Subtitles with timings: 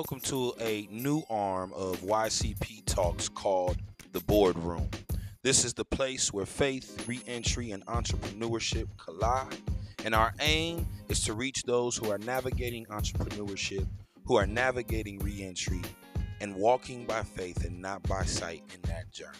[0.00, 3.76] welcome to a new arm of YCP Talks called
[4.12, 4.88] The Boardroom.
[5.42, 9.58] This is the place where faith, reentry, and entrepreneurship collide.
[10.02, 13.86] And our aim is to reach those who are navigating entrepreneurship,
[14.24, 15.82] who are navigating reentry,
[16.40, 19.36] and walking by faith and not by sight in that journey.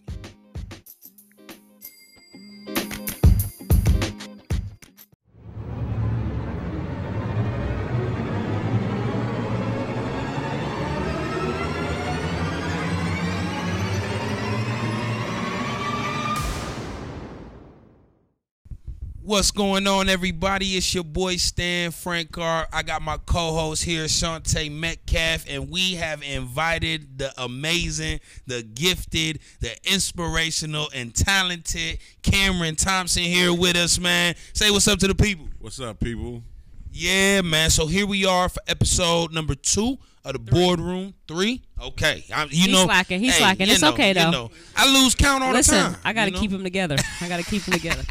[19.30, 20.76] What's going on, everybody?
[20.76, 22.66] It's your boy Stan Frank Frankar.
[22.72, 29.38] I got my co-host here, Shantae Metcalf, and we have invited the amazing, the gifted,
[29.60, 34.34] the inspirational, and talented Cameron Thompson here with us, man.
[34.52, 35.46] Say what's up to the people.
[35.60, 36.42] What's up, people?
[36.90, 37.70] Yeah, man.
[37.70, 41.14] So here we are for episode number two of the boardroom.
[41.28, 41.62] Three.
[41.80, 43.20] Okay, I, you He's know, slacking.
[43.20, 43.68] He's hey, slacking.
[43.68, 44.30] It's know, okay, you though.
[44.32, 44.50] know.
[44.74, 46.00] I lose count all Listen, the time.
[46.04, 46.40] I got to you know?
[46.40, 46.96] keep them together.
[47.20, 48.02] I got to keep them together.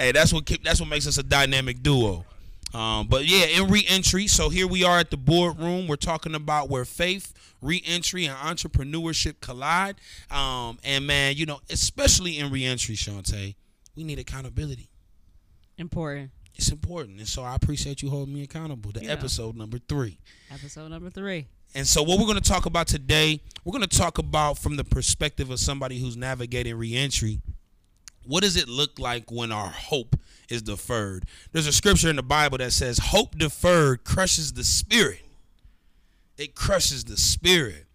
[0.00, 2.24] Hey, that's what keep, that's what makes us a dynamic duo.
[2.72, 4.26] Um, but yeah, in reentry.
[4.26, 5.88] So here we are at the boardroom.
[5.88, 9.96] We're talking about where faith, reentry, and entrepreneurship collide.
[10.30, 13.56] Um, and man, you know, especially in reentry, Shantae,
[13.96, 14.88] we need accountability.
[15.78, 16.30] Important.
[16.54, 18.92] It's important, and so I appreciate you holding me accountable.
[18.92, 19.12] The Yeah.
[19.12, 20.18] episode number three.
[20.50, 21.46] Episode number three.
[21.74, 24.76] And so, what we're going to talk about today, we're going to talk about from
[24.76, 27.40] the perspective of somebody who's navigating reentry.
[28.24, 30.16] What does it look like when our hope
[30.48, 31.24] is deferred?
[31.52, 35.22] There's a scripture in the Bible that says, Hope deferred crushes the spirit.
[36.36, 37.86] It crushes the spirit.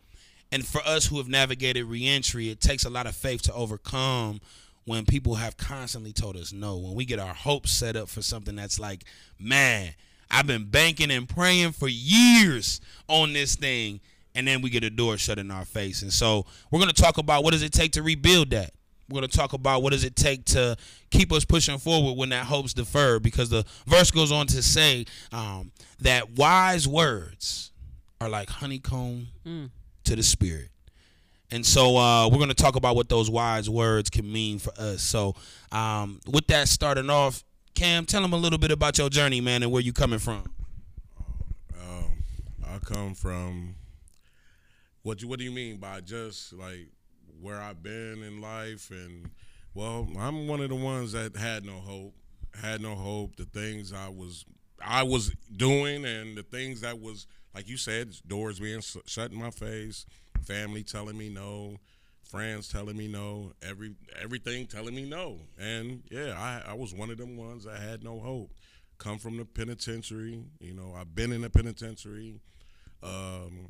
[0.51, 4.39] And for us who have navigated reentry, it takes a lot of faith to overcome
[4.85, 6.77] when people have constantly told us no.
[6.77, 9.03] When we get our hopes set up for something that's like,
[9.39, 9.93] man,
[10.29, 13.99] I've been banking and praying for years on this thing,
[14.33, 16.01] and then we get a door shut in our face.
[16.01, 18.71] And so we're gonna talk about what does it take to rebuild that.
[19.09, 20.75] We're gonna talk about what does it take to
[21.11, 25.05] keep us pushing forward when that hope's deferred, because the verse goes on to say
[25.31, 27.71] um, that wise words
[28.19, 29.69] are like honeycomb Mm.
[30.05, 30.69] to the spirit.
[31.51, 34.73] And so uh, we're going to talk about what those wise words can mean for
[34.79, 35.03] us.
[35.03, 35.35] So
[35.71, 37.43] um, with that starting off,
[37.75, 40.43] Cam, tell them a little bit about your journey, man, and where you coming from.
[41.79, 42.23] Um,
[42.67, 43.75] I come from.
[45.03, 46.87] What you What do you mean by just like
[47.39, 48.91] where I've been in life?
[48.91, 49.29] And
[49.73, 52.13] well, I'm one of the ones that had no hope.
[52.61, 53.35] Had no hope.
[53.35, 54.45] The things I was
[54.81, 59.31] I was doing, and the things that was like you said, doors being sh- shut
[59.31, 60.05] in my face,
[60.43, 61.77] family telling me no,
[62.29, 65.39] friends telling me no, every everything telling me no.
[65.59, 68.51] And yeah, I I was one of them ones that had no hope.
[68.97, 70.93] Come from the penitentiary, you know.
[70.97, 72.39] I've been in the penitentiary.
[73.03, 73.69] Um,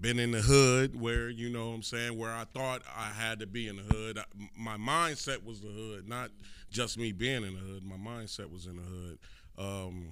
[0.00, 3.40] been in the hood where you know what I'm saying where I thought I had
[3.40, 4.18] to be in the hood.
[4.18, 4.24] I,
[4.56, 6.30] my mindset was the hood, not
[6.70, 7.84] just me being in the hood.
[7.84, 9.18] My mindset was in the hood.
[9.58, 10.08] Um,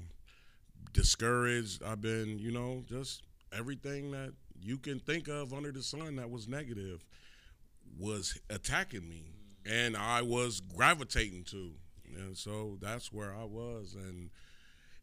[0.92, 1.82] discouraged.
[1.82, 6.30] I've been, you know, just everything that you can think of under the sun that
[6.30, 7.04] was negative
[7.98, 9.32] was attacking me,
[9.66, 11.72] and I was gravitating to,
[12.16, 14.30] and so that's where I was, and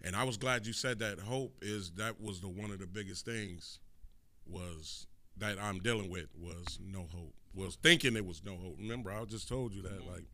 [0.03, 1.19] and I was glad you said that.
[1.19, 3.79] Hope is that was the one of the biggest things
[4.49, 7.33] was that I'm dealing with was no hope.
[7.53, 8.77] Was thinking it was no hope.
[8.79, 10.11] Remember, I just told you that mm-hmm.
[10.11, 10.25] like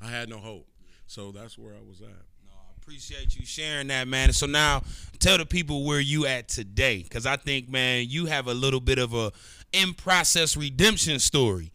[0.00, 0.66] I had no hope.
[1.06, 2.08] So that's where I was at.
[2.08, 4.32] No, I appreciate you sharing that, man.
[4.32, 4.82] So now
[5.18, 8.80] tell the people where you at today, because I think, man, you have a little
[8.80, 9.32] bit of a
[9.72, 11.72] in process redemption story,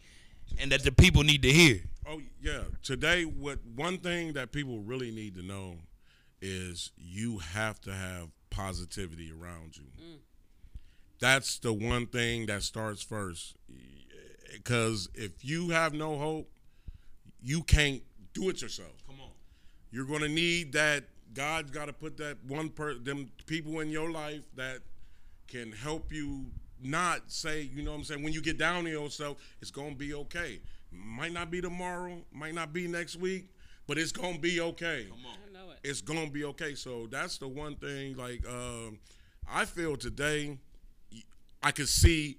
[0.58, 1.80] and that the people need to hear.
[2.08, 2.62] Oh yeah.
[2.82, 5.76] Today what one thing that people really need to know
[6.40, 9.84] is you have to have positivity around you.
[10.00, 10.18] Mm.
[11.18, 13.54] That's the one thing that starts first.
[14.64, 16.50] Cuz if you have no hope,
[17.42, 18.02] you can't
[18.32, 18.92] do it yourself.
[19.06, 19.30] Come on.
[19.90, 23.90] You're going to need that God's got to put that one per them people in
[23.90, 24.80] your life that
[25.48, 26.46] can help you
[26.82, 29.92] not say, you know what I'm saying, when you get down to yourself, it's going
[29.92, 30.60] to be okay.
[30.92, 33.48] Might not be tomorrow, might not be next week,
[33.86, 35.06] but it's going to be okay.
[35.08, 35.36] Come on.
[35.48, 35.78] I know it.
[35.84, 36.74] It's going to be okay.
[36.74, 38.98] So that's the one thing like um
[39.48, 40.58] I feel today
[41.66, 42.38] I could see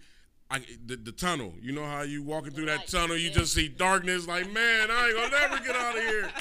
[0.49, 1.53] I, the, the tunnel.
[1.61, 4.25] You know how you walking through that tunnel, you just see darkness.
[4.25, 6.31] Like, man, I ain't gonna never get out of here.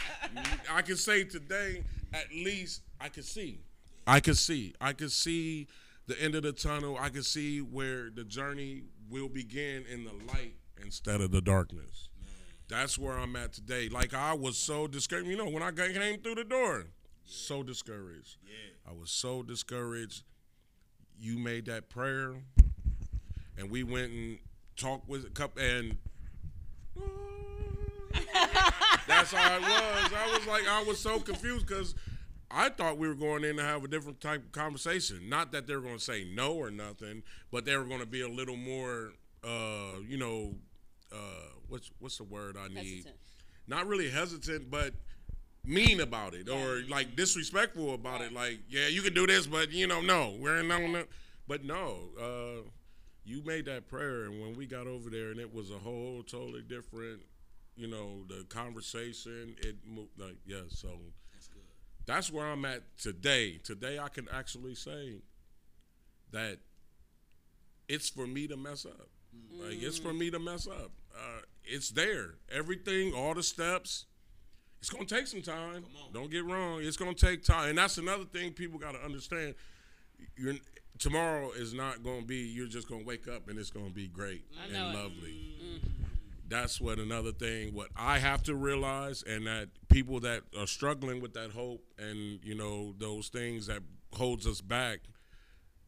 [0.73, 1.83] I can say today,
[2.15, 3.59] at least I could see.
[4.07, 4.73] I could see.
[4.81, 5.67] I could see
[6.07, 6.97] the end of the tunnel.
[7.01, 12.09] I could see where the journey will begin in the light instead of the darkness.
[12.69, 13.89] That's where I'm at today.
[13.89, 15.27] Like I was so discouraged.
[15.27, 16.87] You know, when I came through the door,
[17.25, 18.37] So discouraged.
[18.45, 18.93] Yeah.
[18.93, 20.23] I was so discouraged.
[21.19, 22.35] You made that prayer,
[23.59, 24.39] and we went and
[24.77, 25.97] talked with a couple, and
[29.07, 30.13] that's how it was.
[30.13, 31.95] I was like, I was so confused because
[32.51, 35.29] I thought we were going in to have a different type of conversation.
[35.29, 38.07] Not that they were going to say no or nothing, but they were going to
[38.07, 39.13] be a little more,
[39.45, 40.55] uh, you know,
[41.13, 42.77] uh, what's what's the word I need?
[42.77, 43.17] Hesitant.
[43.69, 44.95] Not really hesitant, but
[45.65, 48.33] mean about it or like disrespectful about it.
[48.33, 51.07] Like, yeah, you can do this, but you know, no, we're not.
[51.49, 52.69] But no, uh,
[53.27, 56.23] you made that prayer, and when we got over there, and it was a whole
[56.23, 57.21] totally different.
[57.77, 59.57] You know, the conversation.
[59.59, 60.63] It moved like yeah.
[60.69, 60.89] So
[61.33, 61.63] that's good.
[62.07, 63.59] That's where I'm at today.
[63.63, 65.17] Today, I can actually say
[66.33, 66.59] that
[67.89, 69.09] it's for me to mess up.
[69.53, 70.93] Like it's for me to mess up.
[71.15, 72.35] Uh, it's there.
[72.51, 74.07] Everything, all the steps.
[74.81, 75.85] It's gonna take some time.
[76.13, 76.81] Don't get wrong.
[76.83, 79.55] It's gonna take time, and that's another thing people got to understand.
[80.37, 80.55] You're,
[80.99, 82.37] tomorrow is not gonna be.
[82.37, 84.97] You're just gonna wake up and it's gonna be great and it.
[84.97, 85.57] lovely.
[85.63, 85.89] Mm-hmm.
[86.49, 87.75] That's what another thing.
[87.75, 92.39] What I have to realize, and that people that are struggling with that hope and
[92.43, 93.81] you know those things that
[94.13, 95.01] holds us back,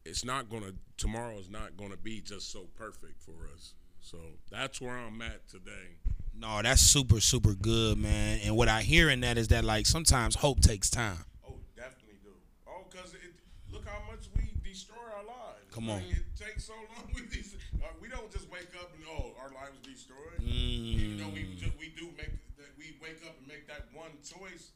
[0.05, 0.73] it's not gonna.
[0.97, 3.73] Tomorrow is not gonna be just so perfect for us.
[4.01, 4.17] So
[4.51, 5.97] that's where I'm at today.
[6.35, 8.39] No, that's super, super good, man.
[8.45, 11.25] And what I hear in that is that like sometimes hope takes time.
[11.45, 12.29] Oh, definitely do.
[12.67, 13.33] Oh, cause it
[13.71, 15.65] look how much we destroy our lives.
[15.73, 16.05] Come on.
[16.05, 17.57] Like, it takes so long with these.
[17.81, 20.37] Uh, we don't just wake up and oh, our lives destroyed.
[20.37, 20.45] Mm.
[20.45, 22.69] You know, we just, we do make that.
[22.77, 24.71] We wake up and make that one choice.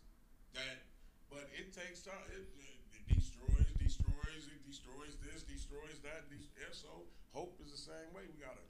[0.58, 0.86] That,
[1.30, 2.18] but it takes time.
[2.34, 2.46] It,
[2.98, 6.30] it destroys, destroys, it destroys this, destroys that.
[6.30, 6.90] Des- yeah, so
[7.34, 8.26] hope is the same way.
[8.30, 8.66] We gotta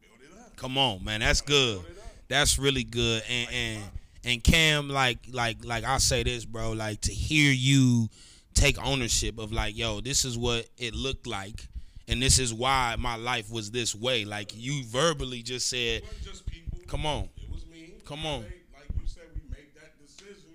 [0.00, 0.56] build it up.
[0.56, 1.20] Come on, man.
[1.20, 1.82] That's good.
[1.82, 2.12] Build it up.
[2.28, 3.22] That's really good.
[3.28, 3.82] And and
[4.24, 6.72] and Cam, like like like I'll say this, bro.
[6.72, 8.08] Like to hear you
[8.54, 11.68] take ownership of like, yo, this is what it looked like,
[12.08, 14.24] and this is why my life was this way.
[14.24, 16.78] Like you verbally just said, just people.
[16.86, 17.28] Come on.
[17.36, 17.94] It was me.
[18.04, 18.42] Come on.
[18.74, 20.52] like you said, we make that decision.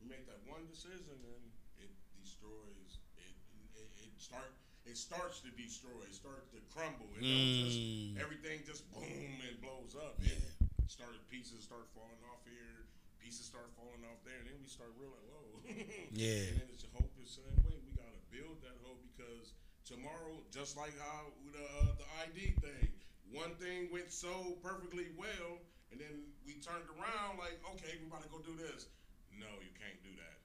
[0.00, 1.44] We make that one decision, and
[1.82, 1.90] it
[2.22, 2.98] destroys.
[3.20, 3.34] It
[3.76, 4.48] it, it start.
[4.86, 5.92] It starts to destroy.
[6.08, 7.06] It starts to crumble.
[7.18, 8.14] It Mm.
[8.14, 9.04] just everything just boom
[9.44, 10.16] and blows up.
[10.24, 10.40] It
[10.88, 12.86] started pieces start falling off here.
[13.20, 15.64] Pieces start falling off there, and then we start realizing, whoa.
[16.12, 16.52] Yeah.
[16.52, 17.76] And then it's hope the same way.
[17.88, 19.56] We gotta build that hope because
[19.88, 22.88] tomorrow, just like how the uh, the ID thing,
[23.34, 25.58] one thing went so perfectly well,
[25.90, 28.86] and then we turned around like, okay, we about to go do this.
[29.34, 30.38] No, you can't do that.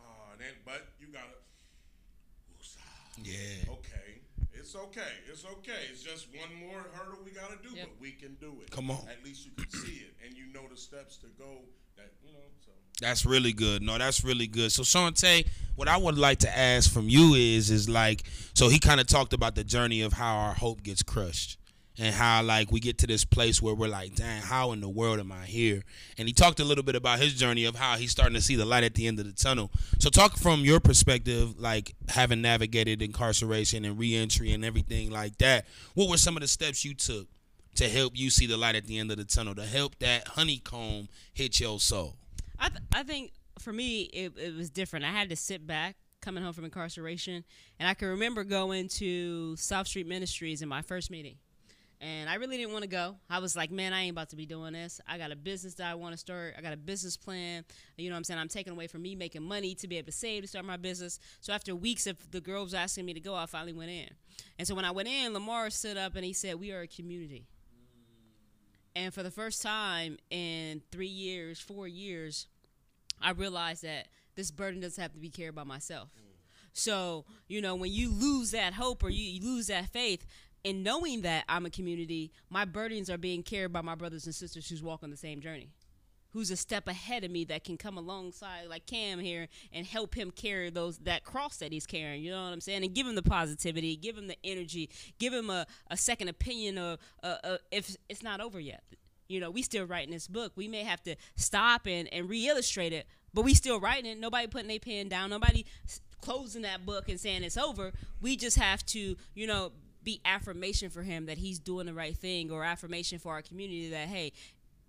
[0.00, 1.36] Uh, then, but you gotta.
[3.20, 4.24] yeah, Okay,
[4.56, 5.12] it's okay.
[5.28, 5.92] It's okay.
[5.92, 7.84] It's just one more hurdle we gotta do, Yep.
[7.84, 8.70] but we can do it.
[8.72, 9.04] Come on.
[9.12, 11.68] At least you can see it, and you know the steps to go.
[12.00, 12.48] That you know.
[12.64, 13.82] So that's really good.
[13.82, 14.72] No, that's really good.
[14.72, 18.24] So Shantae, what I would like to ask from you is is like,
[18.54, 21.56] so he kind of talked about the journey of how our hope gets crushed.
[21.98, 24.88] And how like we get to this place where we're like, dang, how in the
[24.88, 25.82] world am I here?
[26.16, 28.56] And he talked a little bit about his journey of how he's starting to see
[28.56, 29.70] the light at the end of the tunnel.
[29.98, 35.66] So talk from your perspective, like having navigated incarceration and reentry and everything like that.
[35.92, 37.26] What were some of the steps you took
[37.74, 40.26] to help you see the light at the end of the tunnel, to help that
[40.28, 42.16] honeycomb hit your soul?
[42.60, 45.04] I, th- I think for me it, it was different.
[45.04, 47.44] I had to sit back coming home from incarceration,
[47.78, 51.36] and I can remember going to South Street Ministries in my first meeting.
[52.02, 53.16] And I really didn't want to go.
[53.28, 55.02] I was like, man, I ain't about to be doing this.
[55.06, 56.54] I got a business that I want to start.
[56.56, 57.62] I got a business plan.
[57.98, 58.40] You know what I'm saying?
[58.40, 60.78] I'm taking away from me making money to be able to save to start my
[60.78, 61.18] business.
[61.42, 64.08] So after weeks of the girls asking me to go, I finally went in.
[64.58, 66.86] And so when I went in, Lamar stood up and he said, We are a
[66.86, 67.44] community.
[68.96, 72.46] And for the first time in three years, four years,
[73.20, 76.08] I realized that this burden doesn't have to be carried by myself.
[76.72, 80.24] So, you know, when you lose that hope or you, you lose that faith,
[80.62, 84.34] in knowing that I'm a community, my burdens are being carried by my brothers and
[84.34, 85.70] sisters who's walking the same journey.
[86.32, 90.14] Who's a step ahead of me that can come alongside like Cam here and help
[90.14, 92.22] him carry those that cross that he's carrying.
[92.22, 92.84] You know what I'm saying?
[92.84, 96.78] And give him the positivity, give him the energy, give him a, a second opinion
[96.78, 98.84] of uh, uh, if it's not over yet.
[99.30, 100.52] You know, we still writing this book.
[100.56, 104.18] We may have to stop and, and re-illustrate it, but we still writing it.
[104.18, 105.30] Nobody putting their pen down.
[105.30, 105.64] Nobody
[106.20, 107.92] closing that book and saying it's over.
[108.20, 109.72] We just have to, you know,
[110.02, 113.90] be affirmation for him that he's doing the right thing, or affirmation for our community
[113.90, 114.32] that hey,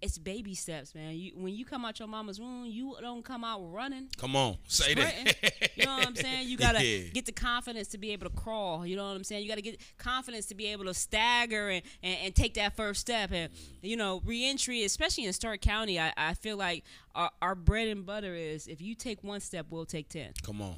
[0.01, 1.15] it's baby steps, man.
[1.15, 4.07] You when you come out your mama's womb, you don't come out running.
[4.17, 5.35] Come on, say that.
[5.75, 6.47] you know what I'm saying?
[6.47, 7.09] You gotta Yeah.
[7.13, 8.85] get the confidence to be able to crawl.
[8.85, 9.43] You know what I'm saying?
[9.43, 13.01] You gotta get confidence to be able to stagger and, and, and take that first
[13.01, 13.31] step.
[13.31, 16.83] And you know, reentry, especially in Stark County, I, I feel like
[17.15, 20.31] our, our bread and butter is if you take one step, we'll take ten.
[20.43, 20.77] Come on.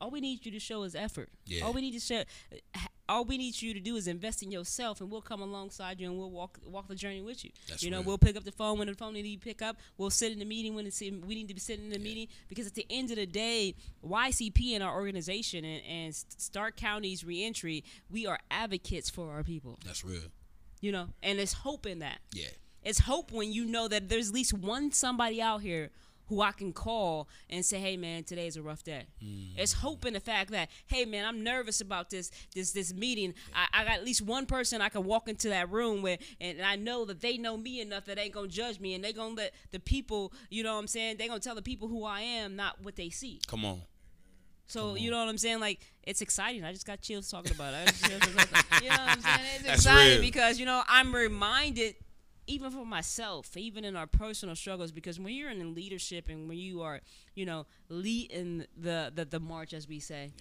[0.00, 1.30] All we need you to show is effort.
[1.46, 1.64] Yeah.
[1.64, 2.22] All we need to show,
[3.08, 6.08] all we need you to do is invest in yourself, and we'll come alongside you
[6.08, 7.50] and we'll walk walk the journey with you.
[7.68, 8.06] That's you know, real.
[8.06, 9.76] we'll pick up the phone when the phone need to pick up.
[9.96, 12.28] We'll sit in the meeting when it's, we need to be sitting in the meeting
[12.48, 13.74] because at the end of the day,
[14.04, 19.78] YCP and our organization and, and Stark County's reentry, we are advocates for our people.
[19.84, 20.20] That's real.
[20.80, 22.18] You know, and there's hope in that.
[22.32, 22.48] Yeah.
[22.82, 25.90] It's hope when you know that there's at least one somebody out here
[26.28, 29.50] who I can call and say, "Hey, man, today's a rough day." Mm.
[29.56, 33.34] It's hope in the fact that, "Hey, man, I'm nervous about this this this meeting.
[33.54, 36.60] I, I got at least one person I can walk into that room with, and
[36.62, 39.12] I know that they know me enough that they ain't gonna judge me, and they
[39.12, 41.16] gonna let the people, you know what I'm saying?
[41.18, 43.40] They gonna tell the people who I am, not what they see.
[43.46, 43.82] Come on.
[44.68, 45.60] So you know what I'm saying?
[45.60, 46.64] Like it's exciting.
[46.64, 47.76] I just got chills talking about it.
[47.76, 48.02] I just-
[48.82, 49.40] you know what I'm saying?
[49.54, 50.20] It's That's exciting real.
[50.22, 51.94] because you know I'm reminded,
[52.46, 56.58] even for myself, even in our personal struggles, because when you're in leadership and when
[56.58, 57.00] you are,
[57.34, 60.32] you know, leading the the, the march, as we say.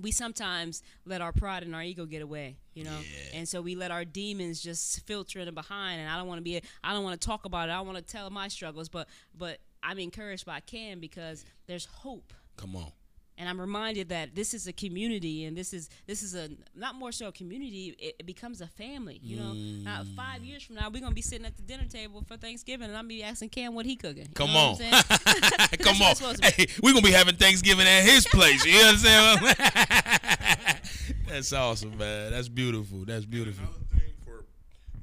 [0.00, 3.38] We sometimes let our pride and our ego get away, you know, Yeah.
[3.40, 6.00] and so we let our demons just filter in behind.
[6.00, 7.72] And I don't want to be, I don't want to talk about it.
[7.72, 11.86] I don't want to tell my struggles, but but I'm encouraged by Cam because there's
[11.86, 12.92] hope Come on.
[13.38, 16.96] And I'm reminded that this is a community, and this is this is a not
[16.96, 17.96] more so a community.
[17.98, 19.20] It, it becomes a family.
[19.22, 19.84] You know, mm.
[19.84, 22.88] now five years from now, we're gonna be sitting at the dinner table for Thanksgiving,
[22.88, 24.28] and I'm gonna be asking Cam what he cooking.
[24.34, 24.72] Come on.
[24.72, 24.92] what I'm saying?
[25.78, 26.10] Come on.
[26.10, 26.62] it's supposed to be.
[26.64, 28.64] Hey, we're gonna be having Thanksgiving at his place.
[28.64, 30.78] You know what I'm saying?
[31.28, 32.32] That's awesome, man.
[32.32, 33.04] That's beautiful.
[33.04, 33.64] That's beautiful.
[33.64, 34.44] Another thing for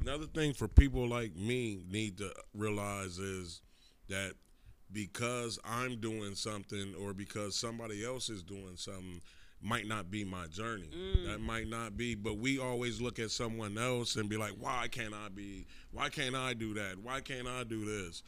[0.01, 3.61] another thing for people like me need to realize is
[4.09, 4.33] that
[4.91, 9.21] because I'm doing something or because somebody else is doing something
[9.61, 10.89] might not be my journey.
[10.95, 11.25] Mm.
[11.25, 14.87] That might not be, but we always look at someone else and be like, "Why
[14.87, 15.65] can't I be?
[15.91, 16.99] Why can't I do that?
[17.01, 18.21] Why can't I do this?"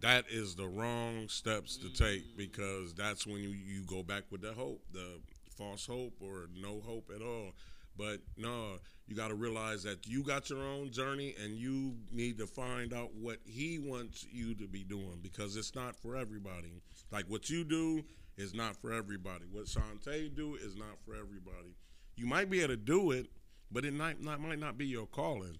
[0.00, 2.36] That is the wrong steps to take mm.
[2.36, 5.20] because that's when you, you go back with the hope, the
[5.56, 7.52] false hope or no hope at all.
[7.96, 12.38] But no, you got to realize that you got your own journey and you need
[12.38, 16.72] to find out what he wants you to be doing because it's not for everybody.
[17.10, 18.02] Like what you do
[18.36, 19.44] is not for everybody.
[19.50, 21.76] What Shantae do is not for everybody.
[22.16, 23.26] You might be able to do it,
[23.70, 25.58] but it might not might not be your calling.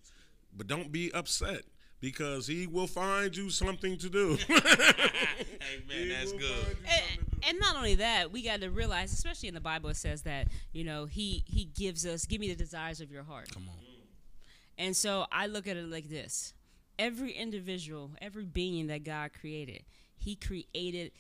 [0.55, 1.65] But don't be upset
[2.03, 4.37] because he will find you something to do.
[5.63, 6.43] Hey man, He that's good.
[6.43, 7.49] and, something to do.
[7.49, 10.49] and not only that, we got to realize, especially in the Bible, it says that
[10.73, 13.51] you know he he gives us, give me the desires of your heart.
[13.55, 13.77] Come on.
[14.77, 16.53] And so I look at it like this
[16.99, 19.85] every individual, every being that God created,
[20.19, 21.13] He created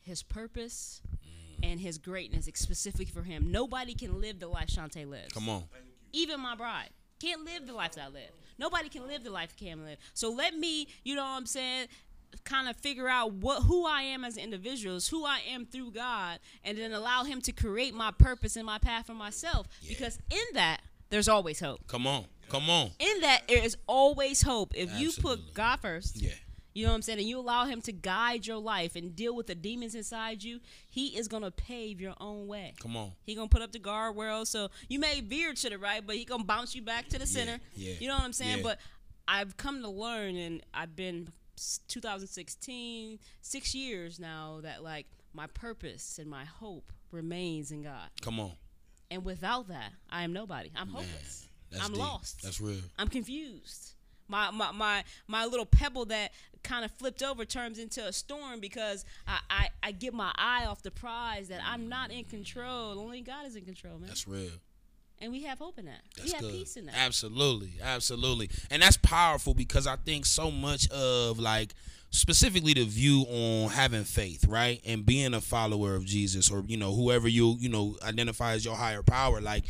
[0.00, 1.68] His purpose mm.
[1.68, 3.50] and His greatness specifically for Him.
[3.50, 5.34] Nobody can live the life Shantae lives.
[5.34, 5.64] Come on.
[6.12, 6.90] Even my bride
[7.20, 8.30] can't live the life that I live.
[8.58, 9.98] Nobody can live the life Cam live.
[10.14, 11.88] So let me, you know what I'm saying,
[12.44, 16.38] kind of figure out what who I am as individuals, who I am through God,
[16.64, 19.66] and then allow Him to create my purpose and my path for myself.
[19.86, 22.26] Because in that, there's always hope Come on.
[22.48, 22.90] Come on.
[22.98, 26.20] in that there is always hope if you put God first.
[26.20, 26.30] Yeah.
[26.78, 27.18] You know what I'm saying?
[27.18, 30.60] And you allow him to guide your life and deal with the demons inside you,
[30.88, 32.74] he is gonna pave your own way.
[32.80, 33.10] Come on.
[33.24, 36.24] He gonna put up the guardrails so you may veer to the right, but he
[36.24, 37.58] gonna bounce you back to the center.
[37.74, 38.58] yeah, You know what I'm saying?
[38.58, 38.62] yeah.
[38.62, 38.78] But
[39.26, 41.30] I've come to learn, and I've been
[41.88, 48.08] 2016, six years now that like my purpose and my hope remains in God.
[48.22, 48.52] Come on.
[49.10, 50.70] And without that, I am nobody.
[50.76, 51.48] I'm hopeless.
[51.72, 52.02] That's I'm deep.
[52.02, 52.42] lost.
[52.42, 52.82] That's real.
[52.98, 53.94] I'm confused.
[54.28, 56.32] My my my my little pebble that
[56.62, 60.66] kind of flipped over turns into a storm because I, I I get my eye
[60.66, 62.98] off the prize that I'm not in control.
[62.98, 64.08] Only God is in control, man.
[64.08, 64.50] That's real.
[65.20, 66.00] and we have hope in that.
[66.16, 66.52] That's we have good.
[66.52, 66.94] peace in that.
[66.96, 71.74] Absolutely, absolutely, and that's powerful because I think so much of like
[72.10, 76.76] specifically the view on having faith, right, and being a follower of Jesus, or you
[76.76, 79.40] know whoever you you know identify as your higher power.
[79.40, 79.64] Like,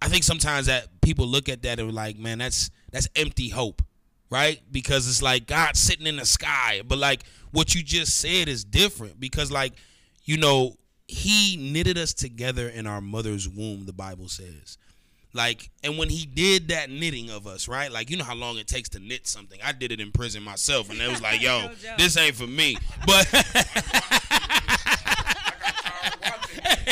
[0.00, 3.82] I think sometimes that people look at that and like, man, that's that's empty hope,
[4.30, 4.60] right?
[4.70, 8.64] Because it's like God sitting in the sky, but like what you just said is
[8.64, 9.72] different because like
[10.24, 10.76] you know
[11.08, 14.78] he knitted us together in our mother's womb the bible says.
[15.32, 17.90] Like and when he did that knitting of us right?
[17.90, 19.58] Like you know how long it takes to knit something.
[19.64, 22.46] I did it in prison myself and it was like yo No this ain't for
[22.46, 22.76] me.
[23.06, 23.26] But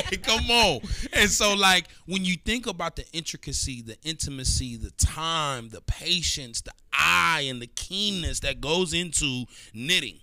[0.22, 0.80] Come on.
[1.12, 6.60] And so, like, when you think about the intricacy, the intimacy, the time, the patience,
[6.62, 10.20] the eye, and the keenness that goes into knitting,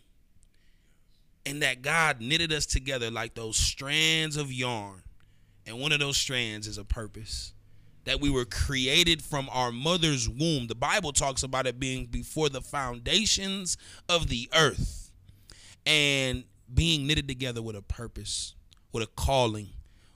[1.46, 5.04] and that God knitted us together like those strands of yarn,
[5.68, 7.54] and one of those strands is a purpose.
[8.06, 10.68] That we were created from our mother's womb.
[10.68, 13.78] The Bible talks about it being before the foundations
[14.08, 15.10] of the earth
[15.88, 18.54] and being knitted together with a purpose,
[18.92, 19.70] with a calling,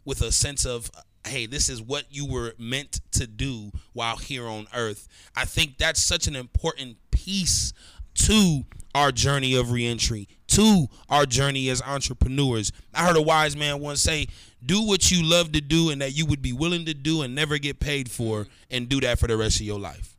[0.06, 0.92] with a sense of
[1.26, 5.08] hey, this is what you were meant to do while here on earth.
[5.36, 7.74] I think that's such an important piece
[8.16, 8.64] to
[8.96, 12.72] our journey of reentry, to our journey as entrepreneurs.
[12.94, 14.28] I heard a wise man once say,
[14.66, 17.36] do what you love to do and that you would be willing to do and
[17.36, 20.18] never get paid for, and do that for the rest of your life.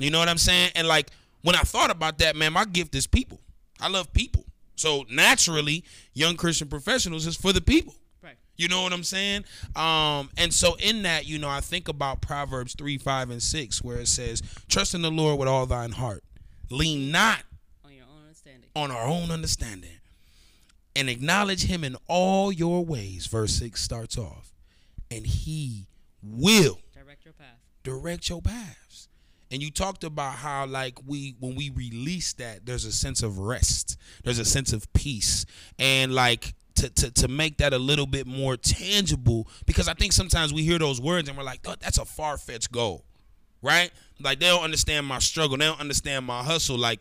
[0.00, 0.72] You know what I'm saying?
[0.74, 1.10] And like
[1.42, 3.40] when I thought about that, man, my gift is people.
[3.80, 4.44] I love people.
[4.76, 7.94] So naturally, young Christian professionals is for the people.
[8.60, 9.44] You know what I'm saying?
[9.74, 13.82] Um, and so in that, you know, I think about Proverbs 3, 5, and 6,
[13.82, 16.22] where it says, Trust in the Lord with all thine heart.
[16.70, 17.42] Lean not
[17.84, 18.68] On your own understanding.
[18.76, 19.90] on our own understanding.
[20.94, 23.26] And acknowledge him in all your ways.
[23.28, 24.52] Verse 6 starts off.
[25.10, 25.86] And he
[26.22, 27.58] will Direct your path.
[27.82, 29.08] direct your paths.
[29.50, 33.38] And you talked about how like we when we release that, there's a sense of
[33.38, 33.96] rest.
[34.22, 35.44] There's a sense of peace.
[35.78, 40.12] And like to, to, to make that a little bit more tangible because I think
[40.12, 43.04] sometimes we hear those words and we're like, oh, that's a far fetched goal.
[43.62, 43.90] Right?
[44.20, 45.58] Like they don't understand my struggle.
[45.58, 46.78] They don't understand my hustle.
[46.78, 47.00] Like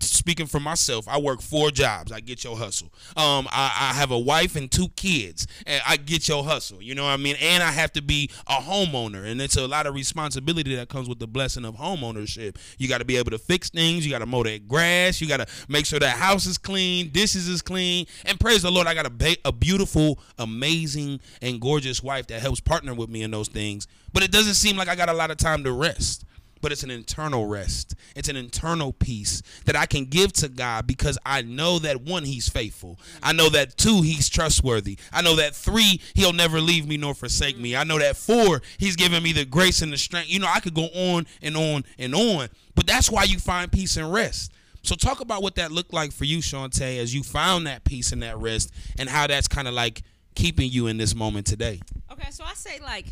[0.00, 2.12] speaking for myself, I work four jobs.
[2.12, 2.92] I get your hustle.
[3.16, 6.82] Um, I, I have a wife and two kids, and I get your hustle.
[6.82, 7.36] You know what I mean?
[7.40, 11.08] And I have to be a homeowner, and it's a lot of responsibility that comes
[11.08, 12.56] with the blessing of homeownership.
[12.78, 14.04] You got to be able to fix things.
[14.04, 15.20] You got to mow that grass.
[15.20, 18.70] You got to make sure that house is clean, dishes is clean, and praise the
[18.70, 23.08] Lord, I got a ba- a beautiful, amazing, and gorgeous wife that helps partner with
[23.08, 23.86] me in those things.
[24.12, 26.24] But it doesn't seem like I got a lot of time to rest
[26.64, 27.94] but it's an internal rest.
[28.16, 32.24] It's an internal peace that I can give to God because I know that one,
[32.24, 32.98] He's faithful.
[33.22, 34.96] I know that two, He's trustworthy.
[35.12, 37.76] I know that three, He'll never leave me nor forsake me.
[37.76, 40.30] I know that four, He's given me the grace and the strength.
[40.30, 43.70] You know, I could go on and on and on, but that's why you find
[43.70, 44.50] peace and rest.
[44.80, 48.10] So talk about what that looked like for you, Shantae, as you found that peace
[48.10, 50.02] and that rest, and how that's kind of like
[50.34, 51.82] keeping you in this moment today.
[52.10, 53.04] Okay, so I say like,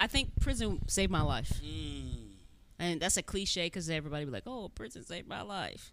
[0.00, 2.17] I think prison saved my life, mm.
[2.78, 5.92] And that's a cliche because everybody be like, "Oh, prison saved my life,"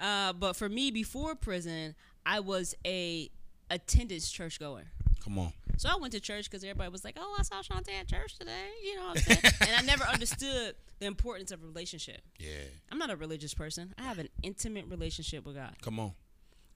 [0.00, 3.30] uh, but for me, before prison, I was a
[3.70, 4.84] attendance church goer.
[5.22, 5.52] Come on.
[5.76, 8.38] So I went to church because everybody was like, "Oh, I saw Shantae at church
[8.38, 9.40] today," you know what I'm saying?
[9.60, 12.20] and I never understood the importance of a relationship.
[12.38, 12.50] Yeah.
[12.90, 13.94] I'm not a religious person.
[13.98, 15.74] I have an intimate relationship with God.
[15.82, 16.12] Come on.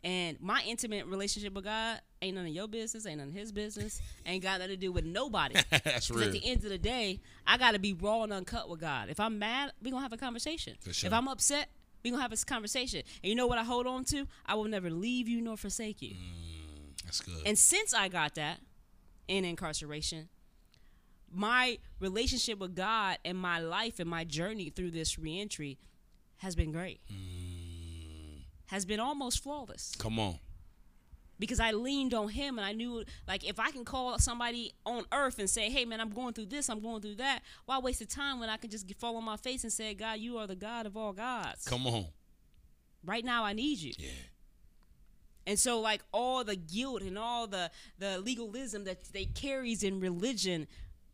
[0.03, 3.53] And my intimate relationship with God ain't none of your business, ain't none of his
[3.53, 5.57] business, ain't got nothing to do with nobody.
[5.71, 6.25] that's real.
[6.25, 9.09] at the end of the day, I got to be raw and uncut with God.
[9.09, 10.75] If I'm mad, we going to have a conversation.
[10.81, 11.09] For sure.
[11.09, 11.69] If I'm upset,
[12.03, 13.03] we going to have a conversation.
[13.23, 14.27] And you know what I hold on to?
[14.47, 16.15] I will never leave you nor forsake you.
[16.15, 17.43] Mm, that's good.
[17.45, 18.61] And since I got that
[19.29, 20.29] in incarceration,
[21.33, 25.79] my relationship with God and my life and my journey through this reentry
[26.39, 27.01] has been great.
[27.13, 28.45] Mm.
[28.67, 30.39] Has been almost flawless Come on.
[31.39, 35.05] Because I leaned on him and I knew like if I can call somebody on
[35.13, 37.99] earth and say, "Hey man, I'm going through this, I'm going through that." Why waste
[38.01, 40.47] the time when I can just fall on my face and say, "God, you are
[40.47, 42.07] the God of all gods." Come on.
[43.05, 43.93] Right now I need you.
[43.99, 44.11] Yeah.
[45.47, 50.01] And so like all the guilt and all the the legalism that they carries in
[50.01, 50.67] religion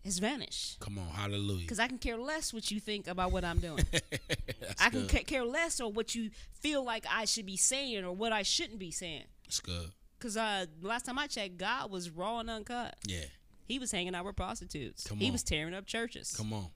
[0.04, 0.80] has vanished.
[0.80, 1.06] Come on.
[1.08, 1.60] Hallelujah.
[1.60, 3.84] Because I can care less what you think about what I'm doing.
[4.80, 5.26] I can good.
[5.26, 6.30] care less or what you
[6.60, 9.24] feel like I should be saying or what I shouldn't be saying.
[9.44, 9.90] That's good.
[10.22, 12.94] Because uh, last time I checked, God was raw and uncut.
[13.06, 13.24] Yeah.
[13.64, 15.04] He was hanging out with prostitutes.
[15.04, 15.22] Come on.
[15.24, 16.32] he was tearing up churches.
[16.36, 16.68] Come on.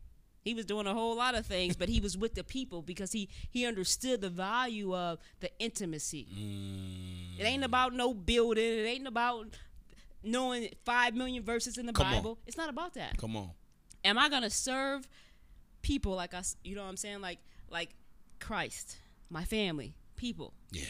[0.42, 3.12] He was doing a whole lot of things, but he was with the people because
[3.12, 6.26] he he understood the value of the intimacy.
[6.32, 8.64] Mm, It ain't about no building.
[8.64, 9.56] It ain't about
[10.24, 12.12] knowing five million verses in the Come on.
[12.14, 12.38] Bible.
[12.46, 13.16] It's not about that.
[13.16, 13.50] come on.
[14.04, 15.08] Am I gonna serve
[15.82, 16.56] people like us?
[16.64, 17.20] You know what I'm saying?
[17.20, 17.90] Like like
[18.40, 18.98] Christ,
[19.30, 20.52] my family, people.
[20.70, 20.84] Yeah.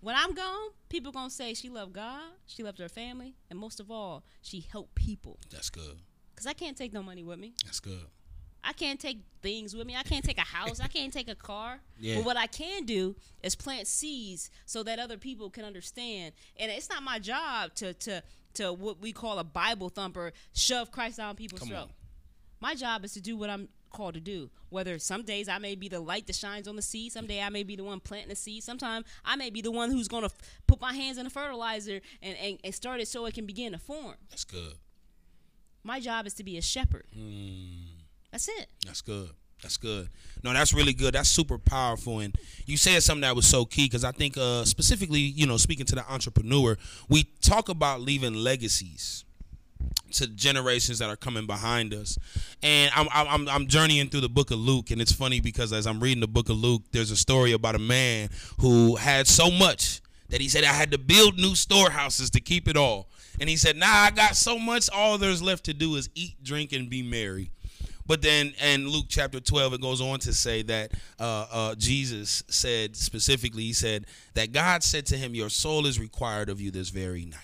[0.00, 3.80] When I'm gone, people gonna say she loved God, she loved her family, and most
[3.80, 5.38] of all, she helped people.
[5.50, 5.98] That's good.
[6.36, 7.54] Cause I can't take no money with me.
[7.64, 8.04] That's good.
[8.62, 9.94] I can't take things with me.
[9.96, 10.80] I can't take a house.
[10.80, 11.78] I can't take a car.
[11.98, 12.16] Yeah.
[12.16, 16.34] But what I can do is plant seeds so that other people can understand.
[16.58, 18.22] And it's not my job to to
[18.54, 21.78] to what we call a Bible thumper, shove Christ down people's Come throat.
[21.82, 21.90] on.
[22.60, 24.50] My job is to do what I'm called to do.
[24.70, 27.40] Whether some days I may be the light that shines on the seed, some day
[27.40, 30.08] I may be the one planting the seed, sometimes I may be the one who's
[30.08, 33.34] gonna f- put my hands in the fertilizer and, and, and start it so it
[33.34, 34.16] can begin to form.
[34.30, 34.74] That's good.
[35.82, 37.06] My job is to be a shepherd.
[38.32, 38.66] That's it.
[38.84, 39.30] That's good.
[39.62, 40.08] That's good.
[40.42, 41.14] No, that's really good.
[41.14, 42.18] That's super powerful.
[42.20, 45.56] And you said something that was so key because I think, uh, specifically, you know,
[45.56, 46.76] speaking to the entrepreneur,
[47.08, 49.24] we talk about leaving legacies
[50.12, 52.18] to generations that are coming behind us.
[52.62, 55.86] And I'm, I'm I'm journeying through the book of Luke, and it's funny because as
[55.86, 59.50] I'm reading the book of Luke, there's a story about a man who had so
[59.50, 63.08] much that he said I had to build new storehouses to keep it all.
[63.40, 64.88] And he said, Nah, I got so much.
[64.90, 67.50] All there's left to do is eat, drink, and be merry.
[68.06, 72.44] But then in Luke chapter 12, it goes on to say that uh, uh, Jesus
[72.48, 76.70] said specifically, he said that God said to him, Your soul is required of you
[76.70, 77.40] this very night.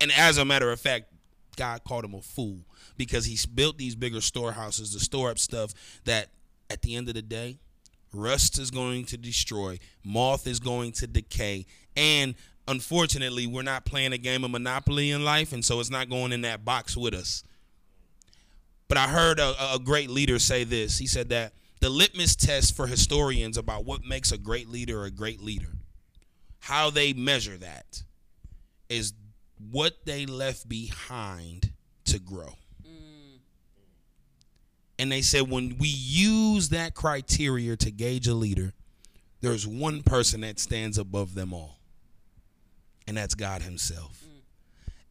[0.00, 1.06] And as a matter of fact,
[1.56, 2.58] God called him a fool
[2.96, 5.72] because he's built these bigger storehouses to store up stuff
[6.04, 6.28] that
[6.70, 7.58] at the end of the day,
[8.12, 11.66] rust is going to destroy, moth is going to decay,
[11.96, 12.34] and
[12.68, 16.32] unfortunately, we're not playing a game of Monopoly in life, and so it's not going
[16.32, 17.42] in that box with us.
[18.88, 20.98] But I heard a, a great leader say this.
[20.98, 25.10] He said that the litmus test for historians about what makes a great leader a
[25.10, 25.72] great leader,
[26.60, 28.02] how they measure that,
[28.88, 29.12] is
[29.70, 31.72] what they left behind
[32.04, 32.54] to grow.
[32.82, 33.38] Mm.
[34.98, 38.72] And they said when we use that criteria to gauge a leader,
[39.40, 41.78] there's one person that stands above them all,
[43.06, 44.24] and that's God Himself.
[44.24, 44.42] Mm.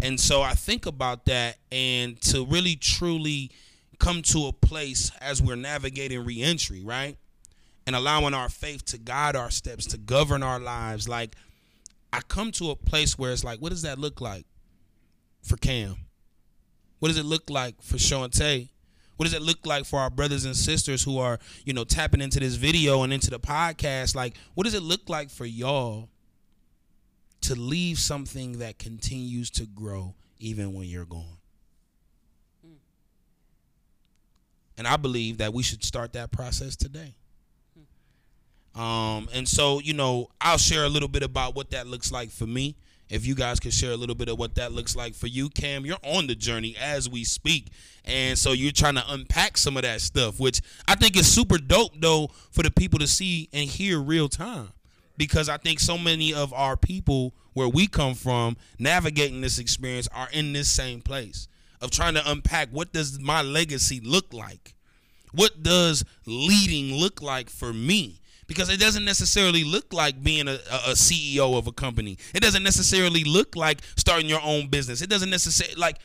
[0.03, 3.51] And so I think about that, and to really truly
[3.99, 7.17] come to a place as we're navigating reentry, right?
[7.87, 11.07] And allowing our faith to guide our steps, to govern our lives.
[11.07, 11.35] Like,
[12.15, 14.45] I come to a place where it's like, what does that look like
[15.41, 15.97] for Cam?
[16.99, 18.69] What does it look like for Shantae?
[19.17, 22.21] What does it look like for our brothers and sisters who are, you know, tapping
[22.21, 24.15] into this video and into the podcast?
[24.15, 26.07] Like, what does it look like for y'all
[27.41, 31.37] to leave something that continues to grow even when you're gone?
[32.65, 32.77] Mm.
[34.77, 37.15] And I believe that we should start that process today.
[38.75, 42.29] Um, and so, you know, I'll share a little bit about what that looks like
[42.29, 42.75] for me.
[43.07, 45.49] If you guys could share a little bit of what that looks like for you,
[45.49, 47.67] Cam, you're on the journey as we speak.
[48.03, 51.57] And so you're trying to unpack some of that stuff, which I think is super
[51.57, 54.69] dope, though, for the people to see and hear real time.
[55.17, 60.09] Because I think so many of our people where we come from navigating this experience
[60.13, 61.47] are in this same place
[61.81, 64.73] of trying to unpack what does my legacy look like?
[65.31, 68.19] What does leading look like for me?
[68.47, 72.17] Because it doesn't necessarily look like being a, a, CEO of a company.
[72.33, 75.01] It doesn't necessarily look like starting your own business.
[75.01, 75.97] It doesn't necessarily like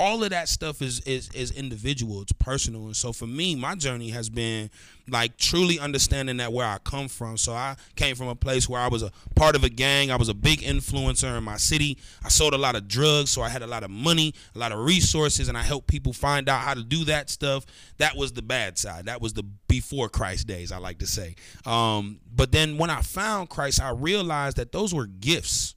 [0.00, 2.22] all of that stuff is is is individual.
[2.22, 4.70] It's personal, and so for me, my journey has been
[5.08, 7.36] like truly understanding that where I come from.
[7.36, 10.10] So I came from a place where I was a part of a gang.
[10.10, 11.98] I was a big influencer in my city.
[12.24, 14.72] I sold a lot of drugs, so I had a lot of money, a lot
[14.72, 17.64] of resources, and I helped people find out how to do that stuff.
[17.98, 19.06] That was the bad side.
[19.06, 21.36] That was the before Christ days, I like to say.
[21.66, 25.74] Um, but then when I found Christ, I realized that those were gifts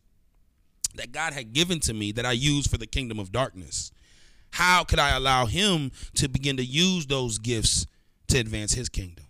[0.95, 3.91] that God had given to me that I used for the kingdom of darkness.
[4.51, 7.85] How could I allow him to begin to use those gifts
[8.27, 9.25] to advance his kingdom?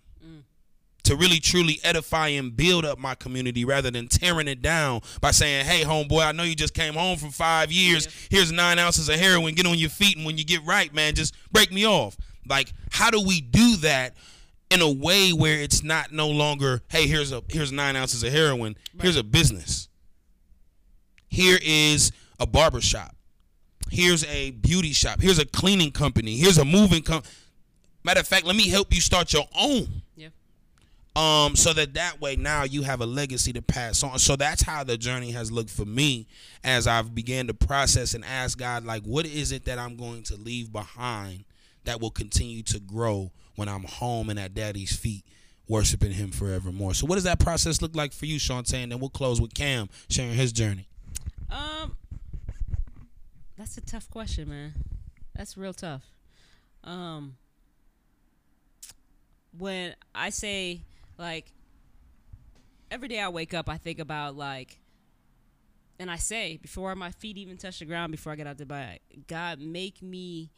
[1.04, 5.30] To really truly edify and build up my community rather than tearing it down by
[5.30, 8.08] saying, Hey, homeboy, I know you just came home from five years.
[8.30, 9.54] Here's nine ounces of heroin.
[9.54, 10.16] Get on your feet.
[10.16, 12.16] And when you get right, man, just break me off.
[12.46, 14.16] Like, how do we do that
[14.70, 18.32] in a way where it's not no longer, hey, here's a here's nine ounces of
[18.32, 18.76] heroin.
[19.00, 19.88] Here's a business.
[21.28, 23.14] Here is a barber shop.
[23.90, 25.20] Here's a beauty shop.
[25.20, 26.36] Here's a cleaning company.
[26.36, 27.32] Here's a moving company.
[28.04, 30.02] Matter of fact, let me help you start your own.
[30.16, 30.28] Yeah.
[31.16, 34.18] Um, so that that way now you have a legacy to pass on.
[34.18, 36.26] So that's how the journey has looked for me
[36.62, 40.22] as I've began to process and ask God, like, what is it that I'm going
[40.24, 41.44] to leave behind
[41.84, 45.24] that will continue to grow when I'm home and at Daddy's feet,
[45.66, 46.94] worshiping Him forevermore.
[46.94, 48.82] So, what does that process look like for you, Shantae?
[48.82, 50.86] And then we'll close with Cam sharing his journey.
[51.50, 51.96] Um,
[53.58, 54.72] that's a tough question, man.
[55.34, 56.04] That's real tough.
[56.84, 57.36] Um,
[59.58, 60.82] when I say
[61.18, 61.52] like
[62.90, 64.78] every day I wake up, I think about like,
[65.98, 68.66] and I say before my feet even touch the ground, before I get out the
[68.66, 70.50] bed, God make me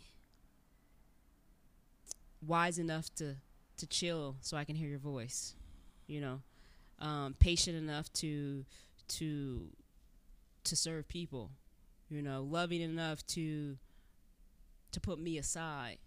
[2.47, 3.37] wise enough to
[3.79, 5.55] to chill so I can hear your voice.
[6.07, 6.41] You know,
[6.99, 8.67] um, patient enough to
[9.09, 9.69] to
[10.65, 11.51] to serve people.
[12.11, 13.79] You know, loving enough to
[14.93, 15.99] to put me aside.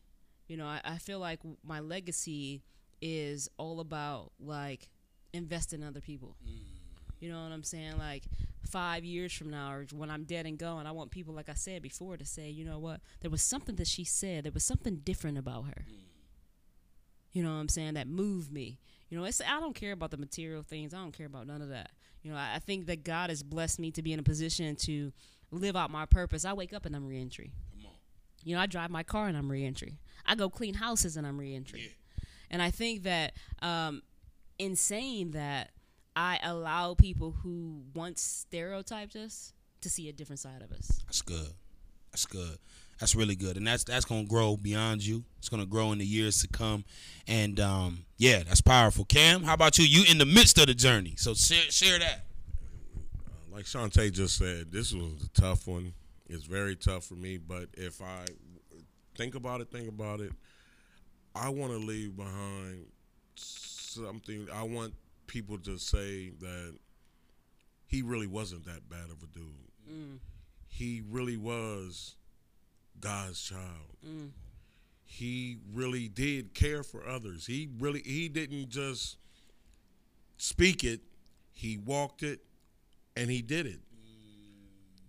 [0.48, 2.64] You know, I, I feel like my legacy
[3.02, 4.90] is all about like
[5.32, 6.36] investing in other people.
[6.46, 6.60] Mm.
[7.20, 7.98] You know what I'm saying?
[7.98, 8.24] Like
[8.70, 11.54] five years from now, or when I'm dead and gone, I want people, like I
[11.54, 13.00] said before, to say, you know what?
[13.22, 14.44] There was something that she said.
[14.44, 15.86] There was something different about her.
[15.90, 16.04] Mm.
[17.32, 17.96] You know what I'm saying?
[17.96, 18.80] That moved me.
[19.10, 20.94] You know, it's I don't care about the material things.
[20.94, 21.92] I don't care about none of that.
[22.22, 24.76] You know, I, I think that God has blessed me to be in a position
[24.76, 25.12] to
[25.54, 26.46] live out my purpose.
[26.46, 27.52] I wake up and I'm reentry.
[27.72, 27.92] Come on.
[28.44, 29.98] You know, I drive my car and I'm reentry.
[30.26, 31.96] I go clean houses and I'm reentry.
[32.50, 34.04] And I think that um,
[34.60, 35.72] in saying that,
[36.16, 41.02] I allow people who once stereotyped us to see a different side of us.
[41.06, 41.50] That's good.
[42.12, 42.60] That's good.
[43.00, 45.24] That's really good, and that's that's gonna grow beyond you.
[45.40, 46.86] It's gonna grow in the years to come,
[47.28, 49.04] and um, yeah, that's powerful.
[49.04, 49.86] Cam, how about you?
[49.86, 52.26] You in the midst of the journey, so share share that.
[53.54, 55.94] Like Shantae just said, this was a tough one.
[56.28, 58.26] It's very tough for me, but if I
[59.16, 60.32] think about it, think about it,
[61.36, 62.88] I want to leave behind
[63.36, 64.48] something.
[64.52, 64.96] I want
[65.28, 66.76] people to say that
[67.86, 69.46] he really wasn't that bad of a dude.
[69.88, 70.18] Mm.
[70.68, 72.16] He really was
[73.00, 73.98] God's child.
[74.08, 74.30] Mm.
[75.06, 77.46] He really did care for others.
[77.46, 79.18] He really he didn't just
[80.38, 81.02] speak it,
[81.52, 82.40] he walked it
[83.16, 83.80] and he did it.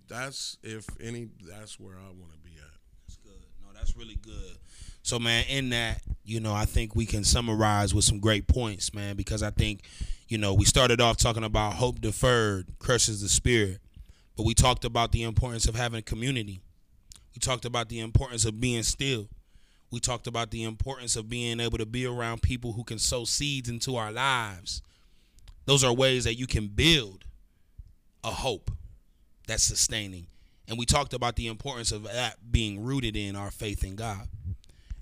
[0.08, 2.78] That's if any that's where I want to be at.
[3.06, 3.32] That's good.
[3.62, 4.58] No, that's really good.
[5.02, 8.94] So, man, in that, you know, I think we can summarize with some great points,
[8.94, 9.82] man, because I think,
[10.28, 13.80] you know, we started off talking about hope deferred crushes the spirit,
[14.36, 16.60] but we talked about the importance of having a community.
[17.34, 19.28] We talked about the importance of being still.
[19.90, 23.24] We talked about the importance of being able to be around people who can sow
[23.24, 24.82] seeds into our lives.
[25.66, 27.24] Those are ways that you can build
[28.24, 28.70] a hope
[29.46, 30.26] that's sustaining.
[30.66, 34.28] And we talked about the importance of that being rooted in our faith in God.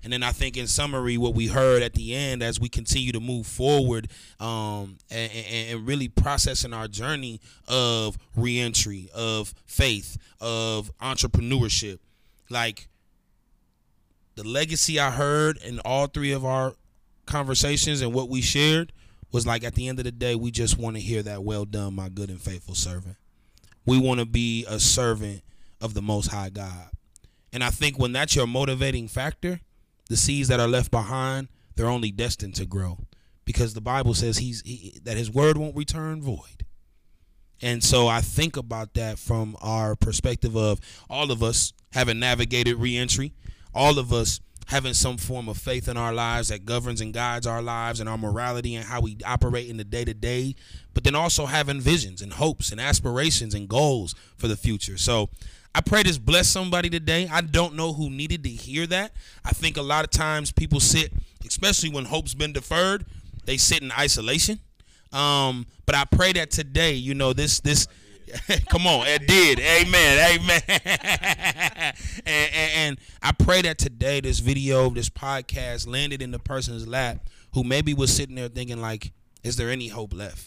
[0.03, 3.13] And then I think, in summary, what we heard at the end as we continue
[3.13, 10.91] to move forward um, and, and, really processing our journey of reentry, of faith, of
[10.97, 11.99] entrepreneurship,
[12.49, 12.89] like
[14.35, 16.73] the legacy I heard in all three of our
[17.25, 18.91] conversations and what we shared
[19.33, 21.65] was like at the end of the day, we just want to hear that well
[21.65, 23.17] done, my good and faithful servant.
[23.85, 25.41] We want to be a servant
[25.81, 26.89] of the Most High God.
[27.51, 29.59] And I think when that's your motivating factor,
[30.07, 32.99] the seeds that are left behind, they're only destined to grow
[33.43, 36.65] because the Bible says he's he, that his word won't return void.
[37.61, 42.75] And so I think about that from our perspective of all of us having navigated
[42.75, 43.33] reentry,
[43.73, 47.45] all of us having some form of faith in our lives that governs and guides
[47.45, 50.55] our lives and our morality and how we operate in the day to day,
[50.93, 54.97] but then also having visions and hopes and aspirations and goals for the future.
[54.97, 55.29] So
[55.75, 57.27] I pray this bless somebody today.
[57.31, 59.13] I don't know who needed to hear that.
[59.43, 61.11] I think a lot of times people sit,
[61.45, 63.05] especially when hope's been deferred,
[63.45, 64.59] they sit in isolation.
[65.11, 67.87] Um, but I pray that today, you know, this this
[68.69, 69.59] come on, it did.
[69.59, 70.39] Amen.
[70.39, 70.61] Amen.
[70.67, 76.87] and, and, and I pray that today this video, this podcast landed in the person's
[76.87, 80.45] lap who maybe was sitting there thinking like, is there any hope left?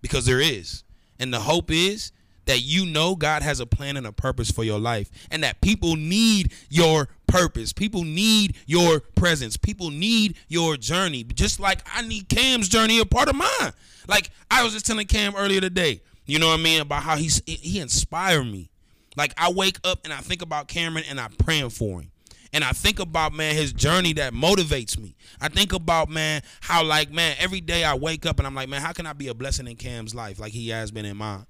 [0.00, 0.84] Because there is.
[1.18, 2.12] And the hope is
[2.46, 5.60] that you know God has a plan and a purpose for your life and that
[5.60, 7.72] people need your purpose.
[7.72, 9.56] People need your presence.
[9.56, 11.24] People need your journey.
[11.24, 13.72] Just like I need Cam's journey a part of mine.
[14.08, 17.16] Like I was just telling Cam earlier today, you know what I mean, about how
[17.16, 18.70] he's he inspired me.
[19.16, 22.10] Like I wake up and I think about Cameron and I'm praying for him.
[22.54, 25.14] And I think about man his journey that motivates me.
[25.40, 28.68] I think about man how like man every day I wake up and I'm like
[28.68, 31.16] man how can I be a blessing in Cam's life like he has been in
[31.16, 31.46] mine.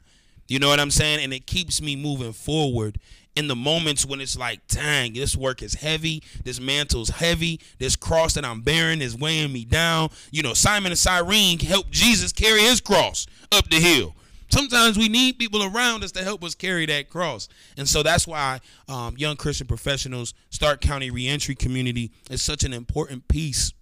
[0.48, 1.22] You know what I'm saying?
[1.22, 2.98] And it keeps me moving forward
[3.34, 7.96] in the moments when it's like, dang, this work is heavy, this mantle's heavy, this
[7.96, 10.10] cross that I'm bearing is weighing me down.
[10.30, 14.14] You know, Simon of Cyrene helped Jesus carry his cross up the hill.
[14.52, 17.48] Sometimes we need people around us to help us carry that cross.
[17.78, 22.74] And so that's why um, Young Christian Professionals, Stark County Reentry Community is such an
[22.74, 23.72] important piece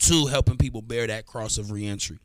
[0.00, 2.18] to helping people bear that cross of reentry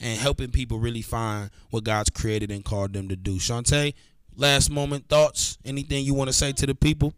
[0.00, 3.36] and helping people really find what God's created and called them to do.
[3.36, 3.94] Shantae,
[4.34, 5.56] last moment thoughts?
[5.64, 7.14] Anything you want to say to the people?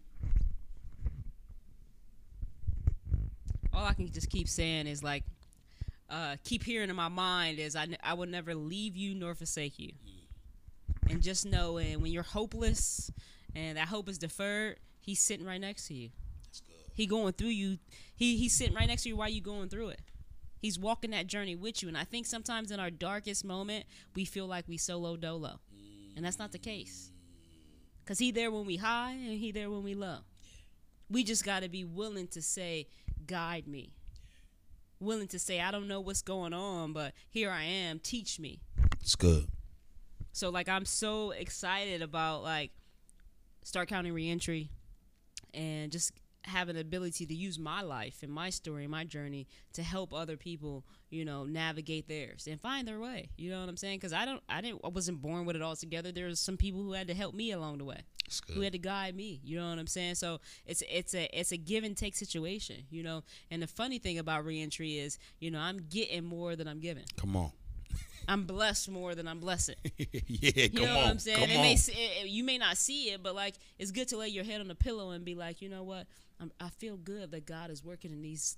[3.72, 5.24] All I can just keep saying is like,
[6.08, 9.78] uh, keep hearing in my mind is I, I will never leave you nor forsake
[9.78, 9.92] you.
[11.08, 13.10] And just know, and when you're hopeless
[13.54, 16.10] and that hope is deferred, he's sitting right next to you.
[16.94, 17.78] He going through you.
[18.16, 20.00] He he's sitting right next to you while you going through it.
[20.58, 21.88] He's walking that journey with you.
[21.88, 25.60] And I think sometimes in our darkest moment, we feel like we solo dolo.
[26.16, 27.10] And that's not the case.
[28.06, 30.18] Cause he there when we high and he there when we low.
[31.10, 32.86] we just got to be willing to say,
[33.26, 33.92] guide me.
[34.98, 37.98] Willing to say, I don't know what's going on, but here I am.
[37.98, 38.60] Teach me.
[39.00, 39.48] It's good.
[40.32, 42.70] So like I'm so excited about like
[43.62, 44.70] Stark County reentry
[45.54, 46.12] and just
[46.46, 50.14] have an ability to use my life and my story and my journey to help
[50.14, 53.30] other people, you know, navigate theirs and find their way.
[53.36, 53.98] You know what I'm saying?
[53.98, 56.12] Because I don't, I didn't, I wasn't born with it all together.
[56.12, 58.00] There's some people who had to help me along the way,
[58.54, 59.40] who had to guide me.
[59.44, 60.14] You know what I'm saying?
[60.16, 62.84] So it's it's a it's a give and take situation.
[62.90, 66.68] You know, and the funny thing about reentry is, you know, I'm getting more than
[66.68, 67.04] I'm giving.
[67.16, 67.50] Come on.
[68.28, 69.76] I'm blessed more than I'm blessing.
[70.26, 70.96] yeah, come You know on.
[70.96, 71.42] what I'm saying?
[71.42, 71.48] On.
[71.48, 74.60] may, it- you may not see it, but like it's good to lay your head
[74.60, 76.06] on the pillow and be like, you know what?
[76.40, 78.56] I'm, I feel good that God is working in these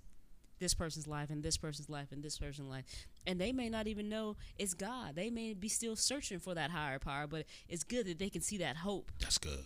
[0.58, 2.84] this person's life and this person's life and this person's life,
[3.26, 5.14] and they may not even know it's God.
[5.14, 8.42] They may be still searching for that higher power, but it's good that they can
[8.42, 9.12] see that hope.
[9.20, 9.64] That's good.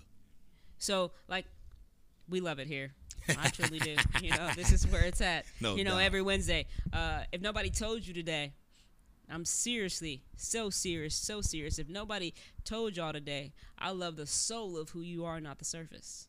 [0.79, 1.47] So like,
[2.29, 2.93] we love it here.
[3.39, 3.97] I truly do.
[4.23, 5.45] You know, this is where it's at.
[5.61, 6.67] No you know, every Wednesday.
[6.93, 8.53] Uh, if nobody told you today,
[9.31, 11.79] I'm seriously, so serious, so serious.
[11.79, 15.65] If nobody told y'all today, I love the soul of who you are, not the
[15.65, 16.29] surface.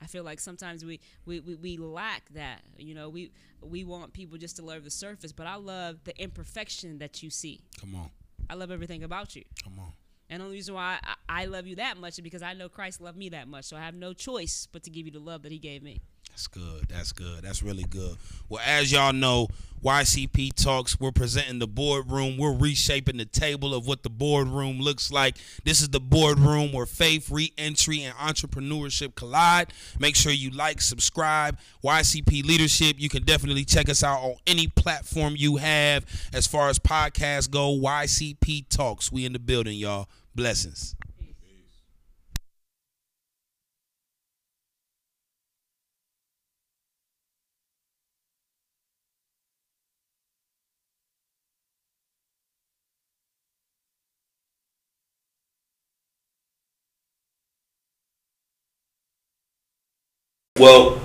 [0.00, 2.62] I feel like sometimes we, we, we, we lack that.
[2.76, 6.20] You know, we we want people just to love the surface, but I love the
[6.20, 7.60] imperfection that you see.
[7.80, 8.10] Come on.
[8.48, 9.44] I love everything about you.
[9.64, 9.92] Come on.
[10.30, 12.68] And the only reason why I, I love you that much is because I know
[12.68, 13.64] Christ loved me that much.
[13.64, 16.00] So I have no choice but to give you the love that He gave me.
[16.38, 16.88] That's good.
[16.88, 17.42] That's good.
[17.42, 18.16] That's really good.
[18.48, 19.48] Well, as y'all know,
[19.82, 22.36] YCP Talks, we're presenting the boardroom.
[22.38, 25.36] We're reshaping the table of what the boardroom looks like.
[25.64, 29.72] This is the boardroom where faith, re entry, and entrepreneurship collide.
[29.98, 31.58] Make sure you like, subscribe.
[31.82, 33.00] YCP Leadership.
[33.00, 36.06] You can definitely check us out on any platform you have.
[36.32, 39.10] As far as podcasts go, YCP Talks.
[39.10, 40.08] We in the building, y'all.
[40.36, 40.94] Blessings.
[60.58, 61.00] Well,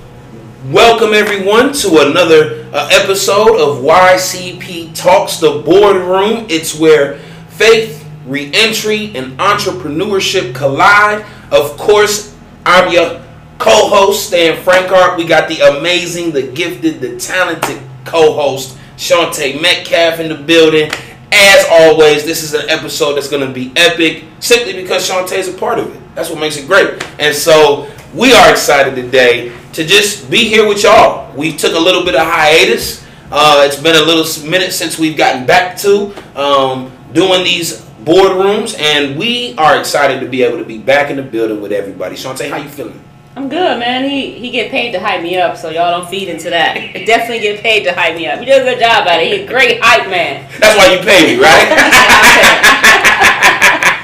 [0.71, 6.47] welcome everyone to another uh, episode of YCP Talks, the boardroom.
[6.49, 11.23] It's where faith, reentry, and entrepreneurship collide.
[11.51, 12.35] Of course,
[12.65, 13.23] I'm your
[13.59, 15.17] co-host, Stan Frankart.
[15.17, 20.89] We got the amazing, the gifted, the talented co-host, Shantae Metcalf in the building.
[21.31, 25.47] As always, this is an episode that's going to be epic simply because Shantae is
[25.47, 26.15] a part of it.
[26.15, 27.03] That's what makes it great.
[27.19, 31.35] And so we are excited today to just be here with y'all.
[31.35, 33.03] We took a little bit of hiatus.
[33.31, 38.79] Uh, it's been a little minute since we've gotten back to um, doing these boardrooms,
[38.79, 42.15] and we are excited to be able to be back in the building with everybody.
[42.15, 43.03] Shantae, how you feeling?
[43.35, 44.07] I'm good, man.
[44.07, 46.75] He he get paid to hype me up, so y'all don't feed into that.
[47.07, 48.37] Definitely get paid to hype me up.
[48.39, 49.31] He does a good job at it.
[49.31, 50.47] He's a great hype man.
[50.59, 51.67] That's why you pay me, right?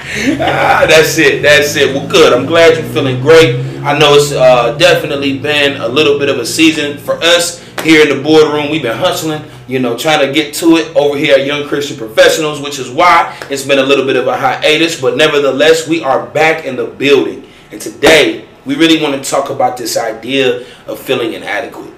[0.41, 1.43] ah, that's it.
[1.43, 1.93] That's it.
[1.93, 2.33] Well, good.
[2.33, 3.68] I'm glad you're feeling great.
[3.83, 8.01] I know it's uh, definitely been a little bit of a season for us here
[8.07, 8.69] in the boardroom.
[8.69, 11.97] We've been hustling, you know, trying to get to it over here at Young Christian
[11.97, 14.99] Professionals, which is why it's been a little bit of a hiatus.
[14.99, 17.47] But nevertheless, we are back in the building.
[17.71, 21.93] And today, we really want to talk about this idea of feeling inadequate.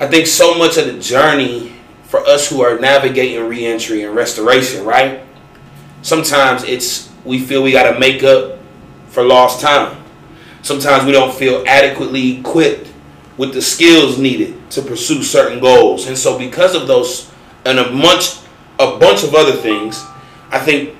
[0.00, 1.72] I think so much of the journey
[2.04, 5.20] for us who are navigating reentry and restoration, right?
[6.02, 8.58] Sometimes it's we feel we got to make up
[9.08, 10.02] for lost time.
[10.66, 12.92] Sometimes we don't feel adequately equipped
[13.36, 16.08] with the skills needed to pursue certain goals.
[16.08, 17.30] And so because of those
[17.64, 18.38] and a bunch
[18.80, 20.04] a bunch of other things,
[20.50, 20.96] I think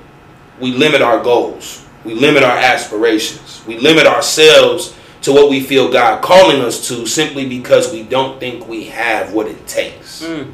[0.61, 1.85] we limit our goals.
[2.05, 3.61] We limit our aspirations.
[3.67, 8.39] We limit ourselves to what we feel God calling us to simply because we don't
[8.39, 10.25] think we have what it takes.
[10.25, 10.51] Hmm.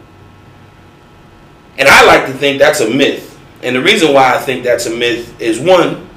[1.77, 3.39] And I like to think that's a myth.
[3.61, 6.09] And the reason why I think that's a myth is one,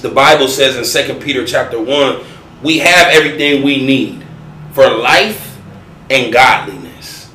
[0.00, 2.24] the Bible says in 2 Peter chapter 1,
[2.62, 4.24] we have everything we need
[4.72, 5.58] for life
[6.10, 7.30] and godliness.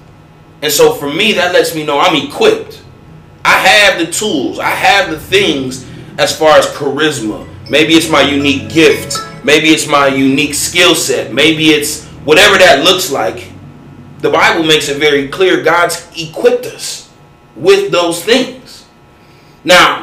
[0.61, 2.83] And so for me, that lets me know I'm equipped.
[3.45, 5.85] I have the tools, I have the things
[6.17, 7.47] as far as charisma.
[7.69, 12.83] Maybe it's my unique gift, maybe it's my unique skill set, maybe it's whatever that
[12.83, 13.51] looks like.
[14.19, 17.09] The Bible makes it very clear God's equipped us
[17.55, 18.85] with those things.
[19.65, 20.02] Now,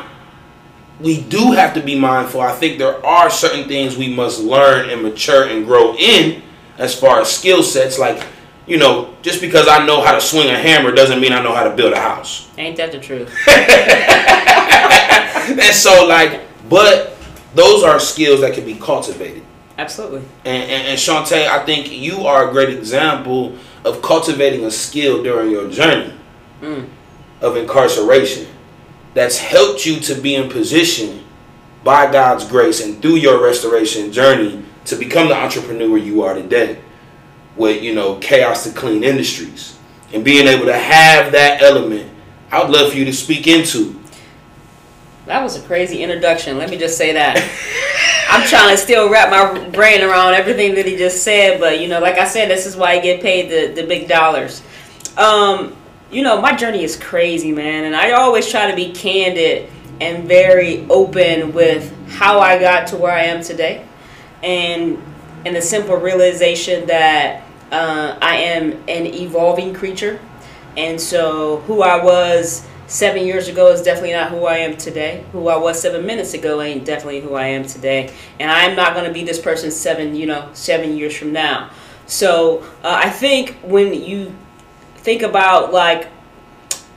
[1.00, 2.40] we do have to be mindful.
[2.40, 6.42] I think there are certain things we must learn and mature and grow in
[6.78, 7.98] as far as skill sets.
[7.98, 8.22] Like,
[8.66, 11.55] you know, just because I know how to swing a hammer doesn't mean I know
[11.55, 12.48] how to build a house.
[12.59, 13.34] Ain't that the truth?
[15.59, 17.16] and so, like, but
[17.55, 19.42] those are skills that can be cultivated.
[19.78, 20.20] Absolutely.
[20.44, 25.22] And, and, and Shantae, I think you are a great example of cultivating a skill
[25.22, 26.14] during your journey
[26.61, 26.86] Mm.
[27.40, 28.46] of incarceration
[29.14, 31.24] that's helped you to be in position
[31.82, 36.80] by God's grace and through your restoration journey to become the entrepreneur you are today
[37.56, 39.78] with, you know, Chaos to Clean Industries.
[40.12, 42.11] And being able to have that element,
[42.50, 44.00] I would love for you to speak into.
[45.26, 46.58] That was a crazy introduction.
[46.58, 47.36] Let me just say that.
[48.30, 51.88] I'm trying to still wrap my brain around everything that he just said, but you
[51.88, 54.62] know, like I said, this is why I get paid the, the big dollars.
[55.16, 55.76] Um,
[56.11, 60.26] you know, my journey is crazy, man, and I always try to be candid and
[60.26, 63.86] very open with how I got to where I am today,
[64.42, 65.02] and
[65.44, 70.20] and the simple realization that uh, I am an evolving creature,
[70.76, 75.24] and so who I was seven years ago is definitely not who I am today.
[75.30, 78.94] Who I was seven minutes ago ain't definitely who I am today, and I'm not
[78.94, 81.70] going to be this person seven, you know, seven years from now.
[82.06, 84.34] So uh, I think when you
[85.03, 86.09] think about like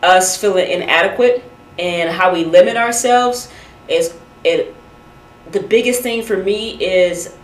[0.01, 1.43] us feeling inadequate
[1.79, 3.51] and how we limit ourselves,
[3.87, 4.75] is it
[5.51, 7.35] the biggest thing for me is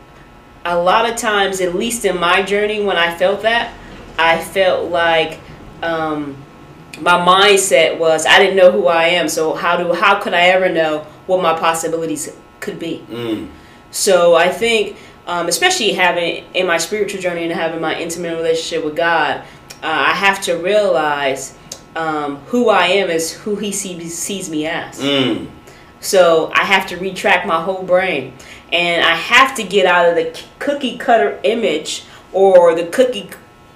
[0.66, 3.74] a lot of times, at least in my journey, when I felt that,
[4.18, 5.39] I felt like.
[5.82, 6.36] Um,
[7.01, 10.47] my mindset was I didn't know who I am, so how do how could I
[10.47, 13.05] ever know what my possibilities could be?
[13.10, 13.49] Mm.
[13.91, 18.84] So I think, um, especially having in my spiritual journey and having my intimate relationship
[18.84, 19.43] with God,
[19.82, 21.58] I have to realize
[21.96, 25.00] um, who I am is who He sees sees me as.
[25.00, 25.50] Mm.
[26.02, 28.34] So I have to retract my whole brain,
[28.72, 33.30] and I have to get out of the cookie cutter image or the cookie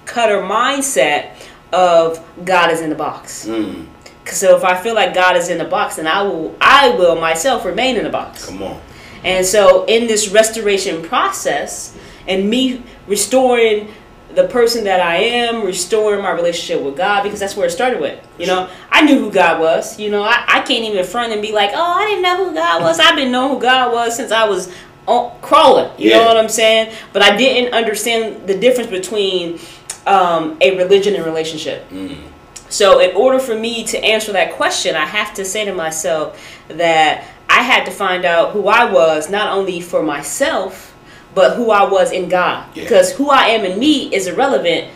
[0.06, 1.36] cutter mindset
[1.72, 3.46] of God is in the box.
[3.46, 3.86] Mm.
[4.26, 7.16] So if I feel like God is in the box, then I will I will
[7.16, 8.46] myself remain in the box.
[8.46, 8.80] Come on.
[9.22, 11.96] And so in this restoration process
[12.26, 13.88] and me restoring
[14.34, 18.00] the person that I am, restoring my relationship with God, because that's where it started
[18.00, 18.18] with.
[18.38, 19.98] You know, I knew who God was.
[19.98, 22.54] You know, I, I can't even front and be like, oh, I didn't know who
[22.54, 22.98] God was.
[22.98, 24.72] I've been knowing who God was since I was
[25.06, 25.90] on, crawling.
[25.98, 26.18] You Yeah.
[26.18, 26.92] know what I'm saying?
[27.12, 29.58] But I didn't understand the difference between
[30.06, 31.88] um, a religion and relationship.
[31.90, 32.16] Mm.
[32.68, 36.40] So, in order for me to answer that question, I have to say to myself
[36.68, 40.93] that I had to find out who I was, not only for myself,
[41.34, 42.66] but who I was in God.
[42.74, 42.84] Yeah.
[42.84, 44.90] Because who I am in me is irrelevant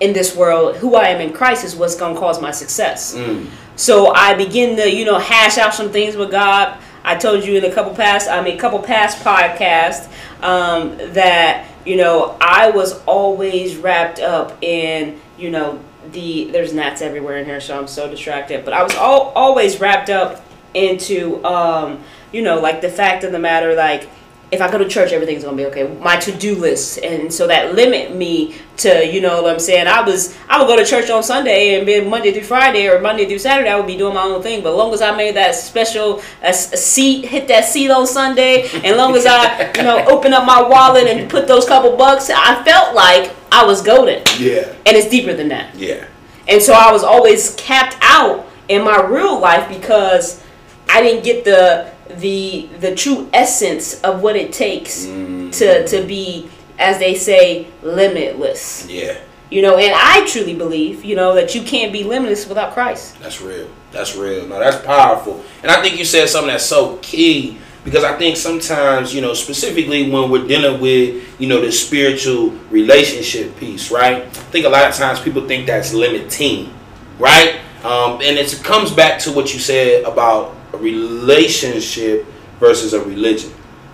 [0.00, 0.76] in this world.
[0.76, 3.14] Who I am in Christ is what's going to cause my success.
[3.14, 3.48] Mm.
[3.76, 6.78] So I begin to, you know, hash out some things with God.
[7.04, 10.10] I told you in a couple past, I mean, a couple past podcasts
[10.42, 15.80] um, that you know I was always wrapped up in, you know,
[16.12, 18.64] the there's gnats everywhere in here, so I'm so distracted.
[18.64, 20.44] But I was all, always wrapped up
[20.74, 22.02] into, um,
[22.32, 24.08] you know, like the fact of the matter, like
[24.50, 25.86] if I go to church, everything's gonna be okay.
[26.00, 29.86] My to-do list, and so that limit me to, you know what I'm saying.
[29.86, 33.00] I was, I would go to church on Sunday and be Monday through Friday or
[33.00, 33.68] Monday through Saturday.
[33.68, 34.62] I would be doing my own thing.
[34.62, 38.68] But long as I made that special a, a seat, hit that seat on Sunday,
[38.84, 42.30] and long as I, you know, open up my wallet and put those couple bucks,
[42.30, 44.22] I felt like I was golden.
[44.38, 44.74] Yeah.
[44.86, 45.74] And it's deeper than that.
[45.74, 46.06] Yeah.
[46.46, 50.42] And so I was always capped out in my real life because
[50.88, 55.52] I didn't get the the the true essence of what it takes Mm.
[55.58, 56.48] to to be
[56.78, 58.86] as they say limitless.
[58.88, 59.16] Yeah.
[59.50, 63.18] You know, and I truly believe, you know, that you can't be limitless without Christ.
[63.20, 63.66] That's real.
[63.92, 64.46] That's real.
[64.46, 65.42] No, that's powerful.
[65.62, 69.32] And I think you said something that's so key because I think sometimes, you know,
[69.32, 74.22] specifically when we're dealing with, you know, the spiritual relationship piece, right?
[74.24, 76.72] I think a lot of times people think that's limiting,
[77.18, 77.58] right?
[77.82, 82.26] Um, and it comes back to what you said about a relationship
[82.58, 83.50] versus a religion.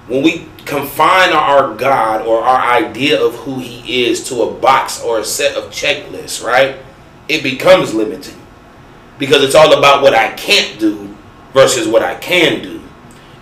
[0.07, 5.03] When we confine our God or our idea of who He is to a box
[5.03, 6.77] or a set of checklists, right?
[7.29, 8.41] It becomes limiting
[9.18, 11.14] because it's all about what I can't do
[11.53, 12.83] versus what I can do.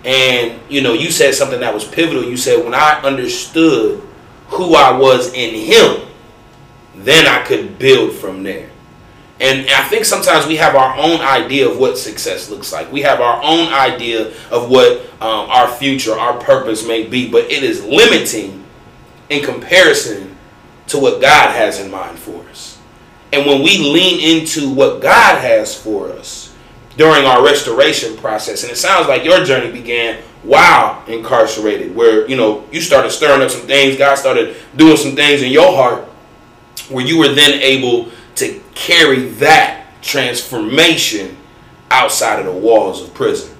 [0.05, 2.23] And you know, you said something that was pivotal.
[2.23, 4.01] You said when I understood
[4.47, 6.07] who I was in him,
[6.95, 8.69] then I could build from there.
[9.43, 12.89] And I think sometimes we have our own idea of what success looks like.
[12.93, 17.51] We have our own idea of what um, our future, our purpose may be, but
[17.51, 18.63] it is limiting
[19.29, 20.37] in comparison
[20.87, 22.79] to what God has in mind for us.
[23.33, 26.55] And when we lean into what God has for us
[26.95, 32.37] during our restoration process, and it sounds like your journey began while incarcerated, where you
[32.37, 36.05] know you started stirring up some things, God started doing some things in your heart,
[36.87, 41.37] where you were then able to carry that transformation
[41.89, 43.55] outside of the walls of prison.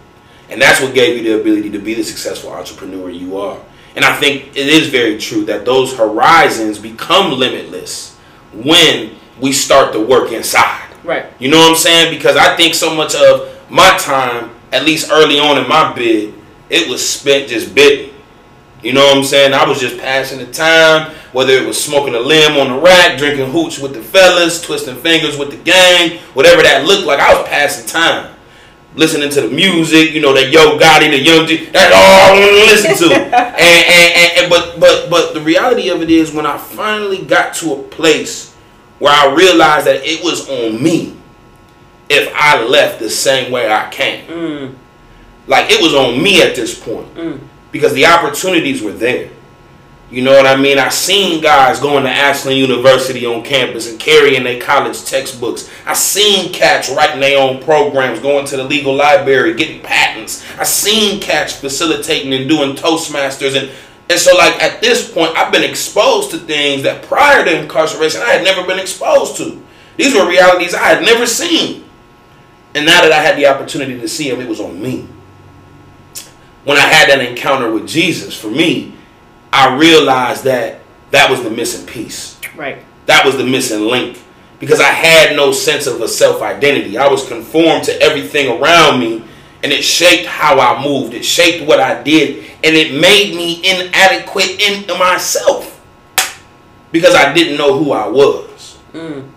[0.49, 3.59] And that's what gave you the ability to be the successful entrepreneur you are.
[3.95, 8.16] And I think it is very true that those horizons become limitless
[8.53, 10.89] when we start to work inside.
[11.03, 11.26] Right.
[11.39, 12.16] You know what I'm saying?
[12.16, 16.34] Because I think so much of my time, at least early on in my bid,
[16.70, 18.12] it was spent just bidding.
[18.84, 19.53] You know what I'm saying?
[19.53, 23.17] I was just passing the time, whether it was smoking a limb on the rack,
[23.17, 27.34] drinking hooch with the fellas, twisting fingers with the gang, whatever that looked like, I
[27.34, 28.36] was passing time.
[28.95, 32.39] Listening to the music, you know, that Yo Gotti, the Young G, that's all I
[32.39, 33.15] want to listen to.
[33.23, 37.25] and, and, and, and but but but the reality of it is when I finally
[37.25, 38.53] got to a place
[38.99, 41.17] where I realized that it was on me
[42.07, 44.27] if I left the same way I came.
[44.27, 44.75] Mm.
[45.47, 47.39] Like it was on me at this point mm.
[47.74, 49.30] Because the opportunities were there.
[50.11, 50.78] You know what I mean?
[50.78, 55.71] I seen guys going to Ashland University on campus and carrying their college textbooks.
[55.88, 60.45] I seen cats writing their own programs, going to the legal library, getting patents.
[60.59, 63.71] I seen cats facilitating and doing Toastmasters and
[64.09, 68.21] and so like at this point I've been exposed to things that prior to incarceration
[68.21, 69.65] I had never been exposed to.
[69.97, 71.86] These were realities I had never seen.
[72.76, 75.07] And now that I had the opportunity to see them, it was on me
[76.64, 78.95] when I had that encounter with Jesus, for me,
[79.51, 82.39] I realized that that was the missing piece.
[82.55, 82.80] Right.
[83.05, 84.20] That was the missing link
[84.59, 86.97] because I had no sense of a self identity.
[86.97, 89.24] I was conformed to everything around me
[89.61, 91.14] and it shaped how I moved.
[91.14, 95.82] It shaped what I did and it made me inadequate in myself
[96.91, 98.78] because I didn't know who I was.
[98.93, 99.30] Mm.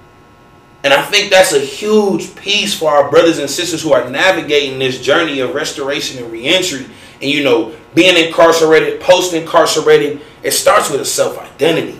[0.84, 4.78] And I think that's a huge piece for our brothers and sisters who are navigating
[4.78, 6.86] this journey of restoration and reentry.
[7.20, 11.98] And you know, being incarcerated, post incarcerated, it starts with a self identity.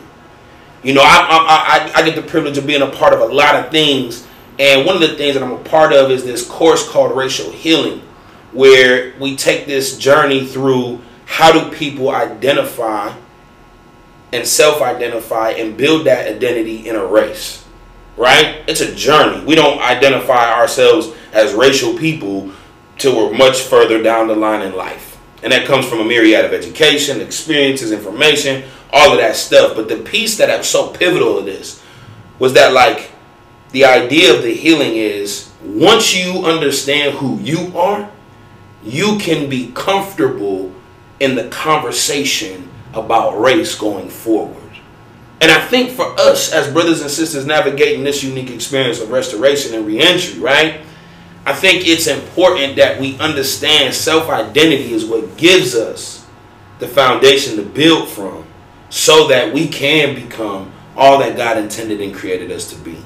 [0.83, 3.27] You know, I, I, I, I get the privilege of being a part of a
[3.27, 4.27] lot of things.
[4.59, 7.51] And one of the things that I'm a part of is this course called Racial
[7.51, 8.01] Healing,
[8.53, 13.15] where we take this journey through how do people identify
[14.33, 17.67] and self identify and build that identity in a race
[18.17, 18.63] right?
[18.67, 19.45] It's a journey.
[19.45, 22.51] We don't identify ourselves as racial people
[22.99, 25.19] till we're much further down the line in life.
[25.43, 29.77] And that comes from a myriad of education, experiences, information, all of that stuff.
[29.77, 31.83] But the piece that I'm so pivotal to this
[32.39, 33.13] was that, like,
[33.73, 38.11] the idea of the healing is once you understand who you are,
[38.83, 40.73] you can be comfortable
[41.21, 44.63] in the conversation about race going forward.
[45.41, 49.75] And I think for us as brothers and sisters navigating this unique experience of restoration
[49.75, 50.81] and reentry, right?
[51.47, 56.27] I think it's important that we understand self identity is what gives us
[56.81, 58.45] the foundation to build from
[58.91, 62.99] so that we can become all that God intended and created us to be.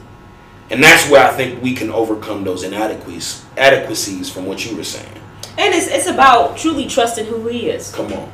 [0.71, 4.85] And that's where I think we can overcome those inadequacies adequacies from what you were
[4.85, 5.21] saying.
[5.59, 7.93] And it's it's about truly trusting who he is.
[7.95, 8.33] Come on.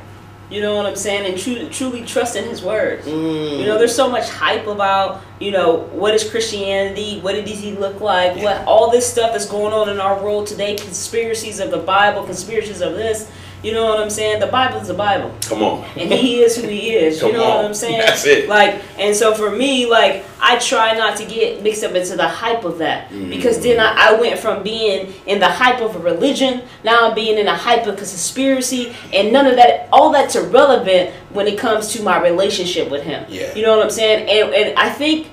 [0.48, 1.26] You know what I'm saying?
[1.30, 3.06] And truly, truly trusting his words.
[3.06, 3.58] Mm.
[3.58, 7.20] You know, there's so much hype about, you know, what is Christianity?
[7.20, 8.36] What does he look like?
[8.36, 12.22] What all this stuff that's going on in our world today, conspiracies of the Bible,
[12.22, 13.30] conspiracies of this.
[13.62, 14.40] You know what I'm saying?
[14.40, 15.34] The Bible is the Bible.
[15.42, 15.84] Come on.
[15.96, 17.20] And he is who he is.
[17.20, 17.56] You know on.
[17.56, 17.98] what I'm saying?
[17.98, 18.48] That's it.
[18.48, 22.28] Like, and so for me, like, I try not to get mixed up into the
[22.28, 23.10] hype of that.
[23.10, 23.30] Mm.
[23.30, 27.14] Because then I, I went from being in the hype of a religion, now I'm
[27.14, 31.46] being in the hype of a conspiracy, and none of that, all that's irrelevant when
[31.46, 33.24] it comes to my relationship with him.
[33.28, 33.54] Yeah.
[33.54, 34.28] You know what I'm saying?
[34.28, 35.28] And, and I think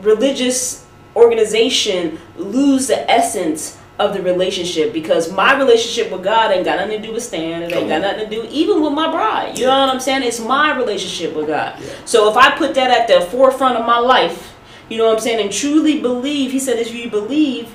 [0.00, 6.78] religious organization lose the essence of the relationship because my relationship with God ain't got
[6.78, 7.62] nothing to do with Stan.
[7.62, 9.58] It ain't got nothing to do even with my bride.
[9.58, 10.22] You know what I'm saying?
[10.22, 11.80] It's my relationship with God.
[11.80, 11.92] Yeah.
[12.04, 14.54] So if I put that at the forefront of my life,
[14.88, 17.74] you know what I'm saying, and truly believe, he said, if you believe,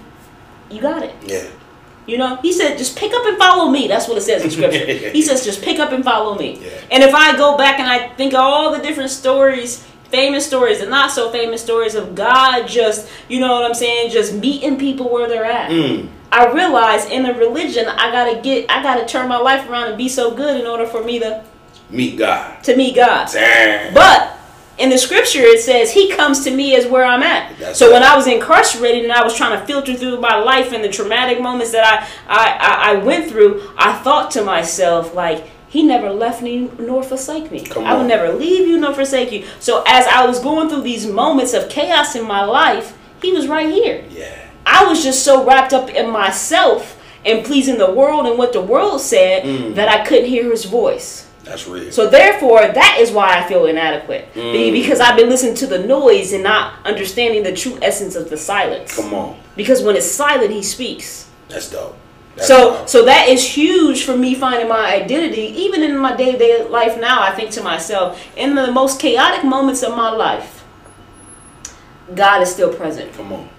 [0.71, 1.13] you got it.
[1.23, 1.47] Yeah.
[2.05, 3.87] You know, he said, just pick up and follow me.
[3.87, 4.85] That's what it says in scripture.
[5.11, 6.59] he says, just pick up and follow me.
[6.59, 6.69] Yeah.
[6.91, 10.79] And if I go back and I think of all the different stories, famous stories
[10.79, 14.77] and not so famous stories of God just, you know what I'm saying, just meeting
[14.77, 15.71] people where they're at.
[15.71, 16.07] Mm.
[16.31, 19.97] I realize in a religion, I gotta get, I gotta turn my life around and
[19.97, 21.43] be so good in order for me to
[21.89, 22.63] Meet God.
[22.63, 23.27] to meet God.
[23.33, 23.91] Damn.
[23.95, 24.37] But
[24.77, 27.57] in the scripture, it says He comes to me as where I'm at.
[27.57, 28.03] That's so when.
[28.03, 31.41] I was incarcerated and I was trying to filter through my life and the traumatic
[31.41, 35.49] moments that I I, I, I went through, I thought to myself like.
[35.73, 37.65] He never left me nor forsake me.
[37.75, 39.43] I will never leave you nor forsake you.
[39.59, 43.47] So as I was going through these moments of chaos in my life, he was
[43.47, 44.05] right here.
[44.11, 44.37] Yeah.
[44.67, 46.81] I was just so wrapped up in myself
[47.25, 49.73] and pleasing the world and what the world said Mm.
[49.75, 51.25] that I couldn't hear his voice.
[51.43, 51.91] That's real.
[51.91, 55.79] So therefore, that is why I feel inadequate Be- because I've been listening to the
[55.79, 58.95] noise and not understanding the true essence of the silence.
[58.95, 59.35] Come on.
[59.55, 61.27] Because when it's silent, he speaks.
[61.49, 61.97] That's dope.
[62.35, 65.41] That's so so that is huge for me finding my identity.
[65.41, 68.99] Even in my day to day life now, I think to myself, in the most
[68.99, 70.65] chaotic moments of my life,
[72.15, 73.13] God is still present.
[73.13, 73.49] Come on.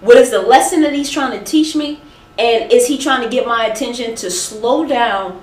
[0.00, 2.00] What is the lesson that He's trying to teach me?
[2.38, 5.42] And is He trying to get my attention to slow down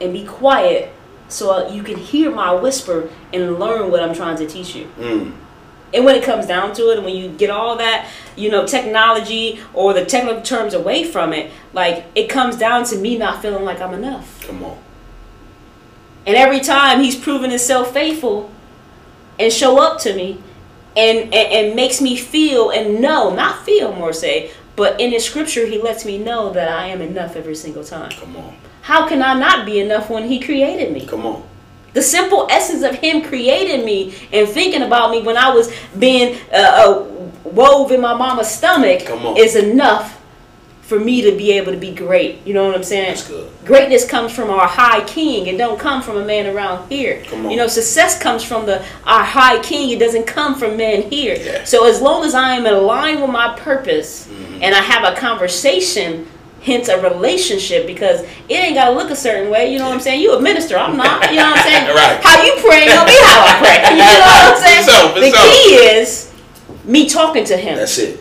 [0.00, 0.92] and be quiet
[1.28, 4.90] so you can hear my whisper and learn what I'm trying to teach you?
[4.98, 5.34] Mm.
[5.94, 8.66] And when it comes down to it, and when you get all that, you know,
[8.66, 13.42] technology or the technical terms away from it, like it comes down to me not
[13.42, 14.42] feeling like I'm enough.
[14.46, 14.78] Come on.
[16.26, 18.50] And every time he's proven himself faithful
[19.38, 20.40] and show up to me
[20.96, 25.24] and, and, and makes me feel and know, not feel more say, but in his
[25.24, 28.10] scripture he lets me know that I am enough every single time.
[28.12, 28.56] Come on.
[28.82, 31.06] How can I not be enough when he created me?
[31.06, 31.46] Come on.
[31.94, 36.38] The simple essence of him creating me and thinking about me when I was being
[36.52, 37.02] uh, uh,
[37.44, 39.02] wove in my mama's stomach
[39.38, 40.18] is enough
[40.82, 42.44] for me to be able to be great.
[42.46, 43.16] You know what I'm saying?
[43.64, 45.46] Greatness comes from our high king.
[45.46, 47.22] It don't come from a man around here.
[47.28, 47.50] Come on.
[47.50, 49.90] You know, success comes from the our high king.
[49.90, 51.36] It doesn't come from men here.
[51.36, 51.64] Yeah.
[51.64, 54.62] So as long as I am in line with my purpose Mm-hmm.
[54.62, 56.26] and I have a conversation,
[56.62, 59.72] hence a relationship, because it ain't gotta look a certain way.
[59.72, 60.20] You know what I'm saying?
[60.20, 61.30] You a minister, I'm not.
[61.30, 61.82] You know what I'm saying?
[61.96, 62.20] Right.
[62.22, 63.90] How you pray gonna be how I pray.
[63.90, 65.12] You know what I'm saying?
[65.14, 65.50] For the sure.
[65.52, 66.32] key is
[66.84, 68.18] me talking to him That's it.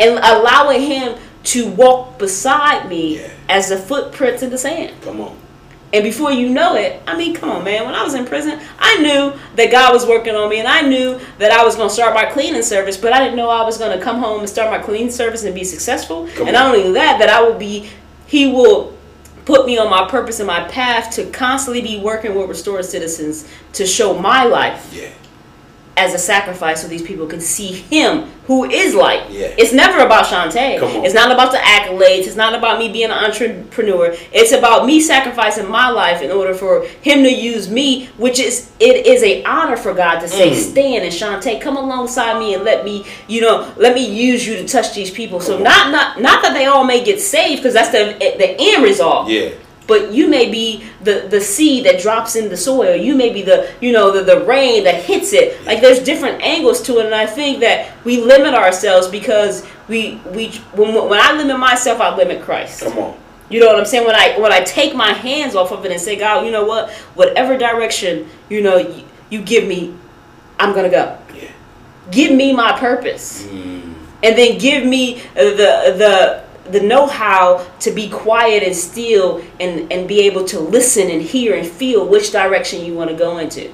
[0.00, 3.30] and allowing him to walk beside me Yeah.
[3.48, 4.92] as the footprints in the sand.
[5.02, 5.36] Come on.
[5.92, 7.84] And before you know it, I mean, come on, man.
[7.84, 10.82] When I was in prison, I knew that God was working on me, and I
[10.82, 12.96] knew that I was going to start my cleaning service.
[12.96, 15.44] But I didn't know I was going to come home and start my cleaning service
[15.44, 16.26] and be successful.
[16.34, 16.64] Come and on.
[16.64, 17.88] not only that, that I will be,
[18.26, 18.96] He will
[19.46, 23.48] put me on my purpose and my path to constantly be working with restored citizens
[23.72, 25.08] to show my life Yeah.
[25.96, 29.28] As a sacrifice so these people can see him who is light.
[29.30, 29.46] Yeah.
[29.58, 30.78] It's never about Shantae.
[30.78, 31.04] Come on.
[31.04, 32.26] It's not about the accolades.
[32.26, 34.14] It's not about me being an entrepreneur.
[34.32, 38.70] It's about me sacrificing my life in order for him to use me, which is
[38.78, 40.54] it is a honor for God to say, Mm.
[40.54, 44.54] Stan and Shantae, come alongside me and let me, you know, let me use you
[44.56, 45.40] to touch these people.
[45.40, 45.64] So on.
[45.64, 49.28] not not not that they all may get saved, because that's the the end result
[49.28, 49.50] Yeah.
[49.86, 52.94] But you may be the the seed that drops in the soil.
[52.96, 55.64] You may be the you know the, the rain that hits it.
[55.64, 57.06] Like there's different angles to it.
[57.06, 62.00] And i think that we limit ourselves because we we when, when i limit myself
[62.00, 62.82] i limit christ.
[62.82, 63.18] Come on.
[63.48, 64.06] you know what i'm saying?
[64.06, 66.64] When i when i take my hands off of it and say god you know
[66.64, 66.90] what?
[67.14, 69.94] Whatever direction you know you, you give me
[70.58, 71.18] i'm gonna go.
[71.34, 71.50] Yeah.
[72.10, 73.44] give me my purpose.
[73.44, 73.94] Mm.
[74.22, 80.06] and then give me the the the know-how to be quiet and still and and
[80.08, 83.62] be able to listen and hear and feel which direction you want to go into
[83.64, 83.72] Yeah.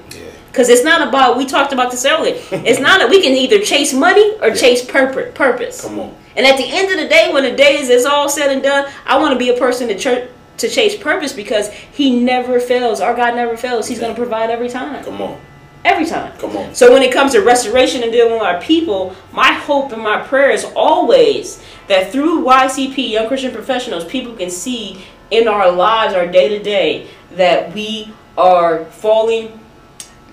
[0.51, 3.59] because it's not about we talked about this earlier it's not that we can either
[3.59, 4.55] chase money or Yeah.
[4.55, 6.15] chase purpose purpose Come on.
[6.35, 8.61] and at the end of the day when the day is, is all said and
[8.63, 12.59] done i want to be a person to church to chase purpose because he never
[12.59, 14.03] fails our god never fails he's Yeah.
[14.05, 15.39] going to provide every time Come on.
[15.85, 16.73] Every time Come on.
[16.73, 20.21] so when it comes to restoration and dealing with our people, my hope and my
[20.21, 26.13] prayer is always that through YCP, Young Christian Professionals, people can see in our lives,
[26.13, 29.59] our day to day, that we are falling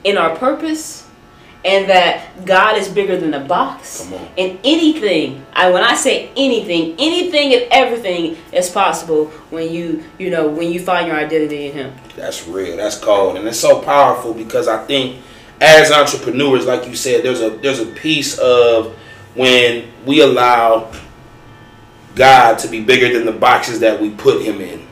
[0.04, 1.06] in our purpose
[1.64, 4.04] and that God is bigger than the box.
[4.04, 4.28] Come on.
[4.38, 10.30] And anything, I when I say anything, anything and everything is possible when you, you
[10.30, 11.92] know, when you find your identity in him.
[12.16, 12.78] That's real.
[12.78, 15.20] That's cold, and it's so powerful because I think
[15.60, 18.96] as entrepreneurs, like you said, there's a there's a piece of
[19.34, 20.90] when we allow
[22.14, 24.86] God to be bigger than the boxes that we put Him in,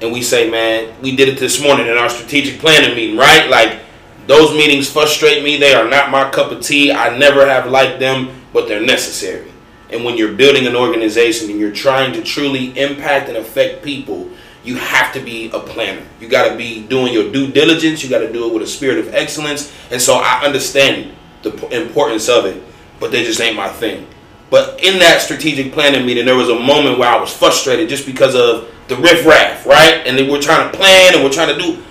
[0.00, 3.50] and we say, "Man, we did it this morning in our strategic planning meeting, right?
[3.50, 3.80] Like
[4.26, 5.58] those meetings frustrate me.
[5.58, 6.92] They are not my cup of tea.
[6.92, 9.52] I never have liked them, but they're necessary."
[9.90, 14.28] And when you're building an organization and you're trying to truly impact and affect people,
[14.66, 16.04] you have to be a planner.
[16.20, 18.02] You got to be doing your due diligence.
[18.02, 19.72] You got to do it with a spirit of excellence.
[19.90, 22.62] And so I understand the importance of it,
[22.98, 24.08] but they just ain't my thing.
[24.50, 28.06] But in that strategic planning meeting, there was a moment where I was frustrated just
[28.06, 30.02] because of the riffraff, right?
[30.06, 31.82] And we're trying to plan and we're trying to do.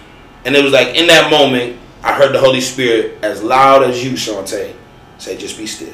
[0.43, 4.03] And it was like in that moment, I heard the Holy Spirit as loud as
[4.03, 4.75] you, Shantae,
[5.17, 5.93] say, just be still.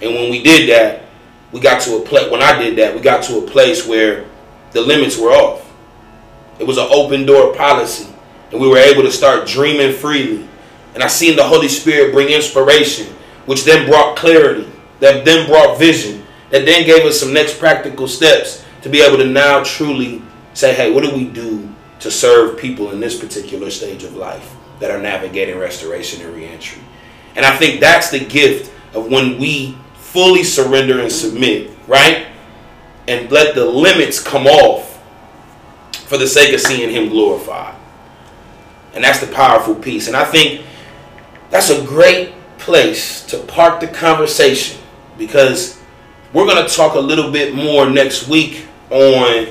[0.00, 1.04] And when we did that,
[1.52, 2.30] we got to a place.
[2.30, 4.26] When I did that, we got to a place where
[4.72, 5.70] the limits were off.
[6.58, 8.06] It was an open door policy,
[8.50, 10.48] and we were able to start dreaming freely.
[10.94, 13.06] And I seen the Holy Spirit bring inspiration,
[13.46, 14.70] which then brought clarity,
[15.00, 19.16] that then brought vision, that then gave us some next practical steps to be able
[19.18, 20.22] to now truly
[20.54, 24.54] say, hey, what do we do to serve people in this particular stage of life
[24.80, 26.82] that are navigating restoration and reentry?
[27.36, 32.26] And I think that's the gift of when we fully surrender and submit, right?
[33.08, 35.00] And let the limits come off
[35.92, 37.74] for the sake of seeing him glorified.
[38.94, 40.06] And that's the powerful piece.
[40.08, 40.64] And I think
[41.50, 44.80] that's a great place to park the conversation
[45.18, 45.80] because
[46.32, 49.46] we're going to talk a little bit more next week on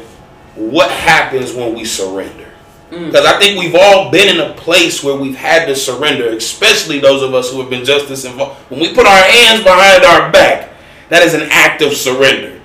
[0.55, 2.49] what happens when we surrender.
[2.91, 3.07] Mm.
[3.07, 6.99] Because I think we've all been in a place where we've had to surrender, especially
[6.99, 8.59] those of us who have been justice involved.
[8.69, 10.69] When we put our hands behind our back,
[11.09, 12.60] that is an act of surrender.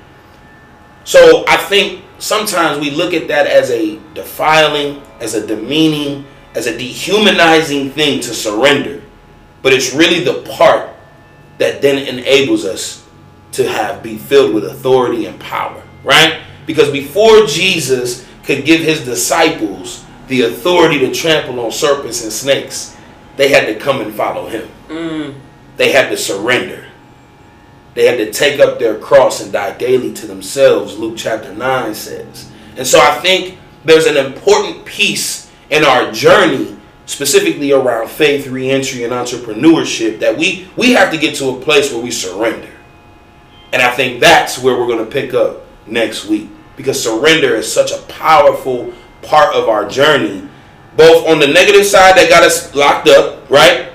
[1.07, 6.27] So I think sometimes we look at that as a defiling, as a demeaning,
[6.57, 9.03] as a dehumanizing thing to surrender.
[9.63, 10.91] But it's really the part
[11.59, 13.07] that then enables us
[13.53, 16.41] to have be filled with authority and power, right?
[16.67, 22.97] Because before Jesus could give his disciples the authority to trample on serpents and snakes,
[23.37, 24.69] they had to come and follow him.
[24.89, 25.35] Mm.
[25.77, 26.86] They had to surrender.
[27.97, 31.94] They had to take up their cross and die daily to themselves, Luke chapter 9
[31.94, 32.53] says.
[32.76, 36.76] And so I think there's an important piece in our journey,
[37.07, 41.90] specifically around faith, reentry, and entrepreneurship, that we, we have to get to a place
[41.90, 42.68] where we surrender.
[43.72, 46.51] And I think that's where we're going to pick up next week.
[46.76, 48.92] Because surrender is such a powerful
[49.22, 50.47] part of our journey,
[50.99, 53.86] both on the negative side that got us locked up, right?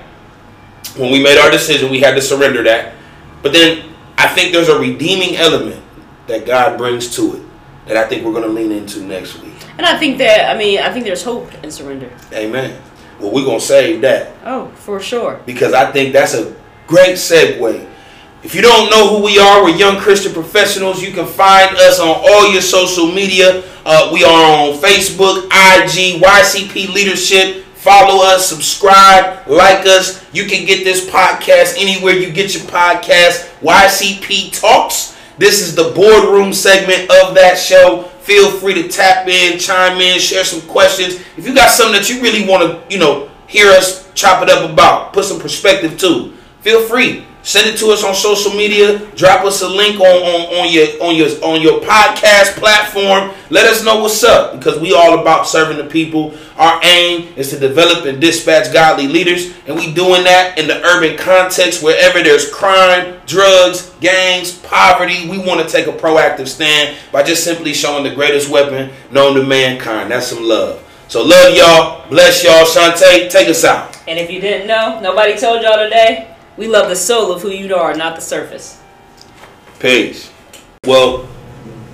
[0.96, 2.94] When we made our decision, we had to surrender that.
[3.42, 3.91] But then
[4.22, 5.82] I think there's a redeeming element
[6.26, 7.42] that God brings to it
[7.86, 9.52] that I think we're going to lean into next week.
[9.76, 12.10] And I think that I mean I think there's hope in surrender.
[12.32, 12.80] Amen.
[13.18, 15.40] Well, we're going to save that Oh, for sure.
[15.46, 16.54] because I think that's a
[16.86, 17.88] great segue.
[18.42, 21.00] If you don't know who we are, we're young Christian professionals.
[21.00, 23.62] You can find us on all your social media.
[23.86, 27.64] Uh, we are on Facebook, IG, YCP Leadership.
[27.82, 30.24] Follow us, subscribe, like us.
[30.32, 33.50] You can get this podcast anywhere you get your podcast.
[33.58, 35.18] YCP Talks.
[35.36, 38.04] This is the boardroom segment of that show.
[38.20, 41.14] Feel free to tap in, chime in, share some questions.
[41.36, 44.48] If you got something that you really want to, you know, hear us chop it
[44.48, 47.26] up about, put some perspective to, feel free.
[47.44, 48.98] Send it to us on social media.
[49.16, 53.34] Drop us a link on, on, on your on your on your podcast platform.
[53.50, 56.34] Let us know what's up because we all about serving the people.
[56.56, 60.80] Our aim is to develop and dispatch godly leaders, and we doing that in the
[60.84, 65.28] urban context wherever there's crime, drugs, gangs, poverty.
[65.28, 69.34] We want to take a proactive stand by just simply showing the greatest weapon known
[69.34, 70.12] to mankind.
[70.12, 70.80] That's some love.
[71.08, 72.08] So love y'all.
[72.08, 72.64] Bless y'all.
[72.64, 73.98] Shantae, take us out.
[74.06, 76.31] And if you didn't know, nobody told y'all today.
[76.54, 78.78] We love the soul of who you are, not the surface.
[79.78, 80.30] Peace.
[80.84, 81.26] Well,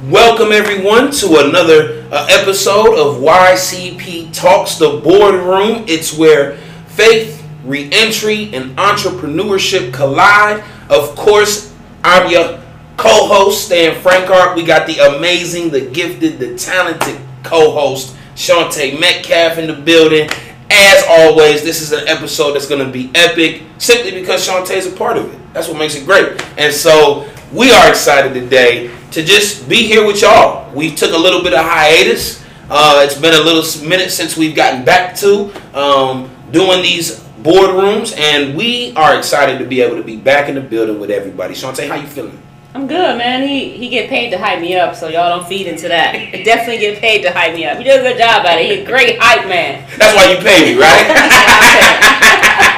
[0.08, 5.84] welcome everyone to another uh, episode of YCP Talks, the boardroom.
[5.86, 6.56] It's where
[6.88, 10.64] faith, reentry, and entrepreneurship collide.
[10.90, 12.60] Of course, I'm your
[12.96, 14.56] co-host, Stan Frankart.
[14.56, 20.28] We got the amazing, the gifted, the talented co-host, Shantae Metcalf in the building.
[20.70, 24.86] As always, this is an episode that's going to be epic simply because Shantae is
[24.86, 25.54] a part of it.
[25.54, 26.42] That's what makes it great.
[26.58, 30.72] And so we are excited today to just be here with y'all.
[30.74, 32.44] We took a little bit of hiatus.
[32.68, 38.16] Uh, it's been a little minute since we've gotten back to um, doing these boardrooms,
[38.18, 41.54] and we are excited to be able to be back in the building with everybody.
[41.54, 42.42] Shantae, how you feeling?
[42.74, 43.48] I'm good, man.
[43.48, 46.14] He he get paid to hype me up, so y'all don't feed into that.
[46.38, 47.78] He definitely get paid to hype me up.
[47.78, 48.66] He does a good job at it.
[48.66, 49.84] He a great hype man.
[49.98, 52.14] That's why you pay me, right?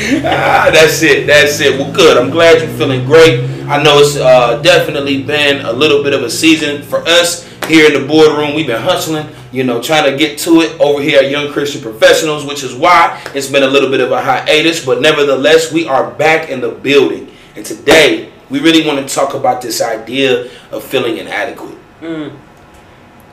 [0.24, 1.26] ah, that's it.
[1.26, 1.78] That's it.
[1.78, 2.16] Well, good.
[2.16, 3.44] I'm glad you're feeling great.
[3.68, 7.86] I know it's uh, definitely been a little bit of a season for us here
[7.86, 8.54] in the boardroom.
[8.54, 11.82] We've been hustling, you know, trying to get to it over here at Young Christian
[11.82, 14.84] Professionals, which is why it's been a little bit of a hiatus.
[14.84, 17.30] But nevertheless, we are back in the building.
[17.54, 21.78] And today, we really want to talk about this idea of feeling inadequate.
[22.00, 22.36] Mm.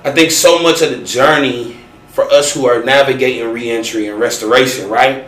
[0.03, 1.77] I think so much of the journey
[2.09, 5.27] for us who are navigating reentry and restoration, right?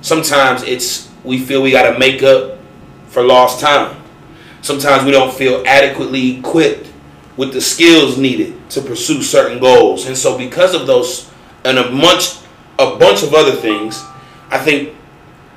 [0.00, 2.58] Sometimes it's we feel we got to make up
[3.08, 3.96] for lost time.
[4.62, 6.88] Sometimes we don't feel adequately equipped
[7.36, 10.06] with the skills needed to pursue certain goals.
[10.06, 11.30] And so because of those
[11.64, 12.38] and a bunch
[12.78, 14.02] a bunch of other things,
[14.50, 14.94] I think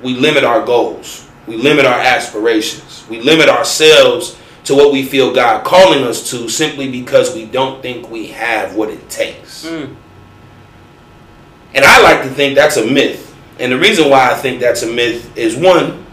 [0.02, 1.25] we limit our goals.
[1.46, 3.04] We limit our aspirations.
[3.08, 7.80] We limit ourselves to what we feel God calling us to simply because we don't
[7.82, 9.64] think we have what it takes.
[9.64, 9.94] Hmm.
[11.74, 13.34] And I like to think that's a myth.
[13.58, 16.04] And the reason why I think that's a myth is one,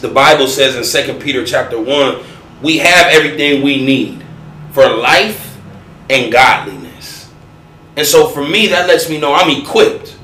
[0.00, 2.22] the Bible says in 2 Peter chapter 1,
[2.62, 4.24] we have everything we need
[4.70, 5.58] for life
[6.10, 7.30] and godliness.
[7.96, 10.16] And so for me, that lets me know I'm equipped.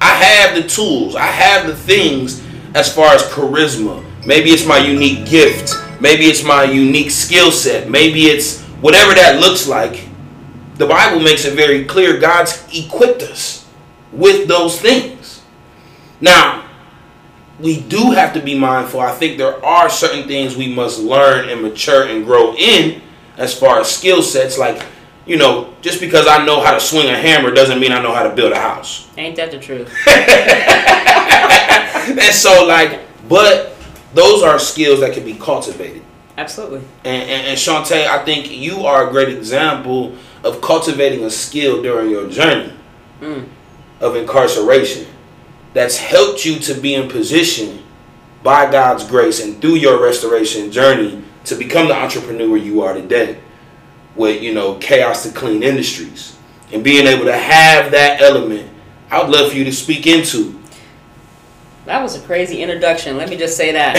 [0.00, 2.45] I have the tools, I have the things
[2.76, 4.04] as far as charisma.
[4.26, 5.74] Maybe it's my unique gift.
[5.98, 7.88] Maybe it's my unique skill set.
[7.88, 10.06] Maybe it's whatever that looks like,
[10.74, 13.66] the Bible makes it very clear God's equipped us
[14.12, 15.42] with those things.
[16.20, 16.68] Now,
[17.58, 19.00] we do have to be mindful.
[19.00, 23.00] I think there are certain things we must learn and mature and grow in
[23.38, 24.58] as far as skill sets.
[24.58, 24.84] Like,
[25.24, 28.12] you know, just because I know how to swing a hammer doesn't mean I know
[28.12, 29.08] how to build a house.
[29.16, 29.90] Ain't that the truth?
[32.20, 33.76] and so, like, but
[34.14, 36.02] those are skills that can be cultivated.
[36.38, 36.80] Absolutely.
[37.04, 41.82] And, and, and Shantae, I think you are a great example of cultivating a skill
[41.82, 42.72] during your journey
[43.20, 43.48] Mm.
[44.02, 45.06] of incarceration
[45.72, 47.82] that's helped you to be in position
[48.42, 53.38] by God's grace and through your restoration journey to become the entrepreneur you are today
[54.14, 56.36] with, you know, chaos to clean industries
[56.74, 58.70] and being able to have that element.
[59.10, 60.60] I would love for you to speak into.
[61.86, 63.16] That was a crazy introduction.
[63.16, 63.96] Let me just say that.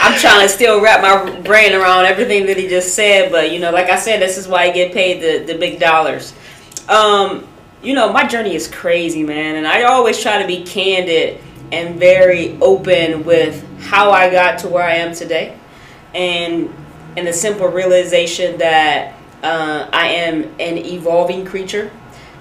[0.00, 3.60] I'm trying to still wrap my brain around everything that he just said, but you
[3.60, 6.34] know, like I said, this is why I get paid the, the big dollars.
[6.88, 7.46] Um,
[7.84, 11.40] you know, my journey is crazy, man, and I always try to be candid
[11.70, 15.56] and very open with how I got to where I am today,
[16.14, 16.74] and
[17.16, 21.92] and the simple realization that uh, I am an evolving creature,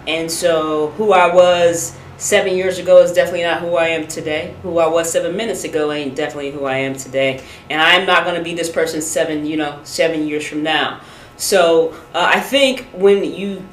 [0.07, 4.55] and so who I was seven years ago is definitely not who I am today.
[4.63, 8.23] Who I was seven minutes ago ain't definitely who I am today, and I'm not
[8.23, 11.01] going to be this person seven, you know, seven years from now.
[11.37, 13.63] So uh, I think when you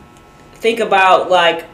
[0.55, 1.65] think about like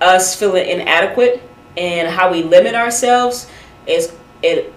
[0.00, 1.42] us feeling inadequate
[1.76, 3.50] and how we limit ourselves,
[3.86, 4.72] is it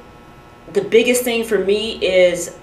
[0.74, 2.58] the biggest thing for me is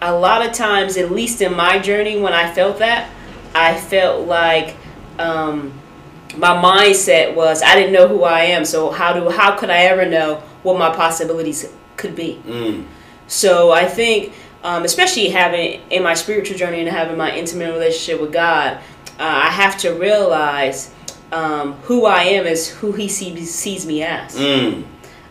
[0.00, 3.10] a lot of times, at least in my journey, when I felt that,
[3.54, 4.76] I felt like.
[5.18, 5.81] Um,
[6.36, 9.84] my mindset was I didn't know who I am, so how do how could I
[9.84, 12.40] ever know what my possibilities could be?
[12.46, 12.84] Mm.
[13.26, 18.20] So I think, um, especially having in my spiritual journey and having my intimate relationship
[18.20, 18.80] with God, uh,
[19.18, 20.92] I have to realize
[21.32, 24.36] um, who I am is who He sees, sees me as.
[24.36, 24.84] Mm.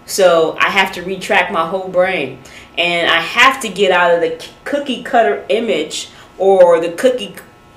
[0.06, 2.40] So I have to retract my whole brain,
[2.78, 7.36] and I have to get out of the cookie cutter image or the cookie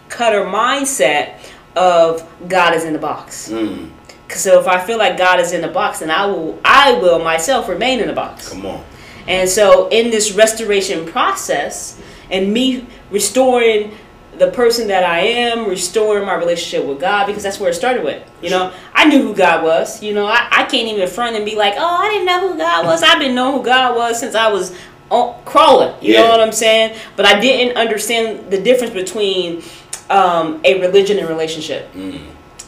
[0.09, 1.39] cutter mindset
[1.77, 3.51] of God is in the box.
[3.51, 3.91] Mm.
[4.31, 7.23] So if I feel like God is in the box, then I will I will
[7.23, 8.49] myself remain in the box.
[8.49, 8.85] Come on.
[9.27, 12.01] And so in this restoration process
[12.31, 13.93] and me restoring
[14.39, 18.03] the person that I am, restoring my relationship with God, because that's where it started
[18.03, 18.29] with.
[18.43, 20.03] You know, I knew who God was.
[20.03, 22.59] You know, I, I can't even front and be like, oh, I didn't know who
[22.59, 23.03] God was.
[23.05, 24.77] I've been knowing who God was since I was
[25.45, 25.95] crawling.
[26.03, 26.23] You Yeah.
[26.23, 26.99] know what I'm saying?
[27.17, 29.63] But I didn't understand the difference between
[30.11, 31.93] um, a religion and relationship.
[31.95, 32.21] Mm.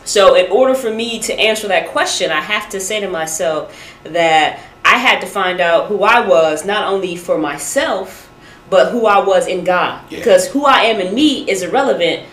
[0.05, 3.77] So, in order for me to answer that question, I have to say to myself
[4.05, 8.31] that I had to find out who I was, not only for myself,
[8.71, 10.11] but who I was in God.
[10.11, 10.19] Yeah.
[10.19, 12.25] Because who I am in me is irrelevant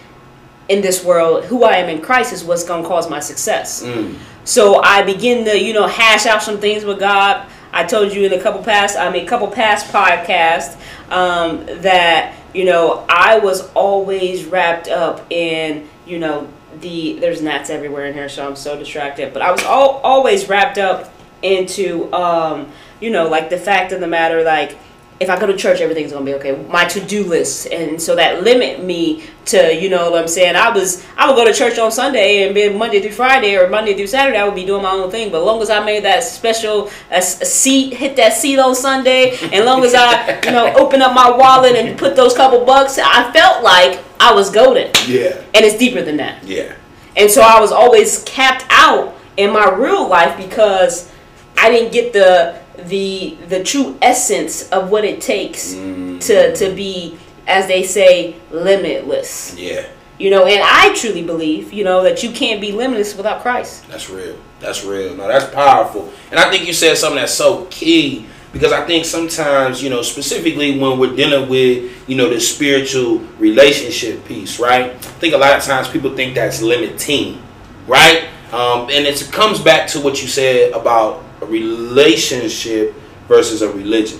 [0.69, 1.45] in this world.
[1.45, 3.83] Who I am in Christ is what's going to cause my success.
[3.83, 4.17] Mm.
[4.43, 7.47] So I begin to, you know, hash out some things with God.
[7.71, 10.79] I told you in a couple past, I mean, a couple past podcasts
[11.11, 16.47] um, that you know I was always wrapped up in, you know,
[16.79, 19.33] the there's gnats everywhere in here, so I'm so distracted.
[19.33, 23.99] But I was all, always wrapped up into, um, you know, like the fact of
[23.99, 24.77] the matter, like
[25.19, 26.55] if I go to church, everything's gonna be okay.
[26.69, 30.55] My to do list, and so that limit me to, you know, what I'm saying.
[30.55, 33.69] I was, I would go to church on Sunday and be Monday through Friday or
[33.69, 34.37] Monday through Saturday.
[34.37, 35.31] I would be doing my own thing.
[35.31, 38.75] But as long as I made that special a, a seat, hit that seat on
[38.75, 42.65] Sunday, and long as I, you know, open up my wallet and put those couple
[42.65, 44.91] bucks, I felt like I was golden.
[45.07, 45.41] Yeah.
[45.53, 46.43] And it's deeper than that.
[46.43, 46.75] Yeah.
[47.15, 51.11] And so I was always capped out in my real life because
[51.57, 52.59] I didn't get the
[52.89, 56.19] the the true essence of what it takes Mm.
[56.27, 57.17] to to be
[57.47, 59.55] as they say limitless.
[59.57, 59.85] Yeah.
[60.19, 63.87] You know, and I truly believe, you know, that you can't be limitless without Christ.
[63.89, 64.35] That's real.
[64.59, 65.15] That's real.
[65.15, 66.09] No, that's powerful.
[66.31, 70.01] And I think you said something that's so key because I think sometimes, you know,
[70.03, 74.91] specifically when we're dealing with, you know, the spiritual relationship piece, right?
[74.91, 77.41] I think a lot of times people think that's limiting,
[77.87, 78.25] right?
[78.53, 82.93] Um, and it comes back to what you said about a relationship
[83.27, 84.19] versus a religion.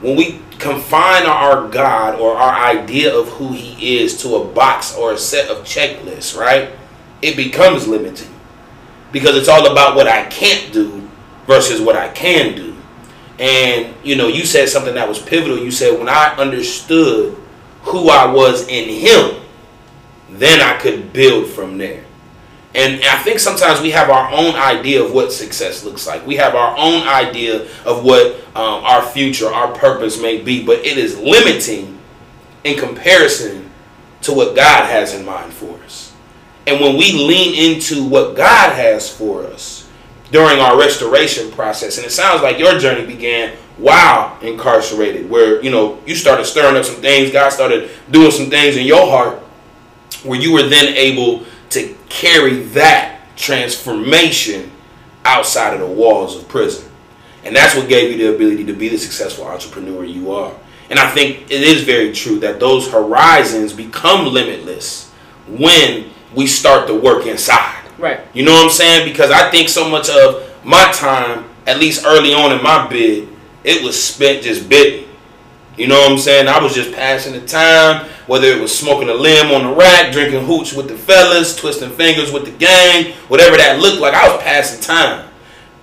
[0.00, 4.96] When we confine our God or our idea of who He is to a box
[4.96, 6.70] or a set of checklists, right?
[7.22, 8.32] It becomes limiting
[9.12, 11.08] because it's all about what I can't do
[11.46, 12.76] versus what I can do.
[13.38, 15.58] And you know, you said something that was pivotal.
[15.58, 17.36] You said when I understood
[17.82, 19.40] who I was in Him,
[20.30, 22.03] then I could build from there.
[22.74, 26.26] And I think sometimes we have our own idea of what success looks like.
[26.26, 30.78] We have our own idea of what um, our future, our purpose may be, but
[30.78, 31.98] it is limiting
[32.64, 33.70] in comparison
[34.22, 36.12] to what God has in mind for us.
[36.66, 39.88] And when we lean into what God has for us
[40.32, 45.70] during our restoration process, and it sounds like your journey began while incarcerated, where you
[45.70, 49.38] know you started stirring up some things, God started doing some things in your heart,
[50.22, 51.44] where you were then able
[51.74, 54.70] to carry that transformation
[55.24, 56.90] outside of the walls of prison.
[57.44, 60.54] And that's what gave you the ability to be the successful entrepreneur you are.
[60.90, 65.10] And I think it is very true that those horizons become limitless
[65.48, 67.82] when we start to work inside.
[67.98, 68.20] Right.
[68.34, 69.08] You know what I'm saying?
[69.08, 73.28] Because I think so much of my time, at least early on in my bid,
[73.62, 75.08] it was spent just bidding.
[75.76, 76.46] You know what I'm saying?
[76.46, 80.12] I was just passing the time, whether it was smoking a limb on the rack,
[80.12, 84.32] drinking hooch with the fellas, twisting fingers with the gang, whatever that looked like, I
[84.32, 85.28] was passing time.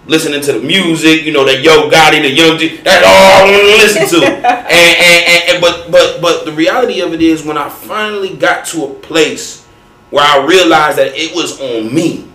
[0.08, 3.44] Listening to the music, you know, that Yo Gotti, the Young G, that's all I
[3.44, 4.26] want to listen to.
[4.36, 8.36] and, and, and, and but but but the reality of it is when I finally
[8.36, 9.64] got to a place
[10.10, 12.28] where I realized that it was on me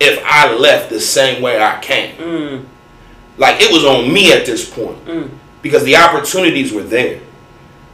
[0.00, 2.16] if I left the same way I came.
[2.16, 2.64] Mm.
[3.36, 5.30] Like it was on me at this point Mm.
[5.62, 7.20] Because the opportunities were there.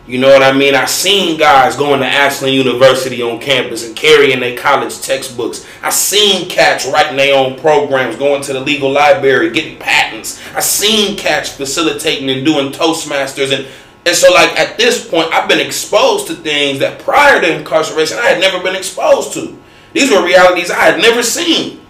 [0.06, 0.76] You know what I mean?
[0.76, 5.66] I seen guys going to Ashland University on campus and carrying their college textbooks.
[5.82, 10.40] I seen cats writing their own programs, going to the legal library, getting patents.
[10.54, 13.66] I seen cats facilitating and doing Toastmasters and
[14.06, 18.18] and so like at this point I've been exposed to things that prior to incarceration
[18.18, 19.60] I had never been exposed to.
[19.94, 21.80] These were realities I had never seen.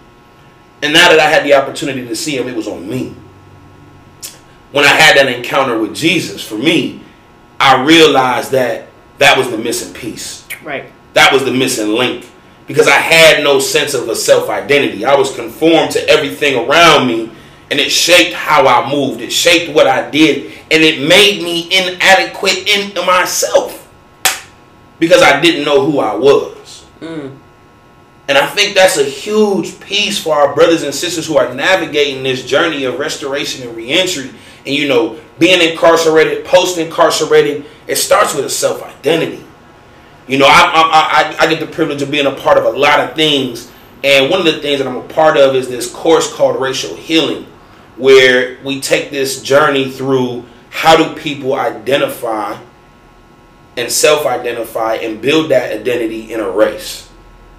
[0.81, 3.15] And now that I had the opportunity to see them, it was on me
[4.71, 7.01] when I had that encounter with Jesus, for me,
[7.59, 8.87] I realized that
[9.17, 10.47] that was the missing piece.
[10.63, 10.91] Right.
[11.13, 12.25] That was the missing link
[12.67, 15.05] because I had no sense of a self identity.
[15.05, 17.31] I was conformed to everything around me
[17.71, 19.21] and it shaped how I moved.
[19.21, 23.91] It shaped what I did and it made me inadequate in myself
[24.99, 26.85] because I didn't know who I was.
[26.99, 27.37] Mm.
[28.27, 32.23] And I think that's a huge piece for our brothers and sisters who are navigating
[32.23, 34.31] this journey of restoration and reentry.
[34.67, 39.43] And you know, being incarcerated, post incarcerated, it starts with a self identity.
[40.27, 42.69] You know, I, I, I, I get the privilege of being a part of a
[42.69, 43.71] lot of things.
[44.03, 46.95] And one of the things that I'm a part of is this course called Racial
[46.95, 47.45] Healing,
[47.95, 52.59] where we take this journey through how do people identify
[53.77, 57.07] and self identify and build that identity in a race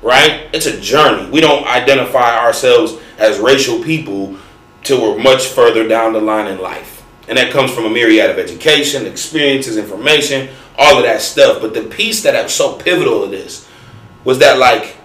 [0.02, 0.48] right?
[0.52, 1.30] It's a journey.
[1.30, 4.36] We don't identify ourselves as racial people
[4.82, 6.97] till we're much further down the line in life.
[7.28, 10.48] And that comes from a myriad of education, experiences, information,
[10.78, 11.60] all of that stuff.
[11.60, 13.68] But the piece that is so pivotal to this
[14.24, 14.96] was that, like,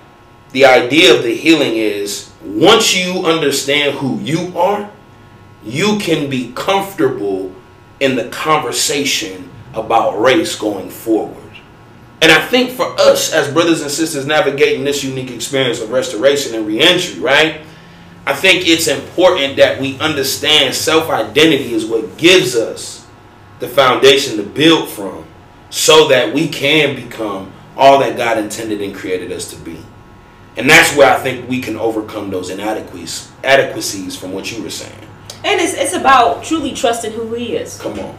[0.52, 4.90] the idea of the healing is once you understand who you are,
[5.64, 7.54] you can be comfortable
[8.00, 11.38] in the conversation about race going forward.
[12.22, 16.56] And I think for us as brothers and sisters navigating this unique experience of restoration
[16.56, 17.62] and reentry, right?
[18.26, 23.06] I think it's important that we understand self identity is what gives us
[23.60, 25.26] the foundation to build from
[25.70, 29.80] so that we can become all that God intended and created us to be.
[30.56, 34.70] And that's where I think we can overcome those inadequacies adequacies from what you were
[34.70, 35.00] saying.
[35.44, 37.80] And it's it's about truly trusting who he is.
[37.82, 38.18] Come on.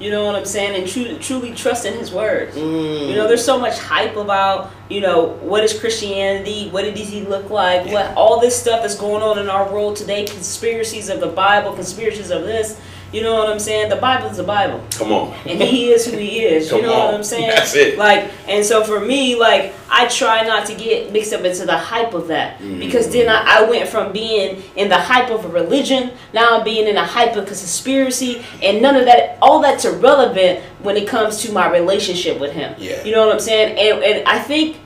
[0.00, 0.80] You know what I'm saying?
[0.80, 2.56] And truly, truly trusting his words.
[2.56, 3.08] Mm.
[3.08, 6.70] You know, there's so much hype about, you know, what is Christianity?
[6.70, 7.86] What does he look like?
[7.86, 11.72] What all this stuff that's going on in our world today, conspiracies of the Bible,
[11.74, 12.80] conspiracies of this.
[13.12, 13.90] You know what I'm saying?
[13.90, 14.82] The Bible is the Bible.
[14.90, 15.34] Come on.
[15.46, 16.70] And he is who he is.
[16.70, 17.06] You Come know on.
[17.06, 17.48] what I'm saying?
[17.50, 17.98] That's it.
[17.98, 21.76] Like, and so for me, like, I try not to get mixed up into the
[21.76, 22.58] hype of that.
[22.58, 22.78] Mm.
[22.78, 26.64] Because then I, I went from being in the hype of a religion, now I'm
[26.64, 30.96] being in the hype of a conspiracy, and none of that, all that's irrelevant when
[30.96, 32.74] it comes to my relationship with him.
[32.78, 33.04] Yeah.
[33.04, 33.78] You know what I'm saying?
[33.78, 34.78] And, and I think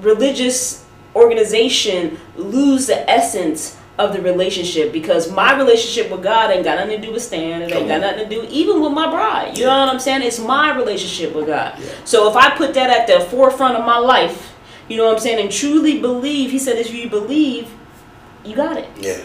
[0.00, 0.84] religious
[1.16, 7.00] organization lose the essence of the relationship because my relationship with God ain't got nothing
[7.00, 7.62] to do with Stan.
[7.62, 9.56] It ain't got nothing to do even with my bride.
[9.56, 10.22] You know what I'm saying?
[10.22, 11.78] It's my relationship with God.
[11.78, 11.92] Yeah.
[12.04, 14.54] So if I put that at the forefront of my life,
[14.88, 17.72] you know what I'm saying, and truly believe, he said, if you believe,
[18.44, 18.88] you got it.
[18.98, 19.20] Yeah.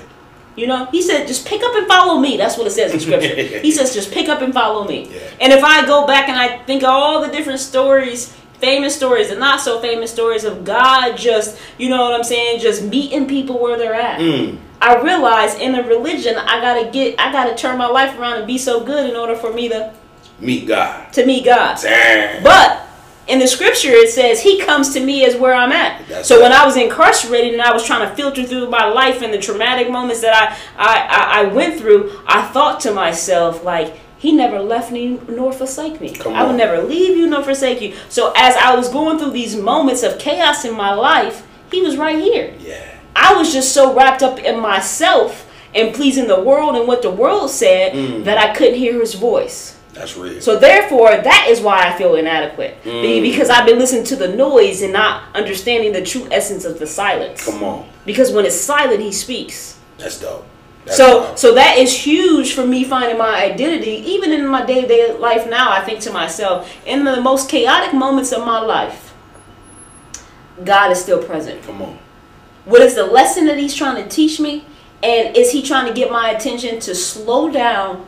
[0.56, 2.38] You know, he said, just pick up and follow me.
[2.38, 3.36] That's what it says in scripture.
[3.60, 5.10] he says, just pick up and follow me.
[5.10, 5.20] Yeah.
[5.42, 9.30] And if I go back and I think of all the different stories, famous stories
[9.30, 13.28] and not so famous stories of God just, you know what I'm saying, just meeting
[13.28, 14.20] people where they're at.
[14.20, 14.60] Mm.
[14.82, 18.48] I realize in a religion, I gotta get, I gotta turn my life around and
[18.48, 19.94] be so good in order for me to
[20.40, 21.12] Meet God.
[21.14, 21.78] to meet God.
[21.82, 22.44] Damn.
[22.44, 22.86] But
[23.28, 26.08] in the scripture, it says He comes to me as where I'm at.
[26.08, 26.52] That's so when.
[26.54, 29.92] I was incarcerated and I was trying to filter through my life and the traumatic
[29.92, 34.60] moments that I, I, I, I went through, I thought to myself, like, He never
[34.60, 36.14] left me nor forsake me.
[36.26, 37.96] I will never leave you nor forsake you.
[38.10, 41.96] So as I was going through these moments of chaos in my life, he was
[41.98, 42.54] right here.
[42.60, 42.86] Yeah.
[43.16, 47.12] I was just so wrapped up in myself and pleasing the world and what the
[47.12, 48.24] world said Mm.
[48.26, 49.76] that I couldn't hear his voice.
[49.94, 50.42] That's real.
[50.42, 53.22] So therefore, that is why I feel inadequate Mm.
[53.22, 56.88] Because I've been listening to the noise and not understanding the true essence of the
[56.88, 57.46] silence.
[57.46, 57.86] Come on.
[58.06, 59.76] Because when it's silent, he speaks.
[59.98, 60.46] That's dope.
[60.90, 63.92] That's So, so that is huge for me finding my identity.
[63.92, 67.50] Even in my day to day life now, I think to myself, in the most
[67.50, 69.14] chaotic moments of my life,
[70.64, 71.64] God is still present.
[71.64, 72.00] Come on.
[72.66, 74.66] What is the lesson that He's trying to teach me?
[75.04, 78.08] And is He trying to get my attention to slow down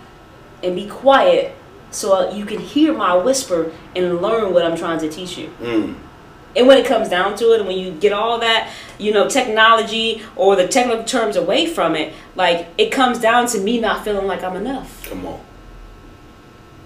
[0.64, 1.56] and be quiet
[1.92, 5.54] so you can hear my whisper and learn what I'm trying to teach you?
[5.60, 5.96] Mm.
[6.56, 9.30] And when it comes down to it, and when you get all that, you know,
[9.30, 14.04] technology or the technical terms away from it, like it comes down to me not
[14.04, 15.08] feeling like I'm enough.
[15.08, 15.39] Come on.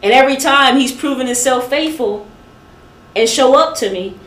[0.04, 2.28] And every time he's proven himself faithful
[3.16, 4.20] and show up to me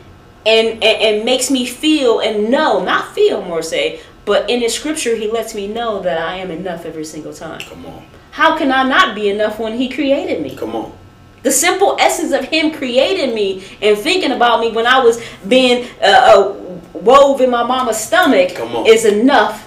[0.44, 4.74] and, and, and makes me feel and know, not feel more say, but in his
[4.74, 7.60] scripture he lets me know that I am enough every single time.
[7.60, 8.06] Come on.
[8.32, 10.56] How can I not be enough when he created me?
[10.56, 10.97] Come on.
[11.42, 15.88] The simple essence of him creating me and thinking about me when I was being
[16.02, 16.52] uh, uh,
[16.94, 18.52] wove in my mama's stomach
[18.86, 19.66] is enough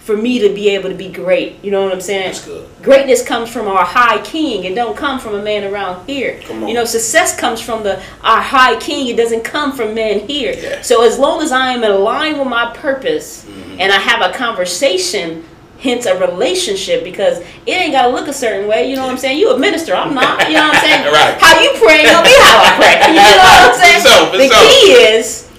[0.00, 1.62] for me to be able to be great.
[1.64, 2.26] You know what I'm saying?
[2.26, 2.68] That's good.
[2.80, 4.62] Greatness comes from our high king.
[4.62, 6.40] It don't come from a man around here.
[6.44, 6.68] Come on.
[6.68, 9.08] You know, success comes from the our high king.
[9.08, 10.54] It doesn't come from men here.
[10.56, 10.82] Yeah.
[10.82, 13.80] So as long as I am in line with my purpose Mm-hmm.
[13.80, 15.44] and I have a conversation,
[15.80, 18.88] hence a relationship, because it ain't gotta look a certain way.
[18.90, 19.38] You know what I'm saying?
[19.38, 20.48] You a minister, I'm not.
[20.48, 21.04] You know what I'm saying?
[21.12, 21.38] Right.
[21.40, 23.12] How you pray ain't gonna be how I pray.
[23.12, 24.02] You know what I'm saying?
[24.02, 24.70] Sure, the sure.
[24.70, 25.50] key is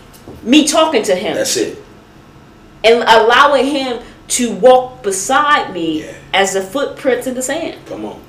[0.43, 1.77] me talking to him That's it.
[2.83, 6.13] and allowing him to walk beside me Yeah.
[6.33, 7.77] as the footprints in the sand.
[7.85, 8.21] Come on.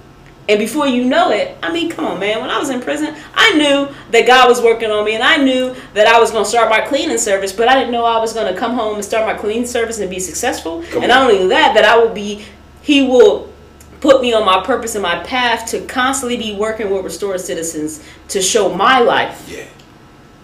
[0.48, 2.40] And before you know it, I mean, come on, man.
[2.40, 5.36] When I was in prison, I knew that God was working on me, and I
[5.36, 8.18] knew that I was going to start my cleaning service, but I didn't know I
[8.18, 10.82] was going to come home and start my cleaning service and be successful.
[10.90, 11.18] Come and on.
[11.18, 12.44] not only that, that I will be,
[12.80, 13.52] He will
[14.00, 18.02] put me on my purpose and my path to constantly be working with restored citizens
[18.28, 19.64] to show my life Yeah.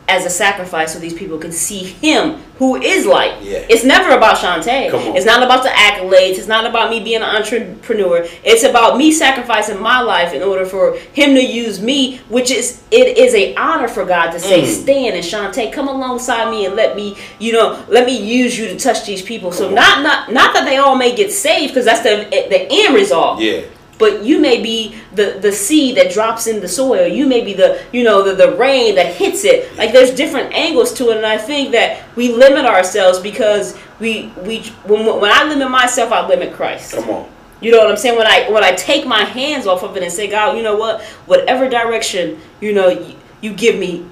[0.09, 3.43] As a sacrifice so these people can see him who is light.
[3.43, 3.67] Yeah.
[3.69, 4.91] It's never about Shantae.
[4.91, 5.17] Come.
[5.17, 6.39] It's not about the accolades.
[6.39, 8.25] It's not about me being an entrepreneur.
[8.45, 12.83] It's about me sacrificing my life in order for him to use me, which is
[12.91, 14.67] it is a honor for God to say, Mm.
[14.67, 18.69] Stan and Shantae, come alongside me and let me, you know, let me use you
[18.69, 19.51] to touch these people.
[19.51, 19.75] So on.
[19.75, 23.41] not not not that they all may get saved, because that's the the end result
[23.41, 23.63] Yeah.
[23.99, 27.07] But you may be the the seed that drops in the soil.
[27.07, 29.76] You may be the you know the, the rain that hits it.
[29.76, 34.32] Like there's different angles to it and i think that we limit ourselves because we
[34.45, 36.95] we when, when i limit myself i limit christ.
[36.95, 37.28] Come on.
[37.61, 38.16] you know what i'm saying?
[38.18, 40.76] When i when i take my hands off of it and say god you know
[40.76, 41.03] what?
[41.26, 44.07] Whatever direction you know you, you give me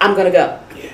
[0.00, 0.60] i'm gonna go.
[0.76, 0.90] Yeah.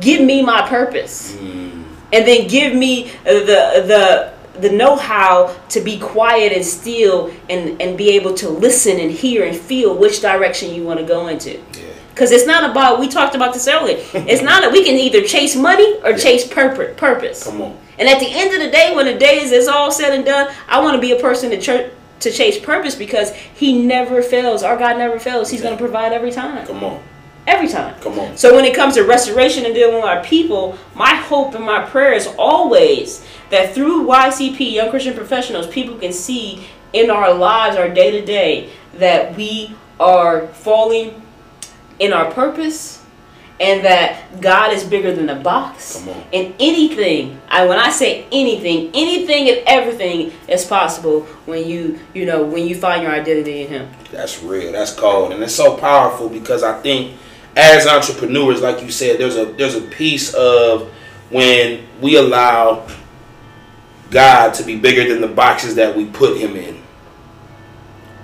[0.00, 1.34] give me my purpose.
[1.36, 1.84] Mm.
[2.12, 7.80] and then give me uh, the the the know-how to be quiet and still and
[7.80, 11.28] and be able to listen and hear and feel which direction you want to go
[11.28, 11.84] into Yeah.
[12.10, 15.22] because it's not about we talked about this earlier it's not that we can either
[15.22, 16.16] chase money or Yeah.
[16.18, 17.78] chase purpose purpose Come on.
[17.98, 20.24] and at the end of the day when the day is, is all said and
[20.24, 21.90] done i want to be a person to church
[22.20, 26.12] to chase purpose because he never fails our god never fails he's going to provide
[26.12, 27.02] every time Come on.
[27.46, 28.36] every time Come on.
[28.36, 31.80] so when it comes to restoration and dealing with our people, my hope and my
[31.84, 37.76] prayer is always that through YCP, Young Christian Professionals, people can see in our lives,
[37.76, 41.20] our day to day, that we are falling
[41.98, 43.04] in our purpose
[43.60, 45.98] and that God is bigger than the box.
[45.98, 46.24] Come on.
[46.32, 52.24] And anything, I when I say anything, anything and everything is possible when you, you
[52.24, 53.90] know, when you find your identity in him.
[54.10, 54.72] That's real.
[54.72, 57.18] That's cold, and it's so powerful because I think
[57.54, 60.90] as entrepreneurs, like you said, there's a there's a piece of
[61.28, 62.86] when we allow
[64.12, 66.80] God to be bigger than the boxes that we put Him in,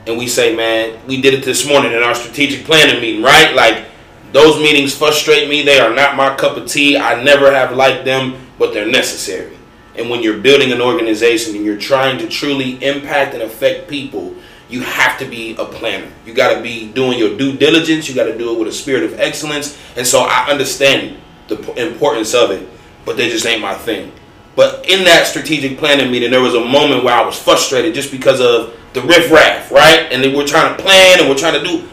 [0.06, 3.55] and we say, "Man, we did it this morning in our strategic planning meeting, right?
[3.55, 3.86] Like
[4.32, 5.62] those meetings frustrate me.
[5.62, 6.97] They are not my cup of tea.
[6.97, 9.56] I never have liked them, but they're necessary."
[9.97, 14.32] And when you're building an organization and you're trying to truly impact and affect people,
[14.69, 16.06] you have to be a planner.
[16.24, 18.09] You got to be doing your due diligence.
[18.09, 19.77] You got to do it with a spirit of excellence.
[19.97, 21.16] And so I understand
[21.48, 22.69] the importance of it,
[23.05, 24.12] but they just ain't my thing.
[24.59, 28.10] But in that strategic planning meeting, there was a moment where I was frustrated just
[28.10, 30.09] because of the riffraff, right?
[30.10, 31.89] And they were trying to plan and we're trying to do.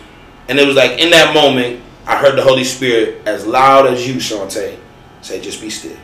[0.48, 4.08] And it was like in that moment, I heard the Holy Spirit as loud as
[4.08, 4.80] you, Shantae,
[5.22, 5.96] say, just be still.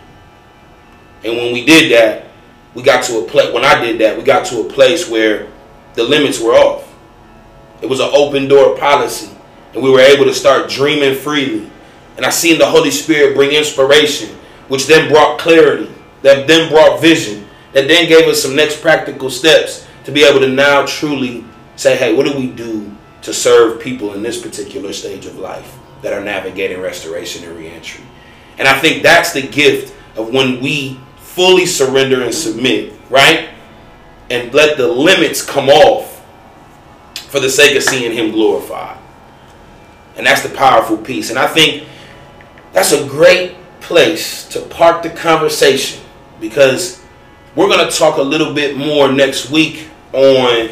[1.24, 2.28] And when we did that,
[2.76, 3.52] we got to a place.
[3.52, 5.48] When I did that, we got to a place where
[5.96, 6.88] the limits were off.
[7.82, 9.32] It was an open door policy,
[9.74, 11.72] and we were able to start dreaming freely.
[12.18, 14.30] And I seen the Holy Spirit bring inspiration,
[14.68, 19.30] which then brought clarity, that then brought vision, that then gave us some next practical
[19.30, 21.45] steps to be able to now truly
[21.76, 25.77] say, hey, what do we do to serve people in this particular stage of life
[26.02, 28.03] that are navigating restoration and reentry?
[28.57, 33.49] And I think that's the gift of when we fully surrender and submit, right?
[34.30, 36.26] And let the limits come off
[37.15, 38.98] for the sake of seeing Him glorified.
[40.18, 41.30] And that's the powerful piece.
[41.30, 41.88] And I think
[42.73, 46.02] that's a great place to park the conversation
[46.42, 47.02] because
[47.56, 50.70] we're going to talk a little bit more next week on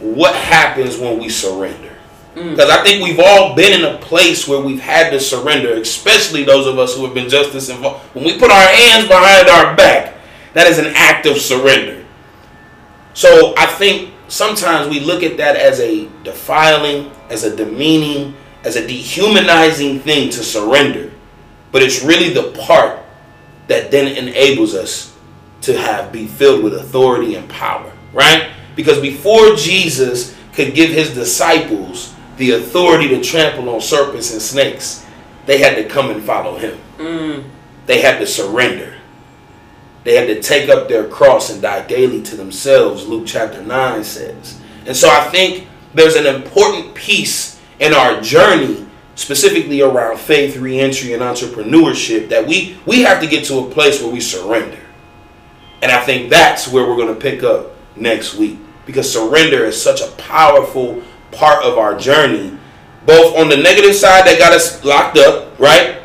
[0.00, 1.90] what happens when we surrender.
[2.34, 2.50] Mm.
[2.50, 6.44] Because I think we've all been in a place where we've had to surrender, especially
[6.44, 8.02] those of us who have been justice involved.
[8.14, 10.14] When we put our hands behind our back,
[10.54, 12.04] that is an act of surrender.
[13.14, 18.34] So I think sometimes we look at that as a defiling, as a demeaning,
[18.64, 21.12] as a dehumanizing thing to surrender.
[21.70, 23.01] But it's really the part
[23.72, 25.16] that then enables us
[25.62, 28.50] to have be filled with authority and power, right?
[28.76, 35.06] Because before Jesus could give his disciples the authority to trample on serpents and snakes,
[35.46, 36.78] they had to come and follow him.
[36.98, 37.44] Mm.
[37.86, 38.98] They had to surrender.
[40.04, 44.04] They had to take up their cross and die daily to themselves, Luke chapter 9
[44.04, 44.60] says.
[44.84, 51.12] And so I think there's an important piece in our journey, specifically around faith, reentry,
[51.12, 54.78] and entrepreneurship, that we, we have to get to a place where we surrender.
[55.82, 58.58] And I think that's where we're going to pick up next week.
[58.86, 62.56] Because surrender is such a powerful part of our journey,
[63.06, 66.00] both on the negative side that got us locked up, right?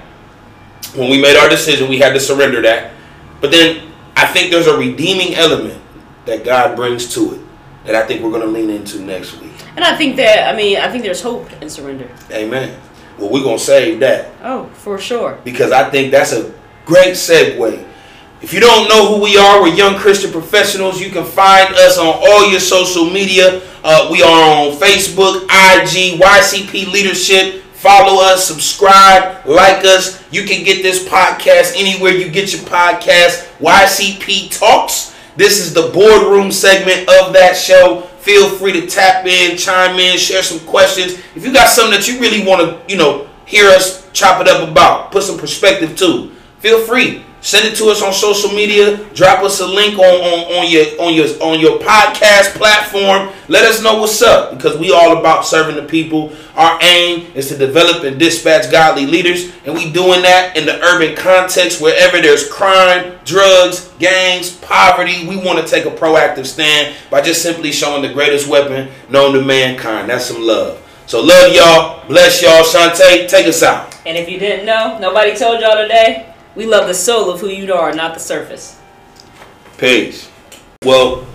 [0.96, 2.92] When we made our decision, we had to surrender that.
[3.40, 5.82] But then I think there's a redeeming element
[6.26, 7.42] that God brings to it
[7.86, 9.54] that I think we're going to lean into next week.
[9.76, 12.10] And I think that, I mean, I think there's hope in surrender.
[12.32, 12.80] Amen.
[13.18, 15.38] Well, we're going to save that Oh, for sure.
[15.44, 16.54] because I think that's a
[16.86, 17.84] great segue.
[18.40, 21.02] If you don't know who we are, we're Young Christian Professionals.
[21.02, 23.62] You can find us on all your social media.
[23.84, 24.30] Uh, we are
[24.70, 27.64] on Facebook, IG, YCP Leadership.
[27.74, 30.24] Follow us, subscribe, like us.
[30.32, 33.48] You can get this podcast anywhere you get your podcast.
[33.60, 35.16] YCP Talks.
[35.36, 38.08] This is the boardroom segment of that show.
[38.28, 41.14] Feel free to tap in, chime in, share some questions.
[41.34, 44.50] If you got something that you really want to, you know, hear us chop it
[44.50, 47.24] up about, put some perspective to, feel free.
[47.42, 48.98] Send it to us on social media.
[49.14, 53.30] Drop us a link on, on, on your on your on your podcast platform.
[53.48, 56.34] Let us know what's up because we all about serving the people.
[56.56, 60.82] Our aim is to develop and dispatch godly leaders, and we doing that in the
[60.84, 65.28] urban context wherever there's crime, drugs, gangs, poverty.
[65.28, 69.34] We want to take a proactive stand by just simply showing the greatest weapon known
[69.34, 70.10] to mankind.
[70.10, 70.84] That's some love.
[71.06, 72.06] So love y'all.
[72.08, 72.64] Bless y'all.
[72.64, 73.96] Shantae, take us out.
[74.06, 77.50] And if you didn't know, nobody told y'all today, we love the soul of who
[77.50, 78.80] you are, not the surface.
[79.78, 80.28] Peace.
[80.84, 81.28] Well,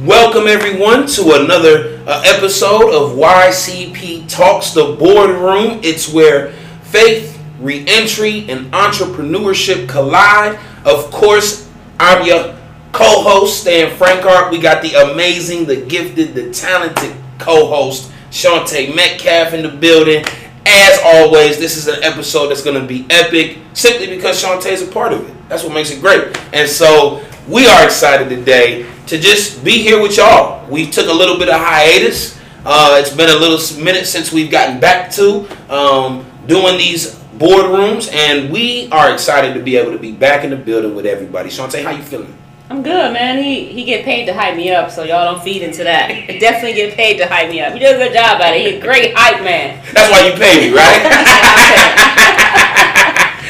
[0.00, 5.80] welcome everyone to another uh, episode of YCP Talks, the boardroom.
[5.82, 10.58] It's where faith, reentry, and entrepreneurship collide.
[10.84, 11.66] Of course,
[11.98, 12.54] I'm your
[12.92, 14.50] co-host, Stan Frankart.
[14.50, 20.22] We got the amazing, the gifted, the talented co-host, Shantae Metcalf in the building.
[20.66, 24.82] As always, this is an episode that's going to be epic simply because Shantae is
[24.82, 25.48] a part of it.
[25.48, 26.36] That's what makes it great.
[26.52, 30.68] And so we are excited today to just be here with y'all.
[30.70, 32.38] We took a little bit of hiatus.
[32.64, 38.12] Uh, it's been a little minute since we've gotten back to um, doing these boardrooms,
[38.12, 41.48] and we are excited to be able to be back in the building with everybody.
[41.48, 42.36] Shantae, how you feeling?
[42.70, 43.42] I'm good, man.
[43.42, 46.08] He he get paid to hype me up, so y'all don't feed into that.
[46.40, 47.72] Definitely get paid to hype me up.
[47.72, 48.60] He does a good job at it.
[48.60, 49.84] He a great hype man.
[49.92, 51.02] That's why you pay me, right?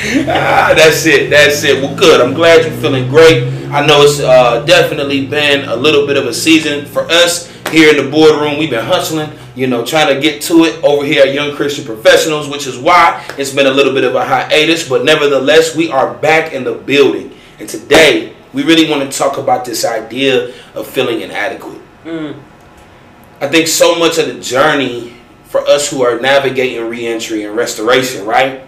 [0.27, 1.29] ah, that's it.
[1.29, 1.83] That's it.
[1.83, 2.23] Well, good.
[2.23, 3.45] I'm glad you're feeling great.
[3.71, 7.91] I know it's uh, definitely been a little bit of a season for us here
[7.91, 8.57] in the boardroom.
[8.59, 11.85] We've been hustling, you know, trying to get to it over here at Young Christian
[11.85, 14.89] Professionals, which is why it's been a little bit of a hiatus.
[14.89, 17.37] But nevertheless, we are back in the building.
[17.59, 21.81] And today, we really want to talk about this idea of feeling inadequate.
[22.05, 22.41] Mm.
[23.41, 28.27] I think so much of the journey for us who are navigating reentry and restoration,
[28.27, 28.63] right?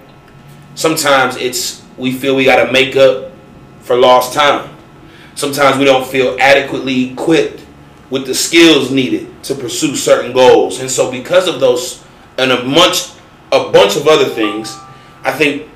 [0.75, 3.33] Sometimes it's we feel we got to make up
[3.81, 4.75] for lost time.
[5.35, 7.65] Sometimes we don't feel adequately equipped
[8.11, 10.81] with the skills needed to pursue certain goals.
[10.81, 12.05] And so because of those
[12.39, 13.11] and a bunch
[13.53, 14.77] a bunch of other things,
[15.23, 15.69] I think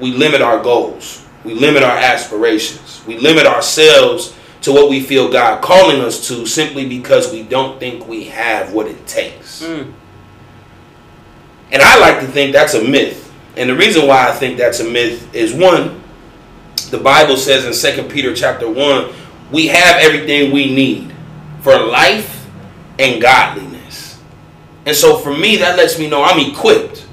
[0.00, 1.19] we limit our goals.
[1.44, 3.02] We limit our aspirations.
[3.06, 7.80] We limit ourselves to what we feel God calling us to simply because we don't
[7.80, 9.62] think we have what it takes.
[9.62, 9.92] Mm.
[11.72, 13.32] And I like to think that's a myth.
[13.56, 16.02] And the reason why I think that's a myth is one,
[16.90, 19.12] the Bible says in Second Peter chapter 1,
[19.50, 21.14] we have everything we need
[21.62, 22.48] for life
[22.98, 24.20] and godliness.
[24.86, 27.06] And so for me, that lets me know I'm equipped.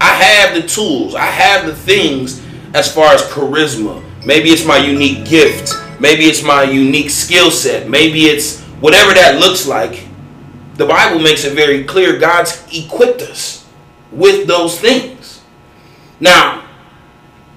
[0.00, 2.41] I have the tools, I have the things
[2.74, 4.02] as far as charisma.
[4.24, 9.38] Maybe it's my unique gift, maybe it's my unique skill set, maybe it's whatever that
[9.40, 10.06] looks like.
[10.74, 13.66] The Bible makes it very clear God's equipped us
[14.10, 15.42] with those things.
[16.20, 16.64] Now,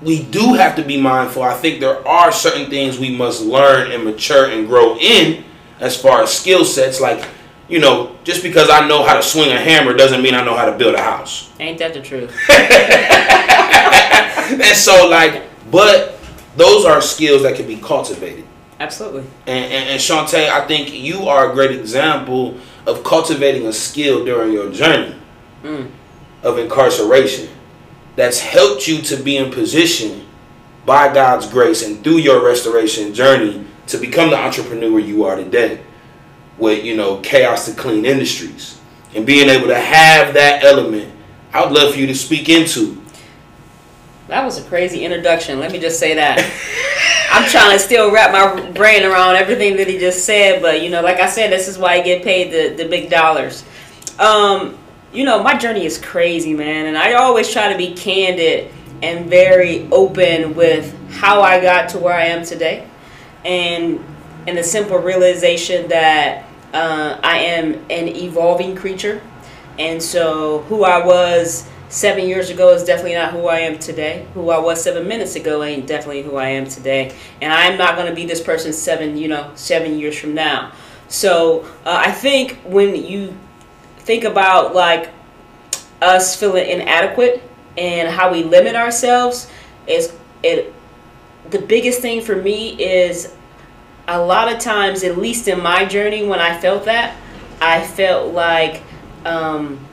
[0.02, 1.44] we do have to be mindful.
[1.44, 5.44] I think there are certain things we must learn and mature and grow in
[5.80, 7.00] as far as skill sets.
[7.00, 7.28] Like,
[7.70, 10.56] you know, just because I know how to swing a hammer doesn't mean I know
[10.56, 11.52] how to build a house.
[11.60, 12.32] Ain't that the truth?
[14.52, 16.18] and so, like, but
[16.56, 18.46] those are skills that can be cultivated.
[18.80, 19.22] Absolutely.
[19.48, 24.26] And, and, and Shantae, I think you are a great example of cultivating a skill
[24.26, 25.16] during your journey
[25.64, 25.90] Mm.
[26.44, 27.50] of incarceration
[28.16, 30.28] that's helped you to be in position
[30.86, 35.82] by God's grace and through your restoration journey to become the entrepreneur you are today
[36.60, 38.80] with, you know, Chaos to Clean Industries.
[39.16, 41.12] And being able to have that element,
[41.52, 43.02] I would love for you to speak into.
[44.28, 45.60] That was a crazy introduction.
[45.60, 46.40] Let me just say that.
[47.32, 50.90] I'm trying to still wrap my brain around everything that he just said, but you
[50.90, 53.64] know, like I said, this is why I get paid the, the big dollars.
[54.18, 54.78] Um,
[55.14, 58.72] you know, my journey is crazy, man, and I always try to be candid
[59.04, 62.88] and very open with how I got to where I am today,
[63.44, 64.04] and
[64.48, 69.22] and the simple realization that uh, I am an evolving creature,
[69.78, 74.28] and so who I was seven years ago is definitely not who I am today.
[74.34, 77.96] Who I was seven minutes ago ain't definitely who I am today, and I'm not
[77.96, 80.74] going to be this person seven, you know, seven years from now.
[81.08, 83.34] So uh, I think when you
[84.00, 85.10] think about like
[86.02, 87.42] us feeling inadequate
[87.78, 89.50] and how we limit ourselves
[89.88, 90.14] is
[90.44, 90.74] it
[91.50, 93.34] the biggest thing for me is
[94.08, 97.16] a lot of times at least in my journey when i felt that
[97.62, 98.84] i felt like
[99.26, 99.85] um,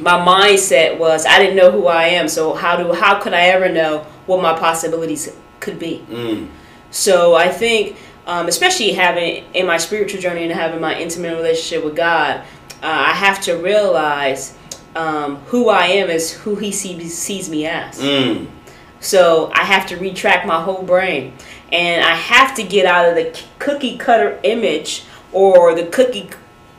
[0.00, 3.42] my mindset was i didn't know who i am so how do how could i
[3.42, 6.48] ever know what my possibilities could be Mm.
[6.90, 7.96] so I think,
[8.26, 12.40] um, especially having in my spiritual journey and having my intimate relationship with God,
[12.82, 14.54] uh, I have to realize
[14.96, 18.00] um, who I am is who He sees, sees me as.
[18.00, 18.46] Mm.
[19.00, 21.32] So I have to retract my whole brain,
[21.72, 26.28] and I have to get out of the cookie cutter image or the cookie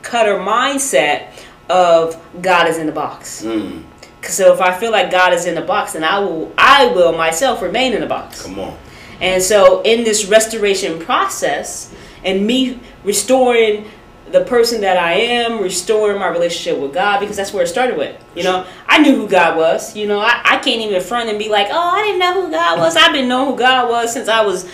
[0.02, 1.32] cutter mindset
[1.68, 3.42] of God is in the box.
[3.44, 3.82] Mm.
[4.22, 7.12] So if I feel like God is in the box, then I will I will
[7.16, 8.42] myself remain in the box.
[8.42, 8.76] Come on.
[9.20, 13.86] And so, in this restoration process, and me restoring
[14.32, 17.96] the person that I am, restoring my relationship with God, because that's where it started
[17.96, 18.20] with.
[18.34, 19.94] You know, I knew who God was.
[19.94, 22.50] You know, I, I can't even front and be like, oh, I didn't know who
[22.50, 22.96] God was.
[22.96, 24.68] I've been knowing who God was since I was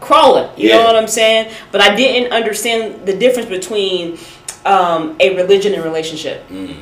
[0.00, 0.48] crawling.
[0.56, 0.78] You Yeah.
[0.78, 1.52] know what I'm saying?
[1.72, 4.18] But I didn't understand the difference between
[4.66, 6.48] um, a religion and relationship.
[6.48, 6.76] Mm.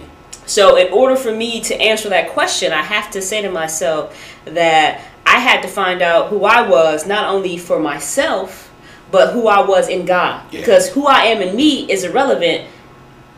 [0.46, 4.18] So, in order for me to answer that question, I have to say to myself
[4.44, 8.70] that I had to find out who I was, not only for myself,
[9.10, 10.44] but who I was in God.
[10.52, 10.60] Yeah.
[10.60, 12.68] Because who I am in me is irrelevant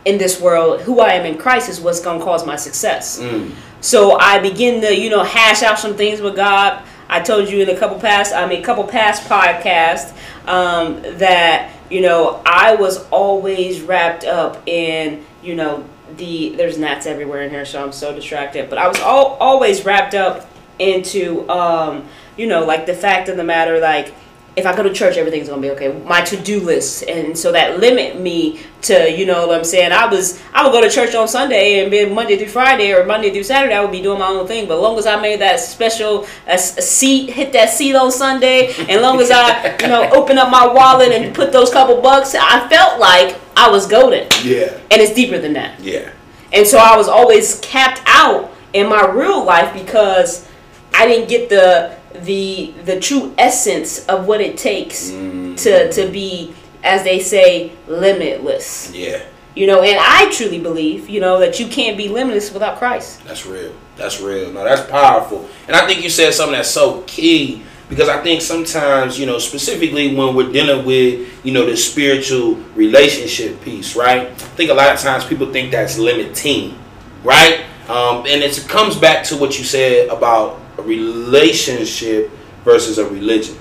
[0.05, 0.81] in this world.
[0.83, 3.21] Who I am in Christ is what's going to cause my success.
[3.21, 3.53] Mm.
[3.81, 6.83] So I begin to, you know, hash out some things with God.
[7.09, 10.17] I told you in a couple past, I mean, a couple past podcasts
[10.49, 15.85] um, that you know I was always wrapped up in, you know,
[16.17, 18.71] the there's gnats everywhere in here, so I'm so distracted.
[18.71, 20.49] But I was all, always wrapped up
[20.79, 22.07] into, um,
[22.37, 24.15] you know, like the fact of the matter, like
[24.57, 25.93] if I go to church, everything's gonna be okay.
[26.07, 29.93] My to-do list, and so that limit me to, you know, what I'm saying.
[29.93, 33.05] I was, I would go to church on Sunday and be Monday through Friday or
[33.05, 33.75] Monday through Saturday.
[33.75, 34.67] I would be doing my own thing.
[34.67, 38.11] But as long as I made that special a, a seat, hit that seat on
[38.11, 42.01] Sunday, and long as I, you know, open up my wallet and put those couple
[42.01, 44.27] bucks, I felt like I was golden.
[44.43, 44.81] Yeah.
[44.91, 45.79] And it's deeper than that.
[45.81, 46.13] Yeah.
[46.53, 50.49] And so I was always capped out in my real life because
[50.95, 55.57] I didn't get the the the true essence of what it takes Mm.
[55.63, 56.53] to to be
[56.85, 58.91] as they say limitless.
[58.95, 59.21] Yeah.
[59.55, 63.25] You know, and I truly believe, you know, that you can't be limitless without Christ.
[63.27, 63.73] That's real.
[63.97, 64.53] That's real.
[64.53, 65.49] No, that's powerful.
[65.67, 69.39] And I think you said something that's so key because I think sometimes, you know,
[69.39, 74.29] specifically when we're dealing with, you know, the spiritual relationship piece, right?
[74.29, 76.77] I think a lot of times people think that's limiting,
[77.25, 77.61] right?
[77.89, 82.31] Um, and it comes back to what you said about a relationship
[82.65, 83.55] versus a religion.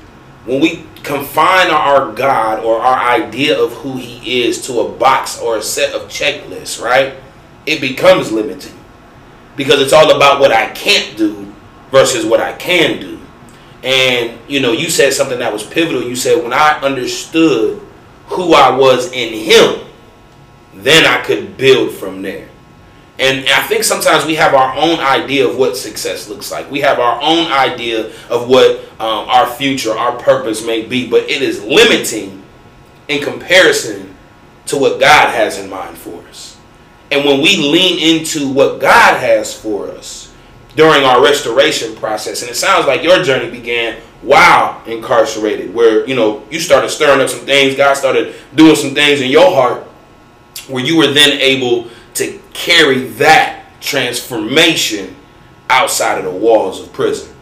[0.45, 5.39] when we confine our God or our idea of who He is to a box
[5.39, 7.15] or a set of checklists, right?
[7.65, 8.77] It becomes limiting
[9.55, 11.53] because it's all about what I can't do
[11.91, 13.19] versus what I can do.
[13.83, 16.03] And you know, you said something that was pivotal.
[16.03, 17.81] You said when I understood
[18.27, 19.87] who I was in Him,
[20.73, 22.49] then I could build from there.
[23.17, 26.69] And I think sometimes we have our own idea of what success looks like.
[26.69, 31.23] We have our own idea of what um, our future, our purpose may be, but
[31.29, 32.43] it is limiting
[33.07, 34.15] in comparison
[34.65, 36.57] to what God has in mind for us.
[37.11, 40.33] And when we lean into what God has for us
[40.75, 46.15] during our restoration process, and it sounds like your journey began while incarcerated, where you
[46.15, 49.83] know you started stirring up some things, God started doing some things in your heart,
[50.67, 55.15] where you were then able to carry that transformation
[55.69, 57.33] outside of the walls of prison.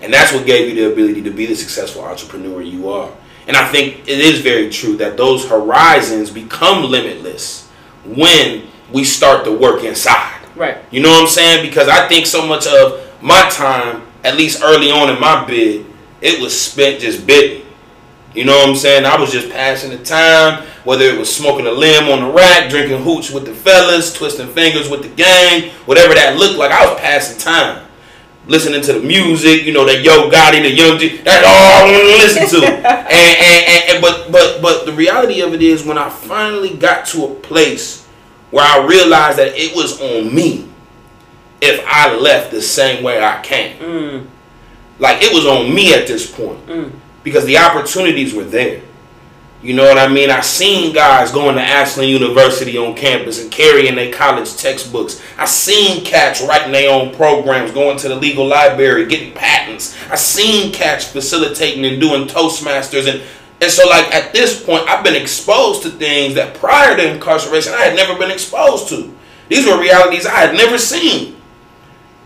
[0.00, 3.12] And that's what gave you the ability to be the successful entrepreneur you are.
[3.46, 7.68] And I think it is very true that those horizons become limitless
[8.04, 10.40] when we start to work inside.
[10.54, 10.78] Right.
[10.90, 11.66] You know what I'm saying?
[11.66, 15.86] Because I think so much of my time, at least early on in my bid,
[16.20, 17.64] it was spent just bidding.
[18.38, 19.04] You know what I'm saying?
[19.04, 22.70] I was just passing the time, whether it was smoking a limb on the rack,
[22.70, 26.86] drinking hooch with the fellas, twisting fingers with the gang, whatever that looked like, I
[26.88, 27.84] was passing time.
[28.46, 31.82] Listening to the music, you know, that Yo Gotti, the Young G, that's all I
[31.82, 32.66] want to listen to.
[32.76, 36.76] and, and, and, and but but but the reality of it is when I finally
[36.76, 38.06] got to a place
[38.52, 40.68] where I realized that it was on me
[41.60, 43.78] if I left the same way I came.
[43.80, 44.26] Mm.
[45.00, 46.92] Like it was on me at this point Mm.
[47.28, 48.82] Because the opportunities were there.
[49.60, 50.30] You know what I mean?
[50.30, 55.20] I seen guys going to Ashland University on campus and carrying their college textbooks.
[55.36, 59.96] I seen cats writing their own programs, going to the legal library, getting patents.
[60.10, 63.22] I seen cats facilitating and doing Toastmasters and
[63.60, 67.72] and so like at this point I've been exposed to things that prior to incarceration
[67.74, 69.12] I had never been exposed to.
[69.48, 71.34] These were realities I had never seen.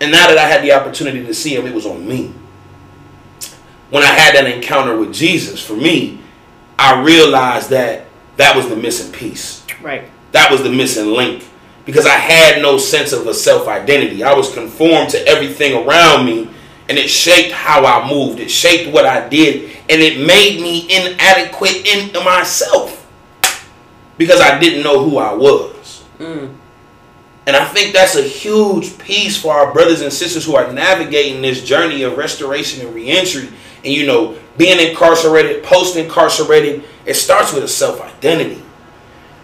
[0.03, 2.35] And now that I had the opportunity to see them, it was on me
[3.93, 6.19] when I had that encounter with Jesus, for me,
[6.79, 8.07] I realized that
[8.39, 9.67] that was the missing piece.
[9.83, 10.09] Right.
[10.31, 11.45] That was the missing link
[11.85, 14.25] because I had no sense of a self identity.
[14.25, 16.49] I was conformed to everything around me
[16.89, 18.41] and it shaped how I moved.
[18.41, 23.07] It shaped what I did and it made me inadequate in myself
[24.17, 26.03] because I didn't know who I was.
[26.19, 26.55] Mm.
[27.47, 31.43] And I think that's a huge piece for our brothers and sisters who are navigating
[31.43, 33.51] this journey of restoration and reentry.
[33.85, 38.63] And you know, being incarcerated, post incarcerated, it starts with a self identity.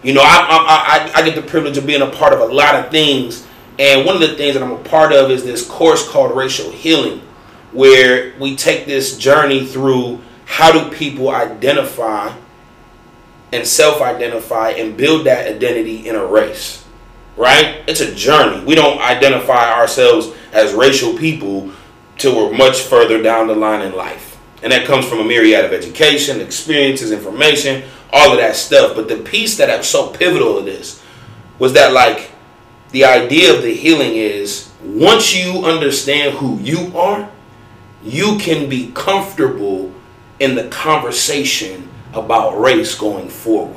[0.03, 2.45] You know, I, I, I, I get the privilege of being a part of a
[2.45, 3.45] lot of things.
[3.77, 6.71] And one of the things that I'm a part of is this course called Racial
[6.71, 7.21] Healing,
[7.71, 12.33] where we take this journey through how do people identify
[13.51, 16.85] and self identify and build that identity in a race
[17.39, 17.81] right?
[17.87, 18.63] It's a journey.
[18.65, 21.71] We don't identify ourselves as racial people
[22.17, 24.28] till we're much further down the line in life.
[24.61, 28.95] And that comes from a myriad of education, experiences, information, all of that stuff.
[28.95, 31.01] But the piece that was so pivotal to this
[31.57, 32.31] was that, like,
[32.91, 37.29] the idea of the healing is once you understand who you are,
[38.03, 39.93] you can be comfortable
[40.39, 43.75] in the conversation about race going forward.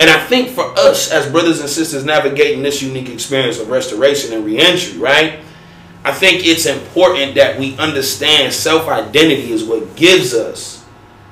[0.00, 4.32] And I think for us as brothers and sisters navigating this unique experience of restoration
[4.32, 5.40] and reentry, right?
[6.08, 10.82] I think it's important that we understand self identity is what gives us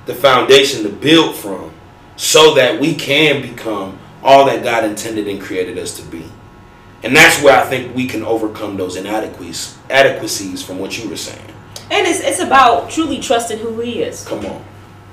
[0.05, 1.73] the foundation to build from
[2.17, 6.27] so that we can become all that God intended and created us to be.
[7.03, 11.17] And that's where I think we can overcome those inadequacies adequacies from what you were
[11.17, 11.55] saying.
[11.91, 14.27] And it's it's about truly trusting who he is.
[14.29, 14.63] Come on.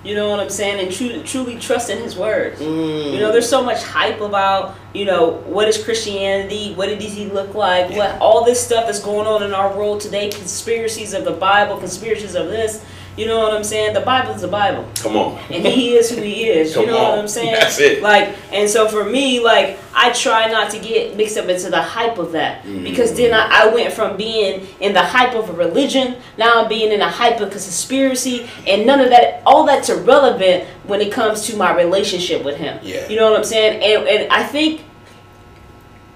[0.03, 0.85] You know what I'm saying?
[0.85, 2.59] And truly truly trusting his words.
[2.59, 3.13] Mm.
[3.13, 6.73] You know, there's so much hype about, you know, what is Christianity?
[6.75, 7.91] What does he look like?
[7.95, 11.77] What all this stuff that's going on in our world today, conspiracies of the Bible,
[11.77, 12.83] conspiracies of this.
[13.15, 13.93] You know what I'm saying?
[13.93, 14.89] The Bible is the Bible.
[14.95, 15.37] Come on.
[15.51, 16.75] and he is who he is.
[16.75, 17.09] You know on.
[17.09, 17.53] what I'm saying?
[17.53, 18.01] That's it.
[18.01, 21.81] Like, and so for me, like, I try not to get mixed up into the
[21.81, 23.35] hype of that because then mm.
[23.35, 26.99] I, I went from being in the hype of a religion, now I'm being in
[26.99, 31.55] the hype of conspiracy, and none of that, all that's irrelevant when it comes to
[31.55, 32.79] my relationship with him.
[32.81, 33.07] Yeah.
[33.07, 33.83] You know what I'm saying?
[33.83, 34.81] And, and I think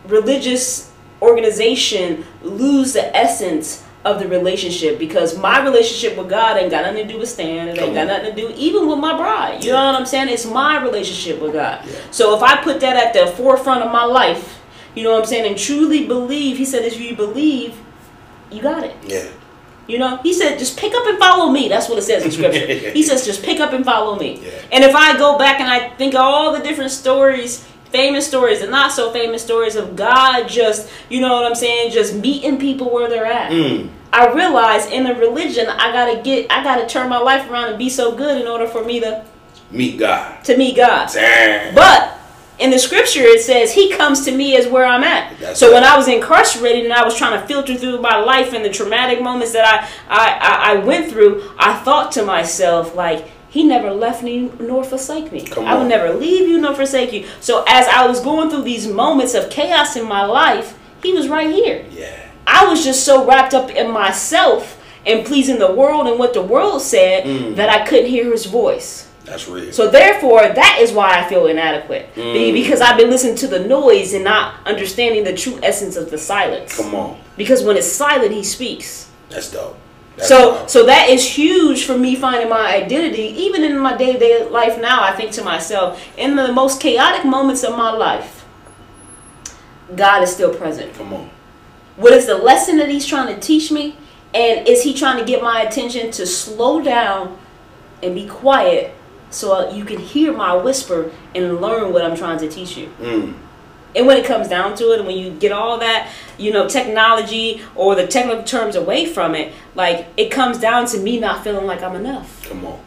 [0.08, 0.92] religious
[1.22, 7.08] organization lose the essence of the relationship because my relationship with God ain't got nothing
[7.08, 7.68] to do with Stan.
[7.68, 9.64] It ain't got nothing to do even with my bride.
[9.64, 10.30] You know what I'm saying?
[10.30, 11.86] It's my relationship with God.
[11.86, 12.00] Yeah.
[12.12, 14.60] So if I put that at the forefront of my life,
[14.96, 17.80] you know what I'm saying, and truly believe, he said, if you believe,
[18.52, 18.96] you got it.
[19.06, 19.30] Yeah.
[19.88, 21.70] You know, he said, just pick up and follow me.
[21.70, 22.66] That's what it says in scripture.
[22.92, 24.40] he says, just pick up and follow me.
[24.42, 24.52] Yeah.
[24.72, 28.62] And if I go back and I think of all the different stories, famous stories
[28.62, 32.58] and not so famous stories of God just, you know what I'm saying, just meeting
[32.58, 33.52] people where they're at.
[33.52, 33.90] Mm.
[34.14, 37.78] I realize in a religion, I gotta get, I gotta turn my life around and
[37.78, 39.26] be so good in order for me to
[39.70, 40.44] Meet God.
[40.46, 41.10] to meet God.
[41.14, 41.76] Damn.
[41.76, 42.18] But
[42.60, 45.38] in the scripture, it says He comes to me as where I'm at.
[45.40, 45.76] That's so right.
[45.76, 48.70] when I was incarcerated and I was trying to filter through my life and the
[48.70, 53.64] traumatic moments that I, I, I, I went through, I thought to myself, like, He
[53.64, 55.48] never left me nor forsake me.
[55.58, 57.26] I will never leave you nor forsake you.
[57.40, 61.28] So as I was going through these moments of chaos in my life, He was
[61.30, 61.86] right here.
[61.92, 62.20] Yeah.
[62.46, 66.42] I was just so wrapped up in myself and pleasing the world and what the
[66.42, 67.56] world said Mm.
[67.56, 69.08] that I couldn't hear His voice.
[69.26, 69.72] That's real.
[69.74, 72.54] So therefore, that is why I feel inadequate Mm.
[72.54, 76.18] because I've been listening to the noise and not understanding the true essence of the
[76.18, 76.76] silence.
[76.78, 77.18] Come on.
[77.38, 79.08] Because when it's silent, he speaks.
[79.30, 79.78] That's dope.
[80.18, 83.22] That's So, so that is huge for me finding my identity.
[83.22, 86.82] Even in my day to day life now, I think to myself, in the most
[86.82, 88.46] chaotic moments of my life,
[89.96, 90.94] God is still present.
[90.96, 91.30] Come on.
[91.96, 93.96] What is the lesson that He's trying to teach me?
[94.34, 97.38] And is He trying to get my attention to slow down
[98.02, 98.96] and be quiet
[99.30, 102.92] so you can hear my whisper and learn what I'm trying to teach you?
[103.00, 103.36] Mm.
[103.96, 106.68] And when it comes down to it, and when you get all that, you know,
[106.68, 111.44] technology or the technical terms away from it, like it comes down to me not
[111.44, 112.48] feeling like I'm enough.
[112.48, 112.80] Come on.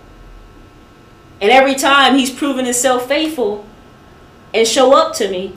[1.41, 3.65] And every time he's proven himself faithful
[4.53, 5.57] and show up to me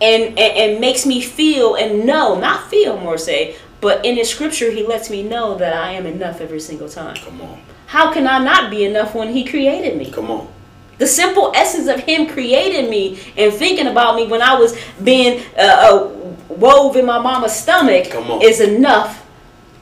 [0.00, 4.28] and, and, and makes me feel and know, not feel more say, but in his
[4.28, 7.16] scripture he lets me know that I am enough every single time.
[7.16, 7.62] Come on.
[7.86, 10.10] How can I not be enough when he created me?
[10.10, 10.48] Come on.
[11.00, 15.42] The simple essence of him creating me and thinking about me when I was being
[15.56, 16.08] uh, uh,
[16.48, 18.08] wove in my mama's stomach
[18.42, 19.26] is enough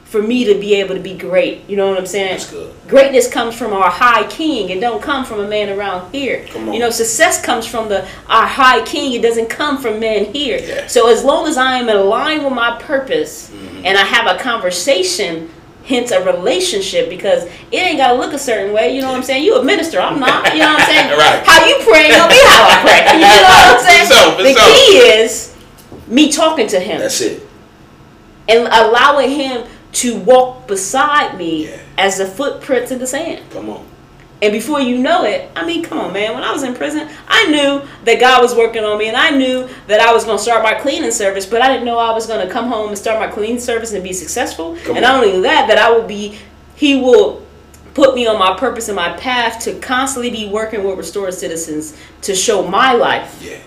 [0.04, 1.68] for me to be able to be great.
[1.68, 2.38] You know what I'm saying?
[2.38, 2.74] That's good.
[2.88, 4.70] Greatness comes from our high king.
[4.70, 6.46] It don't come from a man around here.
[6.48, 6.72] Come on.
[6.74, 9.12] You know, success comes from the our high king.
[9.12, 10.58] It doesn't come from men here.
[10.58, 10.86] Yeah.
[10.86, 13.86] So as long as I am in line with my purpose Mm-hmm.
[13.86, 15.50] and I have a conversation,
[15.88, 18.94] hence a relationship, because it ain't gotta look a certain way.
[18.94, 19.42] You know what I'm saying?
[19.42, 20.52] You a minister, I'm not.
[20.52, 21.08] You know what I'm saying?
[21.18, 21.42] Right.
[21.46, 23.14] How you pray gonna be how I pray.
[23.14, 24.06] You know what I'm saying?
[24.06, 24.74] Sure, the sure.
[24.74, 25.56] key is
[26.06, 27.42] me talking to him That's it.
[28.48, 31.80] and allowing him to walk beside me Yeah.
[31.96, 33.42] as the footprints in the sand.
[33.50, 33.84] Come on.
[34.40, 36.34] And before you know it, I mean, come on, man.
[36.34, 39.30] When I was in prison, I knew that God was working on me, and I
[39.30, 41.44] knew that I was going to start my cleaning service.
[41.44, 43.92] But I didn't know I was going to come home and start my cleaning service
[43.92, 44.76] and be successful.
[44.84, 45.12] Come and on.
[45.12, 46.38] not only that, that I will be,
[46.76, 47.44] He will
[47.94, 51.96] put me on my purpose and my path to constantly be working with restored citizens
[52.22, 53.58] to show my life Yeah.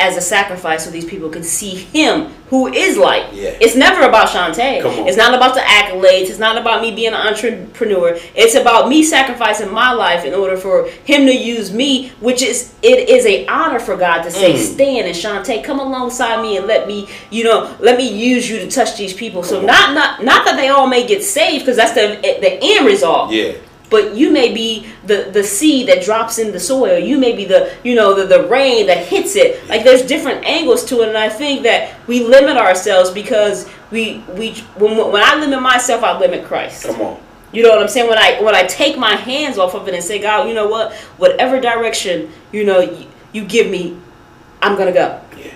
[0.00, 3.32] As a sacrifice so these people can see him who is light.
[3.32, 3.56] Yeah.
[3.60, 4.82] It's never about Shantae.
[4.82, 5.08] Come on.
[5.08, 6.28] It's not about the accolades.
[6.28, 8.18] It's not about me being an entrepreneur.
[8.34, 12.74] It's about me sacrificing my life in order for him to use me, which is
[12.82, 14.58] it is a honor for God to say, Mm.
[14.58, 18.58] Stan and Shantae, come alongside me and let me, you know, let me use you
[18.58, 19.42] to touch these people.
[19.42, 19.66] So on.
[19.66, 23.30] not not not that they all may get saved, because that's the the end result
[23.30, 23.52] Yeah.
[23.92, 26.98] But you may be the the seed that drops in the soil.
[26.98, 29.68] You may be the you know the, the rain that hits it.
[29.68, 34.24] Like there's different angles to it and i think that we limit ourselves because we
[34.36, 36.86] we when, when i limit myself i limit christ.
[36.86, 37.20] Come on.
[37.52, 38.08] you know what i'm saying?
[38.08, 40.66] When i when i take my hands off of it and say god you know
[40.66, 40.94] what?
[41.18, 43.96] Whatever direction you know you, you give me
[44.62, 45.20] i'm gonna go.
[45.38, 45.52] Yeah.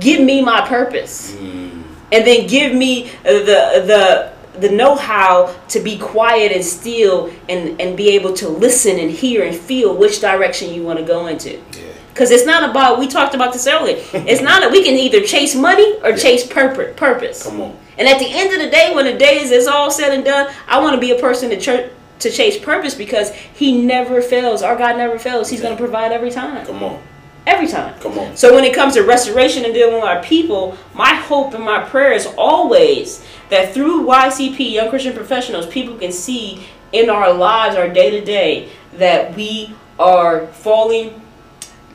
[0.00, 1.32] give me my purpose.
[1.32, 1.84] Mm.
[2.10, 7.96] and then give me the the the know-how to be quiet and still and and
[7.96, 11.50] be able to listen and hear and feel which direction you want to go into
[11.52, 11.92] Yeah.
[12.12, 15.20] because it's not about we talked about this earlier it's not that we can either
[15.22, 17.76] chase money or chase purpose purpose Come on.
[17.98, 20.52] and at the end of the day when the days is all said and done
[20.66, 21.90] i want to be a person to church
[22.20, 26.10] to chase purpose because he never fails our god never fails he's going to provide
[26.12, 27.00] every time Come on.
[27.48, 28.36] Every time Come on.
[28.36, 31.82] so when it comes to restoration and dealing with our people, my hope and my
[31.82, 37.76] prayer is always that through YCP, Young Christian Professionals, people can see in our lives,
[37.76, 41.20] our day to day, that we are falling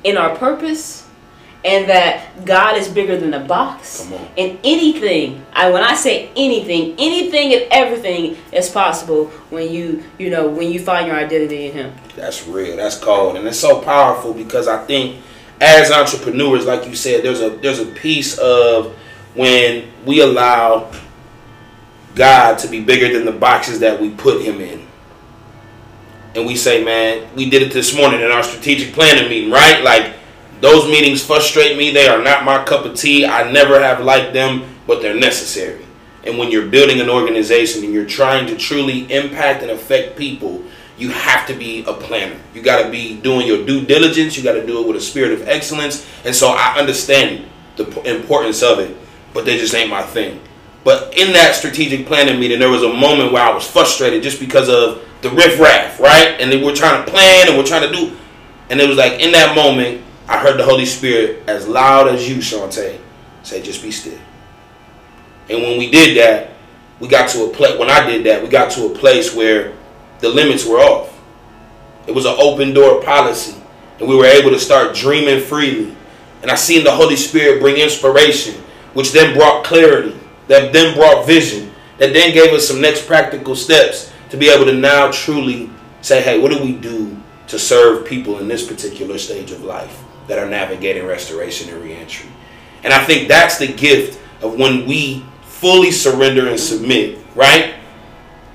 [0.04, 1.08] in our purpose
[1.66, 4.04] and that God is bigger than the box.
[4.04, 4.28] Come on.
[4.38, 10.30] And anything, I when I say anything, anything and everything is possible when you, you
[10.30, 11.94] know, when you find your identity in him.
[12.18, 12.76] That's real.
[12.76, 15.22] That's cold, and it's so powerful because I think
[15.64, 18.94] as entrepreneurs, like you said, there's a there's a piece of
[19.34, 20.92] when we allow
[22.16, 24.86] God to be bigger than the boxes that we put Him in,
[26.36, 29.82] and we say, "Man, we did it this morning in our strategic planning meeting, right?
[29.82, 30.16] Like
[30.60, 31.92] those meetings frustrate me.
[31.92, 33.26] They are not my cup of tea.
[33.26, 35.86] I never have liked them, but they're necessary."
[36.26, 40.64] And when you're building an organization and you're trying to truly impact and affect people,
[40.98, 42.40] you have to be a planner.
[42.54, 44.38] You got to be doing your due diligence.
[44.38, 46.08] You got to do it with a spirit of excellence.
[46.24, 47.46] And so I understand
[47.76, 48.96] the importance of it,
[49.34, 50.40] but they just ain't my thing.
[50.84, 54.40] But in that strategic planning meeting, there was a moment where I was frustrated just
[54.40, 56.36] because of the riffraff, right?
[56.40, 58.16] And they were trying to plan and we're trying to do.
[58.70, 62.28] And it was like in that moment, I heard the Holy Spirit as loud as
[62.30, 63.00] you, Shantae,
[63.44, 64.20] say, just be still.
[65.50, 66.52] And when we did that,
[67.00, 69.74] we got to a place, when I did that, we got to a place where
[70.24, 71.22] the limits were off.
[72.08, 73.62] It was an open door policy.
[74.00, 75.94] And we were able to start dreaming freely.
[76.42, 78.56] And I seen the Holy Spirit bring inspiration,
[78.94, 80.18] which then brought clarity,
[80.48, 84.64] that then brought vision, that then gave us some next practical steps to be able
[84.66, 85.70] to now truly
[86.02, 87.18] say, hey, what do we do
[87.48, 92.30] to serve people in this particular stage of life that are navigating restoration and reentry?
[92.86, 97.76] And I think that's the gift of when we fully surrender and submit, right?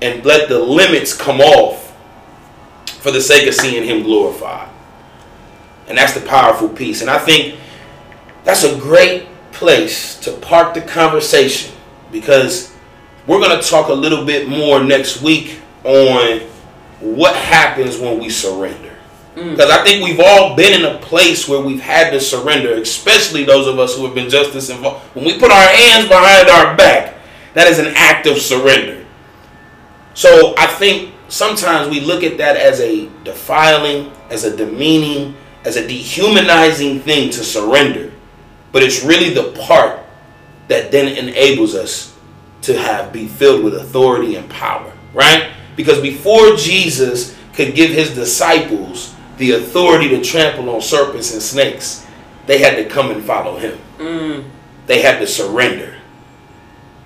[0.01, 1.95] And let the limits come off
[2.85, 4.69] for the sake of seeing Him glorified.
[5.87, 7.01] And that's the powerful piece.
[7.01, 7.59] And I think
[8.43, 11.73] that's a great place to park the conversation
[12.11, 12.73] because
[13.27, 16.39] we're going to talk a little bit more next week on
[16.99, 18.95] what happens when we surrender.
[19.35, 19.51] Mm.
[19.51, 23.43] Because I think we've all been in a place where we've had to surrender, especially
[23.43, 25.03] those of us who have been justice involved.
[25.15, 27.15] When we put our hands behind our back,
[27.53, 28.98] that is an act of surrender.
[30.13, 35.75] So I think sometimes we look at that as a defiling, as a demeaning, as
[35.75, 38.11] a dehumanizing thing to surrender.
[38.71, 39.99] But it's really the part
[40.67, 42.15] that then enables us
[42.61, 45.51] to have be filled with authority and power, right?
[45.75, 52.05] Because before Jesus could give his disciples the authority to trample on serpents and snakes,
[52.45, 53.79] they had to come and follow him.
[53.97, 54.49] Mm.
[54.87, 55.98] They had to surrender.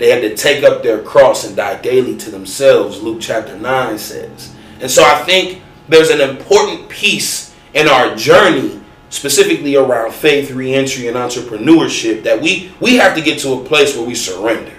[0.04, 3.98] They had to take up their cross and die daily to themselves, Luke chapter 9
[3.98, 4.54] says.
[4.82, 11.08] And so I think there's an important piece in our journey, specifically around faith, reentry,
[11.08, 14.74] and entrepreneurship, that we, we have to get to a place where we surrender.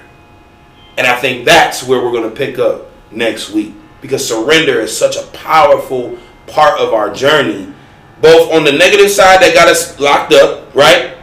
[0.98, 3.72] And I think that's where we're going to pick up next week.
[4.02, 6.18] Because surrender is such a powerful
[6.48, 7.72] part of our journey,
[8.20, 11.16] both on the negative side that got us locked up, right?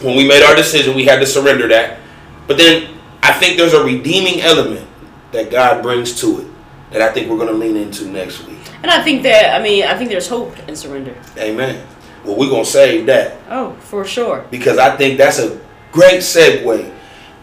[0.00, 1.98] When we made our decision, we had to surrender that.
[2.46, 4.86] But then I think there's a redeeming element
[5.32, 6.46] that God brings to it
[6.92, 8.58] that I think we're going to lean into next week.
[8.82, 11.14] And I think that I mean I think there's hope in surrender.
[11.38, 11.86] Amen.
[12.24, 14.44] Well, we're going to save that Oh, for sure.
[14.50, 15.60] because I think that's a
[15.92, 16.94] great segue.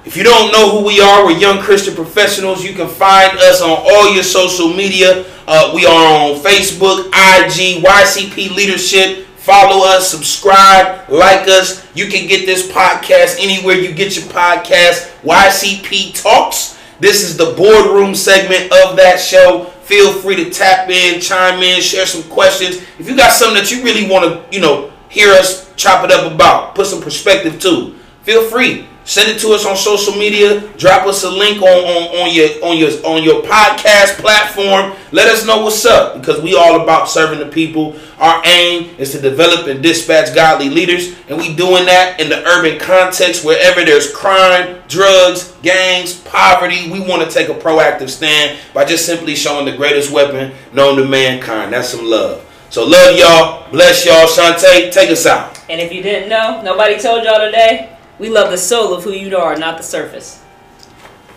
[0.05, 2.63] If you don't know who we are, we're young Christian professionals.
[2.63, 5.25] You can find us on all your social media.
[5.47, 9.26] Uh, we are on Facebook, IG, YCP Leadership.
[9.47, 11.87] Follow us, subscribe, like us.
[11.95, 15.09] You can get this podcast anywhere you get your podcast.
[15.21, 16.77] YCP Talks.
[16.99, 19.71] This is the boardroom segment of that show.
[19.83, 22.83] Feel free to tap in, chime in, share some questions.
[22.99, 26.11] If you got something that you really want to, you know, hear us chop it
[26.11, 28.85] up about, put some perspective to, feel free.
[29.07, 30.59] Send it to us on social media.
[30.75, 34.97] Drop us a link on, on, on your on your on your podcast platform.
[35.13, 37.97] Let us know what's up because we all about serving the people.
[38.19, 42.45] Our aim is to develop and dispatch godly leaders, and we doing that in the
[42.45, 46.91] urban context wherever there's crime, drugs, gangs, poverty.
[46.91, 50.97] We want to take a proactive stand by just simply showing the greatest weapon known
[50.97, 51.71] to mankind.
[51.71, 52.43] That's some love.
[52.71, 53.71] So love y'all.
[53.71, 54.27] Bless y'all.
[54.27, 55.57] Shantae, take us out.
[55.69, 57.96] And if you didn't know, nobody told y'all today.
[58.19, 60.43] We love the soul of who you are, not the surface.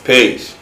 [0.05, 0.57] Peace.